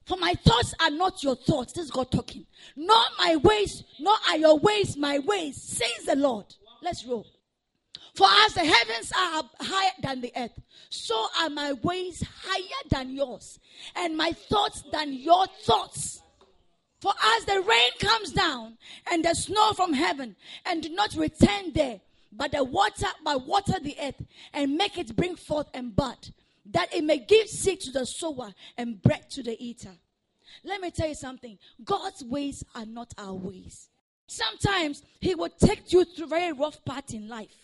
For 0.07 0.17
my 0.19 0.35
thoughts 0.35 0.75
are 0.81 0.91
not 0.91 1.23
your 1.23 1.37
thoughts. 1.37 1.73
This 1.73 1.87
is 1.87 1.91
God 1.91 2.11
talking. 2.11 2.47
Nor 2.77 3.03
my 3.19 3.37
ways, 3.37 3.83
nor 3.99 4.15
are 4.29 4.37
your 4.37 4.59
ways 4.59 4.97
my 4.97 5.19
ways, 5.19 5.61
says 5.63 6.05
the 6.07 6.17
Lord. 6.17 6.47
Let's 6.83 7.07
roll. 7.07 7.27
For 8.15 8.29
as 8.45 8.55
the 8.55 8.65
heavens 8.65 9.13
are 9.17 9.43
higher 9.61 9.91
than 10.01 10.21
the 10.21 10.33
earth, 10.37 10.61
so 10.89 11.27
are 11.41 11.51
my 11.51 11.73
ways 11.73 12.23
higher 12.43 12.89
than 12.89 13.11
yours, 13.11 13.59
and 13.97 14.17
my 14.17 14.31
thoughts 14.33 14.85
than 14.93 15.13
your 15.13 15.47
thoughts. 15.65 16.23
For 17.01 17.13
as 17.37 17.45
the 17.45 17.61
rain 17.61 17.91
comes 17.99 18.31
down 18.31 18.79
and 19.11 19.25
the 19.25 19.35
snow 19.35 19.73
from 19.73 19.95
heaven, 19.95 20.37
and 20.65 20.83
do 20.83 20.91
not 20.91 21.15
return 21.15 21.73
there, 21.75 22.01
but 22.31 22.53
the 22.53 22.63
water 22.63 23.09
by 23.25 23.35
water 23.35 23.81
the 23.81 23.97
earth, 24.01 24.23
and 24.53 24.77
make 24.77 24.97
it 24.97 25.17
bring 25.17 25.35
forth 25.35 25.67
and 25.75 25.97
bud, 25.97 26.33
that 26.67 26.95
it 26.95 27.05
may 27.05 27.19
give 27.19 27.49
seed 27.49 27.81
to 27.81 27.91
the 27.91 28.07
sower 28.07 28.55
and 28.77 29.01
bread 29.03 29.31
to 29.31 29.43
the 29.43 29.57
eater. 29.63 29.93
Let 30.65 30.81
me 30.81 30.91
tell 30.91 31.09
you 31.09 31.15
something. 31.15 31.59
God's 31.85 32.25
ways 32.25 32.65
are 32.75 32.87
not 32.87 33.13
our 33.19 33.35
ways. 33.35 33.89
Sometimes 34.27 35.03
He 35.21 35.35
will 35.35 35.51
take 35.51 35.93
you 35.93 36.05
through 36.05 36.29
very 36.29 36.53
rough 36.53 36.85
parts 36.85 37.13
in 37.13 37.29
life. 37.29 37.55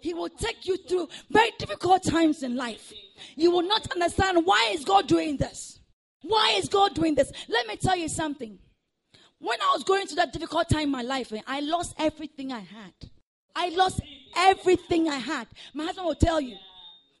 He 0.00 0.12
will 0.12 0.28
take 0.28 0.66
you 0.66 0.76
through 0.76 1.08
very 1.30 1.50
difficult 1.58 2.02
times 2.02 2.42
in 2.42 2.56
life. 2.56 2.92
You 3.36 3.50
will 3.50 3.62
not 3.62 3.90
understand 3.92 4.44
why 4.44 4.72
is 4.74 4.84
God 4.84 5.06
doing 5.06 5.38
this? 5.38 5.80
Why 6.20 6.56
is 6.58 6.68
God 6.68 6.94
doing 6.94 7.14
this? 7.14 7.32
Let 7.48 7.66
me 7.66 7.76
tell 7.76 7.96
you 7.96 8.08
something. 8.08 8.58
When 9.38 9.60
I 9.60 9.72
was 9.74 9.84
going 9.84 10.06
through 10.06 10.16
that 10.16 10.32
difficult 10.32 10.68
time 10.68 10.84
in 10.84 10.90
my 10.90 11.02
life, 11.02 11.32
eh, 11.32 11.40
I 11.46 11.60
lost 11.60 11.94
everything 11.98 12.52
I 12.52 12.60
had. 12.60 12.92
I 13.54 13.68
lost 13.70 14.00
everything 14.36 15.08
I 15.08 15.16
had. 15.16 15.46
My 15.72 15.84
husband 15.84 16.06
will 16.06 16.14
tell 16.14 16.40
you. 16.40 16.56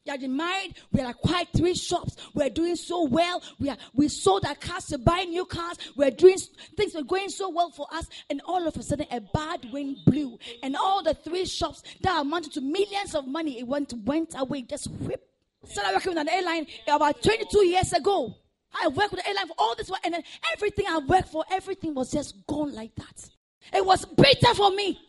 You 0.04 0.12
are 0.12 0.28
married. 0.28 0.74
We 0.92 1.00
are 1.00 1.14
quite 1.14 1.48
three 1.56 1.74
shops. 1.74 2.16
We're 2.34 2.50
doing 2.50 2.76
so 2.76 3.04
well. 3.04 3.42
We 3.58 3.70
are 3.70 3.76
we 3.94 4.08
sold 4.08 4.44
our 4.44 4.54
cars 4.54 4.84
to 4.88 4.98
buy 4.98 5.20
new 5.22 5.46
cars. 5.46 5.78
We're 5.96 6.10
doing 6.10 6.36
things 6.76 6.94
were 6.94 7.04
going 7.04 7.30
so 7.30 7.48
well 7.48 7.70
for 7.70 7.86
us. 7.90 8.06
And 8.28 8.42
all 8.44 8.68
of 8.68 8.76
a 8.76 8.82
sudden 8.82 9.06
a 9.10 9.22
bad 9.22 9.66
wind 9.72 9.96
blew. 10.04 10.38
And 10.62 10.76
all 10.76 11.02
the 11.02 11.14
three 11.14 11.46
shops 11.46 11.82
that 12.02 12.20
amounted 12.20 12.52
to 12.52 12.60
millions 12.60 13.14
of 13.14 13.26
money, 13.26 13.58
it 13.58 13.66
went 13.66 13.94
went 14.04 14.34
away. 14.38 14.62
Just 14.62 14.90
whip. 14.90 15.26
Started 15.64 15.94
working 15.94 16.10
with 16.10 16.18
an 16.18 16.28
airline 16.28 16.66
about 16.86 17.22
22 17.22 17.66
years 17.66 17.94
ago. 17.94 18.34
I 18.74 18.88
worked 18.88 19.12
with 19.12 19.22
the 19.22 19.28
airline 19.28 19.46
for 19.46 19.54
all 19.56 19.74
this 19.74 19.88
while, 19.88 20.00
and 20.04 20.12
then 20.12 20.22
everything 20.52 20.84
I 20.86 20.98
worked 20.98 21.28
for, 21.28 21.44
everything 21.50 21.94
was 21.94 22.10
just 22.10 22.46
gone 22.46 22.74
like 22.74 22.94
that. 22.96 23.30
It 23.72 23.86
was 23.86 24.04
bitter 24.04 24.52
for 24.54 24.70
me. 24.72 25.00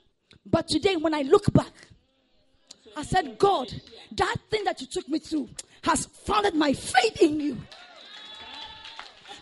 But 0.46 0.70
today, 0.70 0.96
when 0.96 1.14
I 1.14 1.24
look 1.24 1.52
back, 1.52 1.74
I 2.96 3.04
said, 3.04 3.38
God, 3.38 3.74
that 4.14 4.38
thing 4.50 4.64
that 4.64 4.80
you 4.82 4.88
took 4.88 5.08
me 5.10 5.20
through 5.20 5.50
has 5.84 6.06
founded 6.06 6.56
my 6.56 6.74
faith 6.74 7.22
in 7.22 7.40
you. 7.40 7.58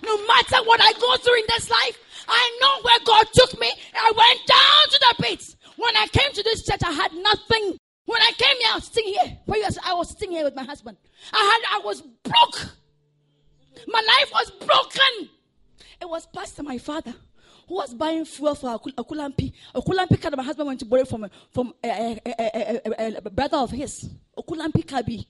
No 0.04 0.18
matter 0.28 0.58
what 0.66 0.82
I 0.82 0.92
go 1.00 1.16
through 1.18 1.40
in 1.40 1.46
this 1.48 1.70
life, 1.70 1.98
I 2.28 2.58
know 2.62 2.82
where 2.82 3.00
God 3.06 3.28
took 3.34 3.60
me. 3.60 3.72
I 3.96 4.12
went 4.16 4.40
down 4.48 4.90
to 4.92 5.00
the 5.00 5.24
pits. 5.24 5.56
When 5.78 5.96
I 5.96 6.08
came 6.08 6.32
to 6.34 6.44
this 6.44 6.66
church, 6.66 6.82
I 6.84 6.92
had 6.92 7.14
nothing. 7.14 7.78
When 8.06 8.22
I 8.22 8.32
came 8.38 8.58
here, 8.60 8.70
I 8.72 8.76
was 8.76 8.86
sitting 8.86 9.14
here. 9.14 9.38
I 9.86 9.94
was 9.94 10.10
sitting 10.10 10.32
here 10.32 10.44
with 10.44 10.56
my 10.56 10.64
husband. 10.64 10.98
I 11.32 11.38
had, 11.38 11.78
I 11.80 11.86
was 11.86 12.02
broke. 12.02 12.76
My 13.88 14.02
life 14.02 14.32
was 14.34 14.52
broken. 14.52 15.30
It 16.02 16.10
was 16.10 16.28
Pastor, 16.28 16.64
my 16.64 16.78
father, 16.78 17.14
who 17.68 17.76
was 17.76 17.94
buying 17.94 18.26
fuel 18.26 18.56
for 18.56 18.78
Okulampi. 18.80 19.54
Okulampi 19.76 20.22
car 20.22 20.32
my 20.36 20.44
husband 20.44 20.68
went 20.68 20.80
to 20.80 20.86
borrow 20.86 21.06
from 21.06 21.28
from 21.52 21.74
a, 21.84 22.20
a, 22.26 22.82
a, 23.00 23.16
a 23.18 23.30
brother 23.30 23.58
of 23.58 23.72
his. 23.72 24.10
Okulampi 24.38 24.86
Kabi. 24.86 25.26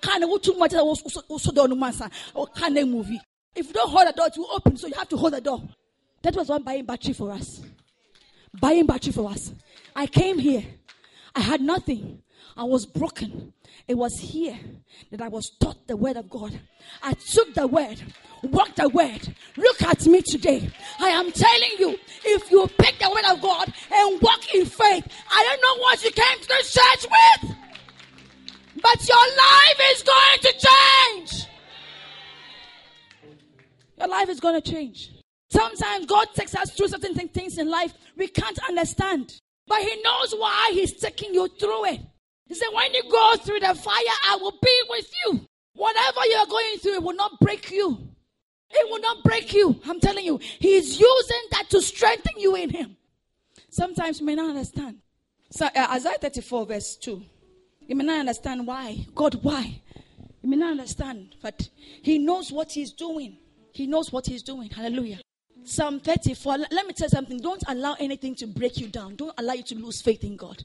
Kind 0.00 0.24
of 0.24 0.42
too 0.42 0.54
much 0.54 0.72
was 0.72 1.16
also 1.28 1.52
done 1.52 1.70
masa 1.72 2.10
or 2.34 2.46
kind 2.48 2.76
of 2.76 2.88
movie. 2.88 3.20
If 3.54 3.68
you 3.68 3.72
don't 3.72 3.88
hold 3.88 4.06
the 4.08 4.12
door, 4.12 4.26
it 4.26 4.36
will 4.36 4.50
open, 4.52 4.76
so 4.76 4.86
you 4.86 4.94
have 4.94 5.08
to 5.08 5.16
hold 5.16 5.32
the 5.32 5.40
door. 5.40 5.62
That 6.22 6.34
was 6.34 6.48
one 6.48 6.62
buying 6.62 6.84
battery 6.84 7.14
for 7.14 7.30
us. 7.30 7.60
Buying 8.60 8.86
battery 8.86 9.12
for 9.12 9.30
us. 9.30 9.52
I 9.94 10.06
came 10.06 10.38
here. 10.38 10.64
I 11.34 11.40
had 11.40 11.60
nothing. 11.60 12.22
I 12.56 12.64
was 12.64 12.86
broken. 12.86 13.52
It 13.86 13.94
was 13.94 14.18
here 14.18 14.58
that 15.10 15.20
I 15.20 15.28
was 15.28 15.50
taught 15.60 15.86
the 15.86 15.96
word 15.96 16.16
of 16.16 16.30
God. 16.30 16.58
I 17.02 17.14
took 17.14 17.52
the 17.54 17.66
word, 17.66 18.02
walked 18.42 18.76
the 18.76 18.88
word. 18.88 19.34
Look 19.56 19.82
at 19.82 20.06
me 20.06 20.22
today. 20.22 20.70
I 20.98 21.08
am 21.08 21.30
telling 21.32 21.70
you, 21.78 21.98
if 22.24 22.50
you 22.50 22.66
pick 22.78 22.98
the 22.98 23.10
word 23.10 23.24
of 23.30 23.42
God 23.42 23.72
and 23.92 24.20
walk 24.22 24.54
in 24.54 24.64
faith, 24.64 25.06
I 25.32 25.44
don't 25.44 25.62
know 25.62 25.82
what 25.82 26.02
you 26.02 26.10
came 26.10 26.40
to 26.40 26.48
the 26.48 26.64
church 26.64 27.06
with, 27.10 27.56
but 28.82 29.08
your 29.08 29.26
life 29.36 29.80
is 29.92 30.02
going 30.02 30.38
to 30.40 30.66
change. 30.66 31.46
Your 33.98 34.08
life 34.08 34.28
is 34.28 34.40
going 34.40 34.60
to 34.60 34.70
change. 34.70 35.10
Sometimes 35.50 36.06
God 36.06 36.26
takes 36.34 36.54
us 36.54 36.70
through 36.70 36.88
certain 36.88 37.14
things 37.28 37.58
in 37.58 37.70
life 37.70 37.92
we 38.16 38.28
can't 38.28 38.58
understand, 38.68 39.38
but 39.66 39.80
He 39.82 40.02
knows 40.02 40.34
why 40.36 40.70
He's 40.72 40.94
taking 40.94 41.34
you 41.34 41.48
through 41.60 41.84
it. 41.86 42.00
He 42.54 42.60
said, 42.60 42.68
When 42.72 42.94
you 42.94 43.02
go 43.10 43.34
through 43.38 43.58
the 43.58 43.74
fire, 43.74 44.16
I 44.30 44.38
will 44.40 44.56
be 44.62 44.80
with 44.88 45.12
you. 45.26 45.48
Whatever 45.74 46.20
you're 46.30 46.46
going 46.46 46.78
through, 46.78 46.94
it 46.94 47.02
will 47.02 47.16
not 47.16 47.40
break 47.40 47.68
you. 47.72 47.98
It 48.70 48.88
will 48.88 49.00
not 49.00 49.24
break 49.24 49.52
you. 49.52 49.80
I'm 49.88 49.98
telling 49.98 50.24
you, 50.24 50.38
He 50.38 50.76
is 50.76 51.00
using 51.00 51.42
that 51.50 51.68
to 51.70 51.82
strengthen 51.82 52.34
you 52.38 52.54
in 52.54 52.70
Him. 52.70 52.96
Sometimes 53.70 54.20
you 54.20 54.26
may 54.26 54.36
not 54.36 54.50
understand. 54.50 54.98
So, 55.50 55.66
uh, 55.66 55.88
Isaiah 55.90 56.16
34, 56.20 56.66
verse 56.66 56.94
2. 56.94 57.24
You 57.88 57.96
may 57.96 58.04
not 58.04 58.20
understand 58.20 58.68
why. 58.68 59.04
God, 59.16 59.34
why? 59.42 59.82
You 60.40 60.48
may 60.48 60.56
not 60.56 60.70
understand, 60.70 61.34
but 61.42 61.68
He 62.02 62.20
knows 62.20 62.52
what 62.52 62.70
He's 62.70 62.92
doing. 62.92 63.36
He 63.72 63.88
knows 63.88 64.12
what 64.12 64.26
He's 64.26 64.44
doing. 64.44 64.70
Hallelujah. 64.70 65.18
Psalm 65.64 65.98
34. 65.98 66.58
Let 66.70 66.86
me 66.86 66.92
tell 66.92 67.06
you 67.06 67.08
something. 67.08 67.38
Don't 67.38 67.64
allow 67.66 67.96
anything 67.98 68.36
to 68.36 68.46
break 68.46 68.78
you 68.78 68.86
down. 68.86 69.16
Don't 69.16 69.34
allow 69.38 69.54
you 69.54 69.64
to 69.64 69.74
lose 69.74 70.00
faith 70.00 70.22
in 70.22 70.36
God. 70.36 70.62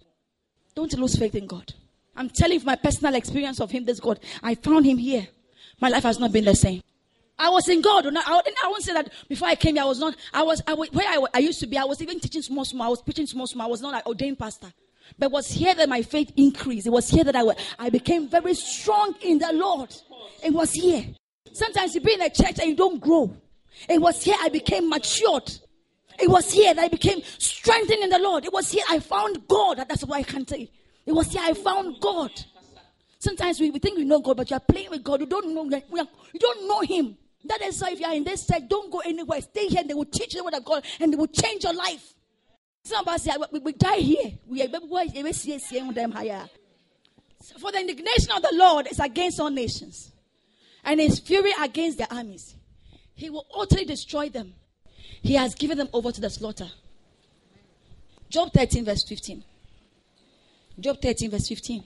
Don't 0.75 0.93
lose 0.93 1.15
faith 1.17 1.35
in 1.35 1.47
God. 1.47 1.73
I'm 2.15 2.29
telling 2.29 2.59
you 2.59 2.65
my 2.65 2.75
personal 2.75 3.15
experience 3.15 3.59
of 3.59 3.71
Him, 3.71 3.85
this 3.85 3.99
God. 3.99 4.19
I 4.43 4.55
found 4.55 4.85
Him 4.85 4.97
here. 4.97 5.27
My 5.79 5.89
life 5.89 6.03
has 6.03 6.19
not 6.19 6.31
been 6.31 6.45
the 6.45 6.55
same. 6.55 6.81
I 7.37 7.49
was 7.49 7.69
in 7.69 7.81
God. 7.81 8.05
I, 8.05 8.21
I 8.25 8.67
won't 8.67 8.83
say 8.83 8.93
that 8.93 9.11
before 9.29 9.47
I 9.47 9.55
came 9.55 9.75
here, 9.75 9.83
I 9.83 9.87
was 9.87 9.99
not, 9.99 10.15
I 10.33 10.43
was, 10.43 10.61
I 10.67 10.73
where 10.73 10.89
I, 11.07 11.25
I, 11.33 11.39
used 11.39 11.61
to 11.61 11.67
be, 11.67 11.77
I 11.77 11.85
was 11.85 12.01
even 12.01 12.19
teaching 12.19 12.41
small, 12.41 12.65
small. 12.65 12.87
I 12.87 12.89
was 12.89 13.01
preaching 13.01 13.27
small, 13.27 13.47
small. 13.47 13.65
I 13.65 13.69
was 13.69 13.81
not 13.81 13.93
an 13.93 14.01
ordained 14.05 14.37
pastor. 14.37 14.67
But 15.17 15.27
it 15.27 15.31
was 15.31 15.49
here 15.49 15.73
that 15.73 15.87
my 15.87 16.01
faith 16.01 16.33
increased. 16.35 16.85
It 16.85 16.91
was 16.91 17.09
here 17.09 17.23
that 17.23 17.35
I, 17.35 17.43
I 17.79 17.89
became 17.89 18.27
very 18.27 18.53
strong 18.53 19.15
in 19.21 19.39
the 19.39 19.53
Lord. 19.53 19.95
It 20.43 20.53
was 20.53 20.73
here. 20.73 21.05
Sometimes 21.53 21.95
you 21.95 22.01
be 22.01 22.13
in 22.13 22.21
a 22.21 22.29
church 22.29 22.59
and 22.59 22.69
you 22.69 22.75
don't 22.75 22.99
grow. 22.99 23.33
It 23.87 24.01
was 24.01 24.21
here 24.21 24.35
I 24.39 24.49
became 24.49 24.89
matured. 24.89 25.49
It 26.21 26.29
was 26.29 26.51
here 26.51 26.73
that 26.73 26.83
I 26.83 26.87
became 26.87 27.21
strengthened 27.37 28.03
in 28.03 28.09
the 28.09 28.19
Lord. 28.19 28.45
It 28.45 28.53
was 28.53 28.71
here 28.71 28.83
I 28.89 28.99
found 28.99 29.47
God. 29.47 29.77
That's 29.77 30.03
why 30.03 30.19
I 30.19 30.23
can 30.23 30.45
you. 30.57 30.67
It 31.05 31.13
was 31.13 31.31
here 31.31 31.41
I 31.43 31.53
found 31.53 31.99
God. 32.01 32.31
Sometimes 33.19 33.59
we, 33.59 33.69
we 33.69 33.79
think 33.79 33.97
we 33.97 34.05
know 34.05 34.19
God, 34.19 34.37
but 34.37 34.49
you 34.49 34.55
are 34.55 34.61
playing 34.61 34.91
with 34.91 35.03
God. 35.03 35.19
You 35.19 35.25
don't 35.25 35.53
know 35.53 35.63
you 35.63 36.39
don't 36.39 36.67
know 36.67 36.81
Him. 36.81 37.17
That 37.45 37.61
is 37.61 37.81
why 37.81 37.91
if 37.91 37.99
you 37.99 38.05
are 38.05 38.13
in 38.13 38.23
this 38.23 38.45
church, 38.45 38.63
don't 38.67 38.91
go 38.91 38.99
anywhere. 38.99 39.41
Stay 39.41 39.67
here 39.67 39.79
and 39.81 39.89
they 39.89 39.93
will 39.93 40.05
teach 40.05 40.33
you 40.33 40.39
the 40.39 40.43
word 40.43 40.53
of 40.55 40.65
God 40.65 40.85
and 40.99 41.11
they 41.11 41.17
will 41.17 41.27
change 41.27 41.63
your 41.63 41.73
life. 41.73 42.13
Some 42.83 43.01
of 43.01 43.07
us 43.07 43.23
say, 43.23 43.31
we, 43.51 43.59
we 43.59 43.73
die 43.73 43.97
here. 43.97 44.31
We 44.47 44.63
are 44.63 44.67
them 44.67 46.11
higher. 46.11 46.49
For 47.59 47.71
the 47.71 47.79
indignation 47.79 48.31
of 48.31 48.41
the 48.41 48.51
Lord 48.53 48.87
is 48.91 48.99
against 48.99 49.39
all 49.39 49.49
nations, 49.49 50.11
and 50.83 50.99
his 50.99 51.19
fury 51.19 51.53
against 51.59 51.97
their 51.97 52.11
armies. 52.11 52.55
He 53.15 53.29
will 53.29 53.45
utterly 53.55 53.85
destroy 53.85 54.29
them. 54.29 54.53
He 55.21 55.33
has 55.33 55.55
given 55.55 55.77
them 55.77 55.89
over 55.93 56.11
to 56.11 56.21
the 56.21 56.29
slaughter. 56.29 56.69
Job 58.29 58.51
13, 58.53 58.85
verse 58.85 59.03
15. 59.03 59.43
Job 60.79 61.01
13, 61.01 61.31
verse 61.31 61.47
15. 61.47 61.83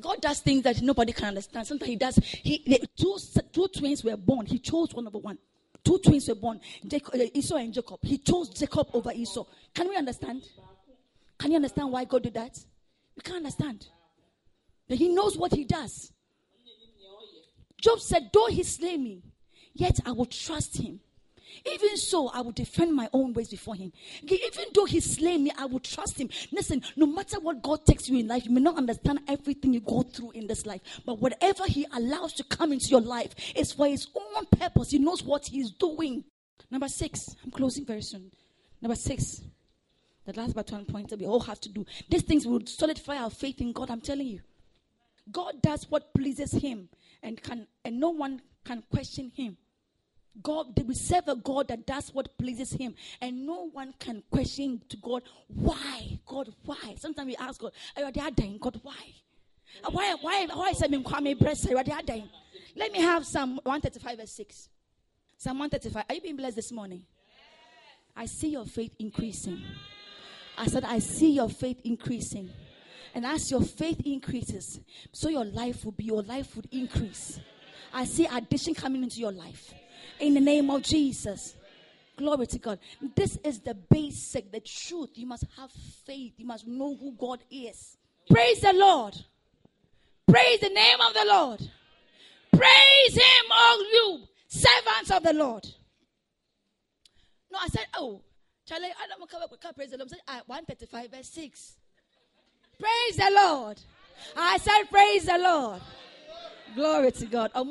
God 0.00 0.20
does 0.20 0.40
things 0.40 0.62
that 0.62 0.80
nobody 0.82 1.12
can 1.12 1.28
understand. 1.28 1.66
Sometimes 1.66 1.88
He 1.88 1.96
does. 1.96 2.16
He 2.16 2.86
two, 2.96 3.16
two 3.52 3.68
twins 3.68 4.04
were 4.04 4.16
born. 4.16 4.46
He 4.46 4.58
chose 4.58 4.94
one 4.94 5.06
over 5.06 5.18
one. 5.18 5.38
Two 5.84 5.98
twins 5.98 6.28
were 6.28 6.34
born, 6.34 6.60
uh, 6.92 7.18
Esau 7.32 7.56
and 7.56 7.72
Jacob. 7.72 8.00
He 8.02 8.18
chose 8.18 8.50
Jacob 8.50 8.88
over 8.92 9.12
Esau. 9.12 9.44
Can 9.74 9.88
we 9.88 9.96
understand? 9.96 10.42
Can 11.38 11.50
you 11.50 11.56
understand 11.56 11.90
why 11.90 12.04
God 12.04 12.24
did 12.24 12.34
that? 12.34 12.58
We 13.16 13.22
can't 13.22 13.38
understand. 13.38 13.86
But 14.88 14.98
He 14.98 15.08
knows 15.08 15.38
what 15.38 15.52
He 15.52 15.64
does. 15.64 16.12
Job 17.80 18.00
said, 18.00 18.30
Though 18.32 18.48
He 18.48 18.62
slay 18.64 18.96
me, 18.96 19.22
yet 19.72 19.98
I 20.04 20.12
will 20.12 20.26
trust 20.26 20.76
Him. 20.76 21.00
Even 21.64 21.96
so, 21.96 22.28
I 22.28 22.40
will 22.40 22.52
defend 22.52 22.94
my 22.94 23.08
own 23.12 23.32
ways 23.32 23.48
before 23.48 23.74
him. 23.74 23.92
Even 24.22 24.64
though 24.74 24.84
he 24.84 25.00
slay 25.00 25.38
me, 25.38 25.50
I 25.58 25.66
will 25.66 25.80
trust 25.80 26.20
him. 26.20 26.28
Listen, 26.52 26.82
no 26.96 27.06
matter 27.06 27.40
what 27.40 27.62
God 27.62 27.84
takes 27.84 28.08
you 28.08 28.18
in 28.18 28.28
life, 28.28 28.44
you 28.44 28.50
may 28.50 28.60
not 28.60 28.76
understand 28.76 29.20
everything 29.28 29.72
you 29.72 29.80
go 29.80 30.02
through 30.02 30.32
in 30.32 30.46
this 30.46 30.66
life. 30.66 30.80
But 31.04 31.20
whatever 31.20 31.64
he 31.66 31.86
allows 31.92 32.32
to 32.34 32.44
come 32.44 32.72
into 32.72 32.88
your 32.88 33.00
life 33.00 33.34
is 33.54 33.72
for 33.72 33.86
his 33.86 34.08
own 34.14 34.46
purpose. 34.46 34.90
He 34.90 34.98
knows 34.98 35.22
what 35.22 35.46
he's 35.46 35.70
doing. 35.72 36.24
Number 36.70 36.88
six, 36.88 37.34
I'm 37.44 37.50
closing 37.50 37.84
very 37.84 38.02
soon. 38.02 38.30
Number 38.80 38.96
six, 38.96 39.40
the 40.24 40.32
last 40.34 40.54
but 40.54 40.70
one 40.70 40.84
point 40.84 41.08
that 41.08 41.18
we 41.18 41.26
all 41.26 41.40
have 41.40 41.60
to 41.62 41.68
do. 41.68 41.86
These 42.08 42.22
things 42.22 42.46
will 42.46 42.60
solidify 42.66 43.16
our 43.16 43.30
faith 43.30 43.60
in 43.60 43.72
God. 43.72 43.90
I'm 43.90 44.00
telling 44.00 44.26
you. 44.26 44.40
God 45.30 45.60
does 45.62 45.86
what 45.90 46.14
pleases 46.14 46.52
him 46.52 46.88
and 47.22 47.42
can 47.42 47.66
and 47.84 47.98
no 48.00 48.10
one 48.10 48.40
can 48.64 48.82
question 48.90 49.30
him. 49.34 49.56
God, 50.42 50.78
we 50.86 50.94
serve 50.94 51.28
a 51.28 51.36
God 51.36 51.68
that 51.68 51.86
does 51.86 52.12
what 52.14 52.36
pleases 52.38 52.72
Him, 52.72 52.94
and 53.20 53.46
no 53.46 53.68
one 53.70 53.94
can 53.98 54.22
question 54.30 54.80
to 54.88 54.96
God 54.96 55.22
why. 55.48 56.18
God, 56.26 56.54
why? 56.64 56.94
Sometimes 56.98 57.26
we 57.26 57.36
ask 57.36 57.60
God, 57.60 57.72
"Are 57.96 58.04
you 58.04 58.12
dying? 58.12 58.58
God, 58.58 58.80
why? 58.82 59.14
Uh, 59.84 59.90
why? 59.90 60.14
Why? 60.20 60.46
Why 60.52 60.70
is 60.70 60.80
me 60.88 61.02
kwame? 61.02 61.40
Are 61.42 61.82
you 61.82 62.02
dying?" 62.02 62.28
Let 62.76 62.92
me 62.92 63.00
have 63.00 63.26
Psalm 63.26 63.60
135 63.64 64.18
verse 64.18 64.32
6. 64.32 64.68
Psalm 65.36 65.58
135. 65.58 66.04
Are 66.08 66.14
you 66.14 66.20
being 66.20 66.36
blessed 66.36 66.56
this 66.56 66.72
morning? 66.72 67.04
I 68.16 68.26
see 68.26 68.48
your 68.48 68.64
faith 68.64 68.94
increasing. 68.98 69.62
I 70.56 70.66
said, 70.66 70.84
I 70.84 70.98
see 70.98 71.30
your 71.30 71.48
faith 71.48 71.80
increasing. 71.84 72.50
And 73.14 73.24
as 73.24 73.50
your 73.50 73.62
faith 73.62 74.00
increases, 74.04 74.80
so 75.12 75.28
your 75.28 75.44
life 75.44 75.84
will 75.84 75.92
be, 75.92 76.04
your 76.04 76.22
life 76.22 76.54
would 76.56 76.68
increase. 76.72 77.40
I 77.92 78.04
see 78.04 78.26
addition 78.26 78.74
coming 78.74 79.02
into 79.02 79.20
your 79.20 79.32
life 79.32 79.72
in 80.20 80.34
the 80.34 80.40
name 80.40 80.70
of 80.70 80.82
Jesus. 80.82 81.54
Glory 82.16 82.46
to 82.48 82.58
God. 82.58 82.78
This 83.14 83.38
is 83.44 83.60
the 83.60 83.74
basic, 83.74 84.50
the 84.50 84.60
truth. 84.60 85.10
You 85.14 85.26
must 85.26 85.44
have 85.56 85.70
faith. 86.04 86.32
You 86.36 86.46
must 86.46 86.66
know 86.66 86.96
who 86.96 87.12
God 87.12 87.40
is. 87.50 87.96
Praise 88.28 88.60
the 88.60 88.72
Lord. 88.72 89.14
Praise 90.26 90.60
the 90.60 90.68
name 90.68 91.00
of 91.00 91.14
the 91.14 91.24
Lord. 91.26 91.60
Praise 92.52 93.14
Him, 93.14 93.52
all 93.52 93.78
you 93.92 94.20
servants 94.48 95.10
of 95.10 95.22
the 95.22 95.32
Lord. 95.32 95.66
No, 97.50 97.58
I 97.62 97.68
said, 97.68 97.86
oh, 97.96 98.20
Charlie, 98.66 98.86
I 98.86 99.06
don't 99.06 99.30
come 99.30 99.42
up 99.42 99.50
with 99.50 99.60
praise 99.74 99.90
the 99.90 99.96
Lord. 99.96 100.10
I 100.26 100.34
said, 100.36 100.42
135 100.46 101.10
verse 101.10 101.28
6. 101.28 101.76
Praise 102.78 103.16
the 103.16 103.30
Lord. 103.34 103.80
I 104.36 104.58
said, 104.58 104.84
praise 104.90 105.24
the 105.24 105.38
Lord. 105.38 105.80
Glory 106.74 107.12
to 107.12 107.26
God. 107.26 107.50
But 107.54 107.66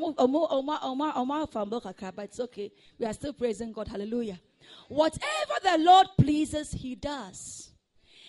it's 2.23 2.39
okay. 2.39 2.71
We 2.99 3.05
are 3.05 3.13
still 3.13 3.33
praising 3.33 3.71
God. 3.71 3.87
Hallelujah. 3.87 4.39
Whatever 4.89 5.53
the 5.63 5.77
Lord 5.79 6.07
pleases, 6.17 6.71
He 6.71 6.95
does. 6.95 7.71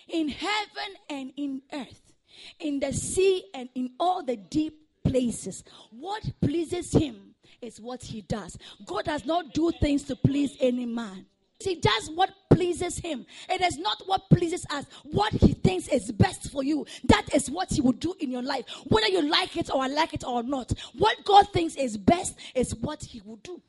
In 0.07 0.29
heaven 0.29 0.95
and 1.09 1.33
in 1.37 1.61
earth, 1.73 2.13
in 2.59 2.79
the 2.79 2.93
sea 2.93 3.45
and 3.53 3.69
in 3.75 3.91
all 3.99 4.23
the 4.23 4.37
deep 4.37 4.75
places. 5.03 5.63
What 5.91 6.23
pleases 6.41 6.91
Him 6.91 7.35
is 7.61 7.79
what 7.79 8.03
He 8.03 8.21
does. 8.21 8.57
God 8.85 9.05
does 9.05 9.25
not 9.25 9.53
do 9.53 9.71
things 9.79 10.03
to 10.03 10.15
please 10.15 10.55
any 10.59 10.85
man. 10.85 11.25
He 11.59 11.75
does 11.75 12.09
what 12.15 12.31
pleases 12.49 12.97
him. 12.97 13.25
It 13.49 13.61
is 13.61 13.77
not 13.77 14.01
what 14.05 14.29
pleases 14.29 14.65
us. 14.69 14.85
What 15.03 15.33
he 15.33 15.53
thinks 15.53 15.89
is 15.89 16.11
best 16.11 16.51
for 16.51 16.63
you. 16.63 16.85
That 17.05 17.33
is 17.33 17.49
what 17.49 17.69
he 17.69 17.81
will 17.81 17.91
do 17.91 18.15
in 18.19 18.31
your 18.31 18.41
life. 18.41 18.65
Whether 18.87 19.09
you 19.09 19.29
like 19.29 19.57
it 19.57 19.69
or 19.73 19.87
like 19.89 20.13
it 20.13 20.23
or 20.23 20.41
not. 20.41 20.71
What 20.97 21.23
God 21.25 21.51
thinks 21.51 21.75
is 21.75 21.97
best 21.97 22.37
is 22.55 22.73
what 22.75 23.03
he 23.03 23.21
will 23.25 23.37
do. 23.37 23.61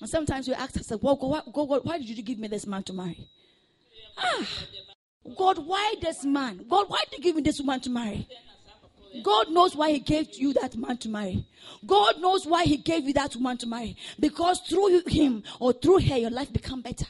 And 0.00 0.10
sometimes 0.10 0.48
we 0.48 0.54
ask 0.54 0.76
ourselves, 0.76 1.02
well, 1.02 1.14
God, 1.14 1.44
God, 1.52 1.68
God, 1.68 1.80
why 1.84 1.98
did 1.98 2.08
you 2.08 2.22
give 2.22 2.38
me 2.38 2.48
this 2.48 2.66
man 2.66 2.82
to 2.84 2.92
marry? 2.92 3.28
Ah, 4.18 4.46
God, 5.36 5.64
why 5.64 5.94
this 6.00 6.24
man? 6.24 6.64
God, 6.68 6.86
why 6.88 7.02
did 7.08 7.18
you 7.18 7.22
give 7.22 7.36
me 7.36 7.42
this 7.42 7.60
woman 7.60 7.78
to 7.80 7.90
marry? 7.90 8.26
God 9.22 9.50
knows 9.50 9.76
why 9.76 9.92
He 9.92 9.98
gave 9.98 10.34
you 10.34 10.52
that 10.54 10.76
man 10.76 10.96
to 10.98 11.08
marry. 11.08 11.46
God 11.86 12.20
knows 12.20 12.46
why 12.46 12.64
He 12.64 12.76
gave 12.76 13.04
you 13.04 13.12
that 13.14 13.36
woman 13.36 13.58
to 13.58 13.66
marry. 13.66 13.96
Because 14.18 14.60
through 14.60 15.02
him 15.06 15.42
or 15.60 15.72
through 15.72 16.00
her, 16.00 16.16
your 16.16 16.30
life 16.30 16.52
become 16.52 16.80
better. 16.80 17.06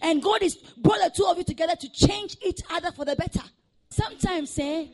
And 0.00 0.22
God 0.22 0.42
is 0.42 0.56
brought 0.56 1.00
the 1.00 1.12
two 1.14 1.26
of 1.26 1.38
you 1.38 1.44
together 1.44 1.76
to 1.76 1.88
change 1.90 2.36
each 2.44 2.60
other 2.70 2.92
for 2.92 3.04
the 3.04 3.16
better. 3.16 3.42
Sometimes, 3.90 4.58
eh, 4.58 4.86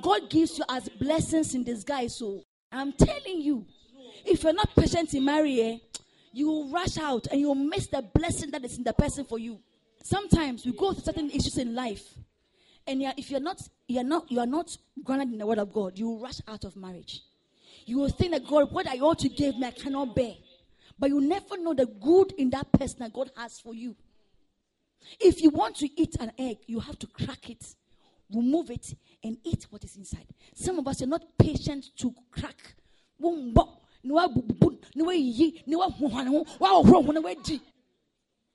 God 0.00 0.30
gives 0.30 0.58
you 0.58 0.64
as 0.68 0.88
blessings 0.88 1.54
in 1.54 1.64
disguise. 1.64 2.16
So 2.16 2.42
I'm 2.72 2.92
telling 2.92 3.42
you, 3.42 3.66
if 4.24 4.42
you're 4.42 4.52
not 4.52 4.74
patient 4.74 5.14
in 5.14 5.24
marriage, 5.24 5.58
eh, 5.58 5.78
you 6.32 6.46
will 6.48 6.70
rush 6.70 6.98
out 6.98 7.26
and 7.30 7.40
you'll 7.40 7.54
miss 7.54 7.86
the 7.86 8.02
blessing 8.02 8.50
that 8.50 8.64
is 8.64 8.78
in 8.78 8.84
the 8.84 8.92
person 8.92 9.24
for 9.24 9.38
you. 9.38 9.58
Sometimes 10.02 10.64
we 10.64 10.72
go 10.72 10.92
through 10.92 11.02
certain 11.02 11.30
issues 11.30 11.58
in 11.58 11.74
life, 11.74 12.14
and 12.86 13.02
if 13.16 13.30
you're 13.30 13.40
not, 13.40 13.60
you're 13.88 14.04
not, 14.04 14.30
you 14.30 14.40
are 14.40 14.46
not 14.46 14.76
grounded 15.02 15.32
in 15.32 15.38
the 15.38 15.46
word 15.46 15.58
of 15.58 15.72
God, 15.72 15.98
you 15.98 16.08
will 16.08 16.20
rush 16.20 16.40
out 16.46 16.64
of 16.64 16.76
marriage. 16.76 17.22
You 17.84 17.98
will 17.98 18.08
think 18.08 18.32
that 18.32 18.46
God, 18.46 18.72
what 18.72 18.88
I 18.88 18.98
ought 18.98 19.18
to 19.20 19.28
give 19.28 19.56
me, 19.58 19.66
I 19.66 19.70
cannot 19.70 20.14
bear. 20.14 20.34
But 20.98 21.10
you 21.10 21.20
never 21.20 21.58
know 21.58 21.74
the 21.74 21.86
good 21.86 22.32
in 22.38 22.50
that 22.50 22.72
person 22.72 23.00
that 23.00 23.12
God 23.12 23.30
has 23.36 23.60
for 23.60 23.74
you. 23.74 23.94
If 25.20 25.42
you 25.42 25.50
want 25.50 25.76
to 25.76 26.00
eat 26.00 26.16
an 26.18 26.32
egg, 26.38 26.58
you 26.66 26.80
have 26.80 26.98
to 27.00 27.06
crack 27.06 27.50
it, 27.50 27.64
remove 28.32 28.70
it, 28.70 28.94
and 29.22 29.36
eat 29.44 29.66
what 29.70 29.84
is 29.84 29.96
inside. 29.96 30.26
Some 30.54 30.78
of 30.78 30.88
us 30.88 31.02
are 31.02 31.06
not 31.06 31.22
patient 31.38 31.86
to 31.98 32.14
crack. 32.30 32.74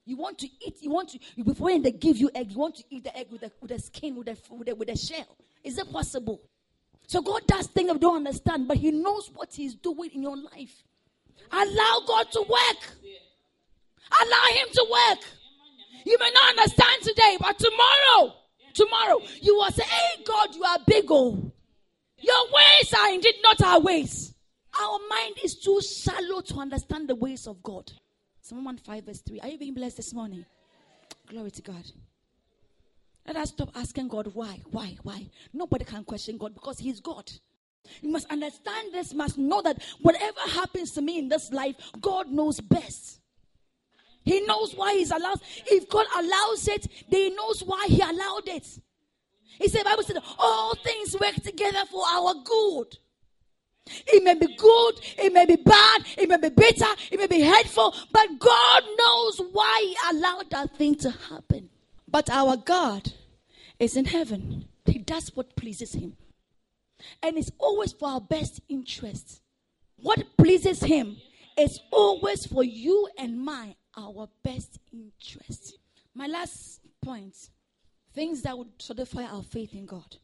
You 0.06 0.18
want 0.18 0.40
to 0.40 0.48
eat, 0.66 0.78
you 0.82 0.90
want 0.90 1.10
to, 1.10 1.20
before 1.44 1.78
they 1.80 1.92
give 1.92 2.18
you 2.18 2.30
egg, 2.34 2.52
you 2.52 2.58
want 2.58 2.76
to 2.76 2.84
eat 2.90 3.04
the 3.04 3.16
egg 3.16 3.28
with 3.32 3.42
the, 3.42 3.52
with 3.62 3.72
the 3.72 3.80
skin, 3.80 4.16
with 4.16 4.28
the, 4.28 4.38
with, 4.50 4.68
the, 4.68 4.76
with 4.76 4.88
the 4.88 4.96
shell. 4.96 5.38
Is 5.64 5.78
it 5.78 5.92
possible? 5.92 6.42
So 7.08 7.22
God 7.22 7.46
does 7.46 7.68
things 7.68 7.92
we 7.92 8.00
don't 8.00 8.18
understand, 8.18 8.68
but 8.68 8.78
He 8.78 8.92
knows 8.92 9.30
what 9.34 9.54
He's 9.54 9.76
doing 9.76 10.10
in 10.14 10.24
your 10.24 10.38
life. 10.38 10.84
Allow 11.52 12.02
God 12.08 12.32
to 12.32 12.40
work. 12.40 12.90
Allow 14.22 14.56
Him 14.56 14.68
to 14.74 14.88
work. 14.90 15.20
You 16.06 16.18
may 16.20 16.32
not 16.34 16.50
understand 16.58 17.04
today, 17.04 17.38
but 17.40 17.60
tomorrow, 17.60 18.34
tomorrow, 18.74 19.22
you 19.42 19.56
will 19.56 19.72
say, 19.72 19.84
Hey, 19.84 20.24
God, 20.26 20.56
you 20.56 20.64
are 20.64 20.80
big. 20.86 21.06
Oh. 21.10 21.52
Your 22.18 22.46
ways 22.46 22.94
are 22.98 23.14
indeed 23.14 23.36
not 23.44 23.62
our 23.62 23.80
ways. 23.80 24.34
Our 24.80 25.00
mind 25.10 25.36
is 25.44 25.56
too 25.56 25.82
shallow 25.82 26.42
to 26.42 26.56
understand 26.56 27.10
the 27.10 27.16
ways 27.16 27.46
of 27.46 27.62
God. 27.62 27.92
Psalm 28.42 28.64
1 28.66 28.78
5 28.78 29.04
verse 29.06 29.22
3. 29.22 29.40
Are 29.42 29.48
you 29.50 29.58
being 29.58 29.74
blessed 29.74 29.98
this 29.98 30.14
morning? 30.14 30.46
Glory 31.28 31.52
to 31.52 31.62
God. 31.62 31.92
Let 33.28 33.36
us 33.36 33.50
stop 33.50 33.70
asking 33.76 34.08
God 34.08 34.32
why, 34.34 34.62
why, 34.72 34.98
why. 35.04 35.30
Nobody 35.54 35.86
can 35.86 36.04
question 36.04 36.38
God 36.38 36.54
because 36.56 36.80
He's 36.80 37.00
God. 37.00 37.32
You 38.02 38.10
must 38.10 38.30
understand 38.32 38.94
this, 38.94 39.14
must 39.14 39.38
know 39.38 39.62
that 39.62 39.82
whatever 40.02 40.40
happens 40.50 40.92
to 40.92 41.02
me 41.02 41.20
in 41.20 41.30
this 41.30 41.52
life, 41.52 41.76
God 42.00 42.30
knows 42.30 42.60
best. 42.60 43.20
He 44.24 44.42
knows 44.42 44.74
why 44.76 44.94
He's 44.96 45.12
allowed. 45.12 45.40
If 45.68 45.88
God 45.88 46.08
allows 46.18 46.68
it, 46.68 46.88
then 47.10 47.22
He 47.22 47.30
knows 47.30 47.62
why 47.62 47.86
He 47.88 48.02
allowed 48.02 48.48
it. 48.48 48.68
He 49.60 49.68
said, 49.68 49.84
Bible 49.84 50.04
said, 50.04 50.18
all 50.40 50.76
things 50.76 51.16
work 51.20 51.36
together 51.36 51.86
for 51.92 52.04
our 52.12 52.34
good. 52.44 52.98
It 53.86 54.24
may 54.24 54.36
be 54.36 54.56
good, 54.56 55.00
it 55.18 55.34
may 55.34 55.46
be 55.46 55.56
bad, 55.56 56.04
it 56.18 56.30
may 56.30 56.38
be 56.38 56.50
bitter, 56.50 56.86
it 57.12 57.20
may 57.20 57.28
be 57.28 57.42
hateful, 57.42 57.96
but 58.12 58.40
God 58.40 58.84
knows 58.98 59.42
why 59.52 59.80
He 59.84 60.18
allowed 60.18 60.50
that 60.52 60.78
thing 60.78 60.96
to 60.96 61.10
happen. 61.12 61.70
But 62.08 62.30
our 62.30 62.58
God 62.58 63.14
is 63.80 63.96
in 63.96 64.06
heaven. 64.06 64.68
He 64.86 65.00
does 65.00 65.36
what 65.36 65.56
pleases 65.56 65.94
Him. 65.94 66.16
And 67.24 67.38
it's 67.38 67.52
always 67.58 67.94
for 67.94 68.10
our 68.10 68.22
best 68.22 68.62
interest. 68.70 69.42
What 69.98 70.38
pleases 70.38 70.82
Him 70.82 71.18
is 71.58 71.80
always 71.92 72.46
for 72.46 72.64
you 72.64 73.10
and 73.18 73.44
mine 73.44 73.76
our 73.98 74.30
best 74.44 74.78
interest. 74.94 75.78
My 76.14 76.28
last 76.28 76.82
point 77.02 77.36
things 78.14 78.42
that 78.42 78.58
would 78.58 78.70
solidify 78.78 79.24
our 79.24 79.44
faith 79.44 79.74
in 79.74 79.86
God. 79.86 80.18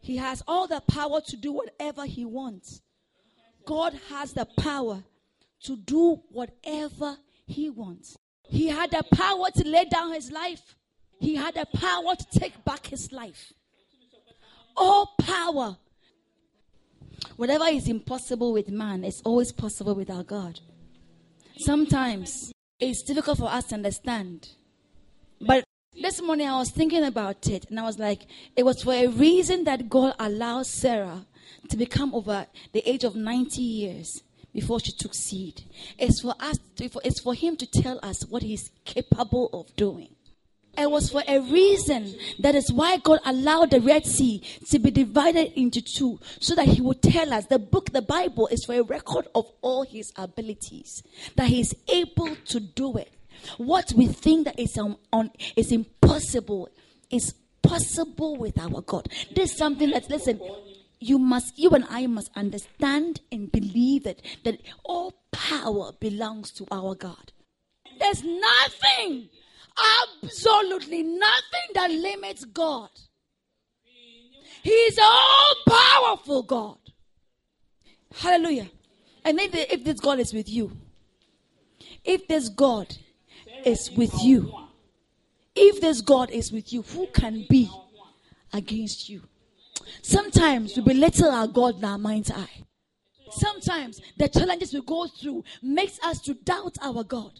He 0.00 0.16
has 0.16 0.42
all 0.46 0.66
the 0.66 0.80
power 0.80 1.20
to 1.20 1.36
do 1.36 1.52
whatever 1.52 2.06
He 2.06 2.24
wants. 2.24 2.80
God 3.66 3.98
has 4.10 4.32
the 4.32 4.46
power 4.58 5.04
to 5.64 5.76
do 5.76 6.22
whatever 6.30 7.18
He 7.46 7.68
wants. 7.68 8.16
He 8.48 8.68
had 8.68 8.90
the 8.90 9.04
power 9.12 9.50
to 9.56 9.68
lay 9.68 9.84
down 9.84 10.12
His 10.12 10.30
life, 10.30 10.76
He 11.20 11.34
had 11.34 11.54
the 11.54 11.66
power 11.78 12.14
to 12.16 12.38
take 12.38 12.64
back 12.64 12.86
His 12.86 13.12
life. 13.12 13.52
all 14.76 15.14
power. 15.20 15.76
Whatever 17.36 17.64
is 17.66 17.88
impossible 17.88 18.52
with 18.52 18.68
man 18.68 19.02
is 19.04 19.20
always 19.24 19.50
possible 19.52 19.94
with 19.94 20.08
our 20.08 20.22
God. 20.22 20.60
Sometimes 21.58 22.52
it's 22.78 23.02
difficult 23.02 23.38
for 23.38 23.50
us 23.50 23.64
to 23.66 23.74
understand. 23.74 24.48
But 25.40 25.64
this 26.08 26.22
morning 26.22 26.48
I 26.48 26.56
was 26.58 26.70
thinking 26.70 27.04
about 27.04 27.48
it 27.48 27.66
and 27.68 27.78
I 27.78 27.82
was 27.82 27.98
like, 27.98 28.22
it 28.56 28.64
was 28.64 28.82
for 28.82 28.92
a 28.92 29.08
reason 29.08 29.64
that 29.64 29.88
God 29.88 30.14
allowed 30.18 30.66
Sarah 30.66 31.26
to 31.68 31.76
become 31.76 32.14
over 32.14 32.46
the 32.72 32.88
age 32.88 33.04
of 33.04 33.14
90 33.14 33.60
years 33.60 34.22
before 34.54 34.80
she 34.80 34.92
took 34.92 35.14
seed. 35.14 35.64
It's 35.98 36.20
for 36.20 36.34
us, 36.40 36.58
to, 36.76 36.90
it's 37.04 37.20
for 37.20 37.34
him 37.34 37.56
to 37.56 37.66
tell 37.66 38.00
us 38.02 38.24
what 38.26 38.42
he's 38.42 38.70
capable 38.84 39.50
of 39.52 39.74
doing. 39.76 40.08
It 40.78 40.90
was 40.90 41.10
for 41.10 41.22
a 41.26 41.40
reason. 41.40 42.14
That 42.38 42.54
is 42.54 42.72
why 42.72 42.98
God 42.98 43.18
allowed 43.26 43.70
the 43.72 43.80
Red 43.80 44.06
Sea 44.06 44.42
to 44.70 44.78
be 44.78 44.92
divided 44.92 45.52
into 45.58 45.82
two, 45.82 46.20
so 46.38 46.54
that 46.54 46.68
He 46.68 46.80
would 46.80 47.02
tell 47.02 47.34
us 47.34 47.46
the 47.46 47.58
book, 47.58 47.90
the 47.90 48.00
Bible, 48.00 48.46
is 48.46 48.64
for 48.64 48.74
a 48.74 48.82
record 48.82 49.26
of 49.34 49.50
all 49.60 49.82
His 49.82 50.12
abilities, 50.16 51.02
that 51.34 51.48
He 51.48 51.62
is 51.62 51.74
able 51.88 52.36
to 52.36 52.60
do 52.60 52.96
it. 52.96 53.12
What 53.56 53.92
we 53.96 54.06
think 54.06 54.46
that 54.46 54.58
is 54.58 54.76
um, 54.78 54.96
on 55.12 55.30
is 55.56 55.72
impossible 55.72 56.68
is 57.10 57.34
possible 57.62 58.36
with 58.36 58.58
our 58.58 58.80
God. 58.80 59.08
This 59.34 59.52
is 59.52 59.58
something 59.58 59.90
that 59.90 60.08
listen. 60.10 60.40
You 61.00 61.18
must, 61.18 61.56
you 61.56 61.70
and 61.70 61.84
I 61.88 62.08
must 62.08 62.30
understand 62.34 63.20
and 63.30 63.52
believe 63.52 64.04
it 64.04 64.20
that 64.44 64.60
all 64.84 65.14
power 65.30 65.92
belongs 65.92 66.50
to 66.52 66.66
our 66.72 66.96
God. 66.96 67.32
There's 68.00 68.24
nothing 68.24 69.28
absolutely 70.22 71.02
nothing 71.02 71.70
that 71.74 71.90
limits 71.90 72.44
God. 72.44 72.90
He's 74.62 74.98
all 74.98 75.54
powerful 75.68 76.42
God. 76.42 76.78
Hallelujah. 78.14 78.70
And 79.24 79.38
if, 79.38 79.54
if 79.54 79.84
this 79.84 80.00
God 80.00 80.18
is 80.18 80.32
with 80.32 80.48
you, 80.48 80.76
if 82.04 82.26
this 82.26 82.48
God 82.48 82.96
is 83.64 83.90
with 83.92 84.12
you, 84.22 84.52
if 85.54 85.80
this 85.80 86.00
God 86.00 86.30
is 86.30 86.52
with 86.52 86.72
you, 86.72 86.82
who 86.82 87.06
can 87.08 87.46
be 87.48 87.70
against 88.52 89.08
you? 89.08 89.22
Sometimes 90.02 90.76
we 90.76 90.82
belittle 90.82 91.30
our 91.30 91.46
God 91.48 91.78
in 91.78 91.84
our 91.84 91.98
mind's 91.98 92.30
eye. 92.30 92.64
Sometimes 93.30 94.00
the 94.16 94.28
challenges 94.28 94.72
we 94.72 94.80
go 94.82 95.06
through 95.06 95.44
makes 95.62 95.98
us 96.02 96.20
to 96.22 96.34
doubt 96.34 96.76
our 96.80 97.04
God. 97.04 97.32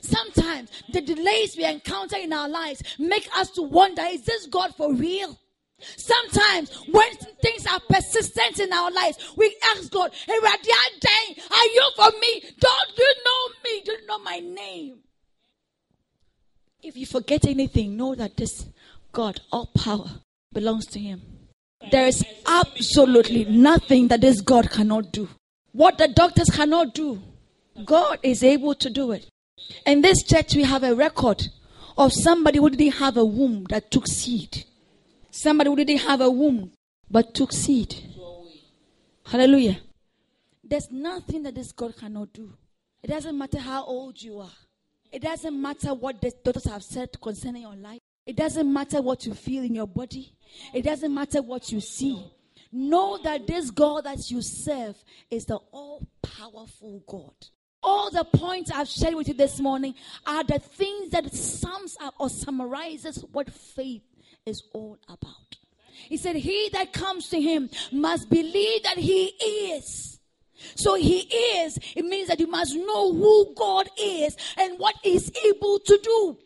Sometimes 0.00 0.70
the 0.92 1.00
delays 1.00 1.56
we 1.56 1.64
encounter 1.64 2.16
in 2.16 2.32
our 2.32 2.48
lives 2.48 2.82
make 2.98 3.28
us 3.34 3.50
to 3.52 3.62
wonder, 3.62 4.02
is 4.02 4.22
this 4.22 4.46
God 4.46 4.74
for 4.76 4.92
real? 4.92 5.38
Sometimes 5.80 6.74
when 6.90 7.10
things 7.42 7.66
are 7.66 7.80
persistent 7.88 8.58
in 8.58 8.72
our 8.72 8.90
lives, 8.90 9.32
we 9.36 9.56
ask 9.76 9.90
God, 9.90 10.12
hey, 10.26 10.34
are 10.34 11.66
you 11.66 11.90
for 11.96 12.10
me? 12.20 12.42
Don't 12.58 12.98
you 12.98 13.14
know 13.24 13.48
me? 13.64 13.82
Do 13.84 13.92
you 13.92 14.06
know 14.06 14.18
my 14.18 14.40
name? 14.40 14.98
If 16.82 16.96
you 16.96 17.06
forget 17.06 17.44
anything, 17.46 17.96
know 17.96 18.14
that 18.14 18.36
this 18.36 18.66
God, 19.12 19.40
all 19.50 19.66
power, 19.66 20.08
belongs 20.52 20.86
to 20.86 20.98
Him. 21.00 21.22
There 21.90 22.06
is 22.06 22.24
absolutely 22.46 23.44
nothing 23.44 24.08
that 24.08 24.20
this 24.20 24.40
God 24.40 24.70
cannot 24.70 25.12
do. 25.12 25.28
What 25.72 25.98
the 25.98 26.08
doctors 26.08 26.50
cannot 26.50 26.94
do, 26.94 27.20
God 27.84 28.18
is 28.22 28.42
able 28.42 28.74
to 28.76 28.90
do 28.90 29.12
it. 29.12 29.26
In 29.86 30.02
this 30.02 30.22
church, 30.24 30.54
we 30.54 30.62
have 30.62 30.82
a 30.82 30.94
record 30.94 31.42
of 31.96 32.12
somebody 32.12 32.58
who 32.58 32.70
didn't 32.70 32.94
have 32.94 33.16
a 33.16 33.24
womb 33.24 33.64
that 33.70 33.90
took 33.90 34.06
seed. 34.06 34.64
Somebody 35.30 35.70
who 35.70 35.76
didn't 35.76 36.02
have 36.02 36.20
a 36.20 36.30
womb 36.30 36.72
but 37.10 37.34
took 37.34 37.52
seed. 37.52 37.94
Hallelujah. 39.26 39.78
There's 40.64 40.90
nothing 40.90 41.42
that 41.42 41.54
this 41.54 41.72
God 41.72 41.96
cannot 41.96 42.32
do. 42.32 42.52
It 43.02 43.08
doesn't 43.08 43.36
matter 43.36 43.58
how 43.58 43.84
old 43.84 44.20
you 44.20 44.38
are. 44.40 44.50
It 45.12 45.22
doesn't 45.22 45.60
matter 45.60 45.94
what 45.94 46.20
the 46.20 46.32
doctors 46.44 46.64
have 46.64 46.82
said 46.82 47.20
concerning 47.20 47.62
your 47.62 47.76
life. 47.76 48.00
It 48.26 48.36
doesn't 48.36 48.70
matter 48.70 49.00
what 49.00 49.24
you 49.24 49.34
feel 49.34 49.64
in 49.64 49.74
your 49.74 49.86
body. 49.86 50.34
It 50.74 50.82
doesn't 50.82 51.14
matter 51.14 51.40
what 51.40 51.72
you 51.72 51.80
see. 51.80 52.22
Know 52.70 53.18
that 53.22 53.46
this 53.46 53.70
God 53.70 54.04
that 54.04 54.30
you 54.30 54.42
serve 54.42 54.96
is 55.30 55.46
the 55.46 55.56
all 55.72 56.06
powerful 56.22 57.02
God. 57.06 57.32
All 57.82 58.10
the 58.10 58.24
points 58.24 58.70
I've 58.70 58.88
shared 58.88 59.14
with 59.14 59.28
you 59.28 59.34
this 59.34 59.60
morning 59.60 59.94
are 60.26 60.44
the 60.44 60.58
things 60.58 61.10
that 61.10 61.32
sums 61.32 61.96
up 62.00 62.14
or 62.18 62.28
summarizes 62.28 63.24
what 63.32 63.50
faith 63.50 64.02
is 64.44 64.62
all 64.74 64.98
about. 65.08 65.56
He 66.08 66.16
said, 66.16 66.36
He 66.36 66.68
that 66.72 66.92
comes 66.92 67.28
to 67.30 67.40
him 67.40 67.70
must 67.92 68.28
believe 68.28 68.82
that 68.82 68.98
he 68.98 69.26
is. 69.26 70.17
So 70.74 70.94
he 70.94 71.20
is, 71.20 71.78
it 71.96 72.04
means 72.04 72.28
that 72.28 72.40
you 72.40 72.46
must 72.46 72.74
know 72.74 73.12
who 73.12 73.54
God 73.56 73.88
is 74.00 74.36
and 74.56 74.78
what 74.78 74.96
he's 75.02 75.30
able 75.44 75.78
to 75.78 75.98
do. 76.02 76.38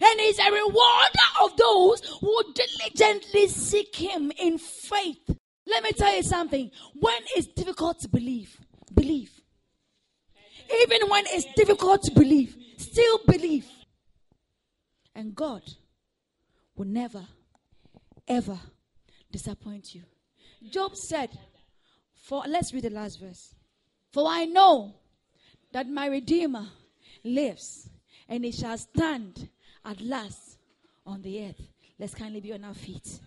And 0.00 0.20
he's 0.20 0.38
a 0.38 0.50
rewarder 0.50 1.28
of 1.42 1.56
those 1.56 2.18
who 2.20 2.42
diligently 2.54 3.48
seek 3.48 3.96
him 3.96 4.30
in 4.38 4.58
faith. 4.58 5.36
Let 5.66 5.82
me 5.84 5.92
tell 5.92 6.14
you 6.14 6.22
something. 6.22 6.70
When 6.94 7.22
it's 7.36 7.46
difficult 7.46 8.00
to 8.00 8.08
believe, 8.08 8.56
believe. 8.94 9.30
Even 10.82 11.08
when 11.08 11.24
it's 11.28 11.46
difficult 11.54 12.02
to 12.04 12.12
believe, 12.12 12.56
still 12.76 13.20
believe. 13.26 13.66
And 15.14 15.34
God 15.34 15.62
will 16.76 16.86
never, 16.86 17.26
ever 18.28 18.58
disappoint 19.32 19.94
you. 19.94 20.02
Job 20.70 20.96
said, 20.96 21.30
for 22.30 22.44
let's 22.46 22.72
read 22.72 22.84
the 22.84 22.90
last 22.90 23.18
verse. 23.18 23.56
For 24.12 24.24
I 24.28 24.44
know 24.44 24.94
that 25.72 25.88
my 25.88 26.06
Redeemer 26.06 26.64
lives, 27.24 27.90
and 28.28 28.44
he 28.44 28.52
shall 28.52 28.78
stand 28.78 29.48
at 29.84 30.00
last 30.00 30.58
on 31.04 31.22
the 31.22 31.48
earth. 31.48 31.60
Let's 31.98 32.14
kindly 32.14 32.40
be 32.40 32.52
on 32.52 32.62
our 32.62 32.74
feet. 32.74 33.18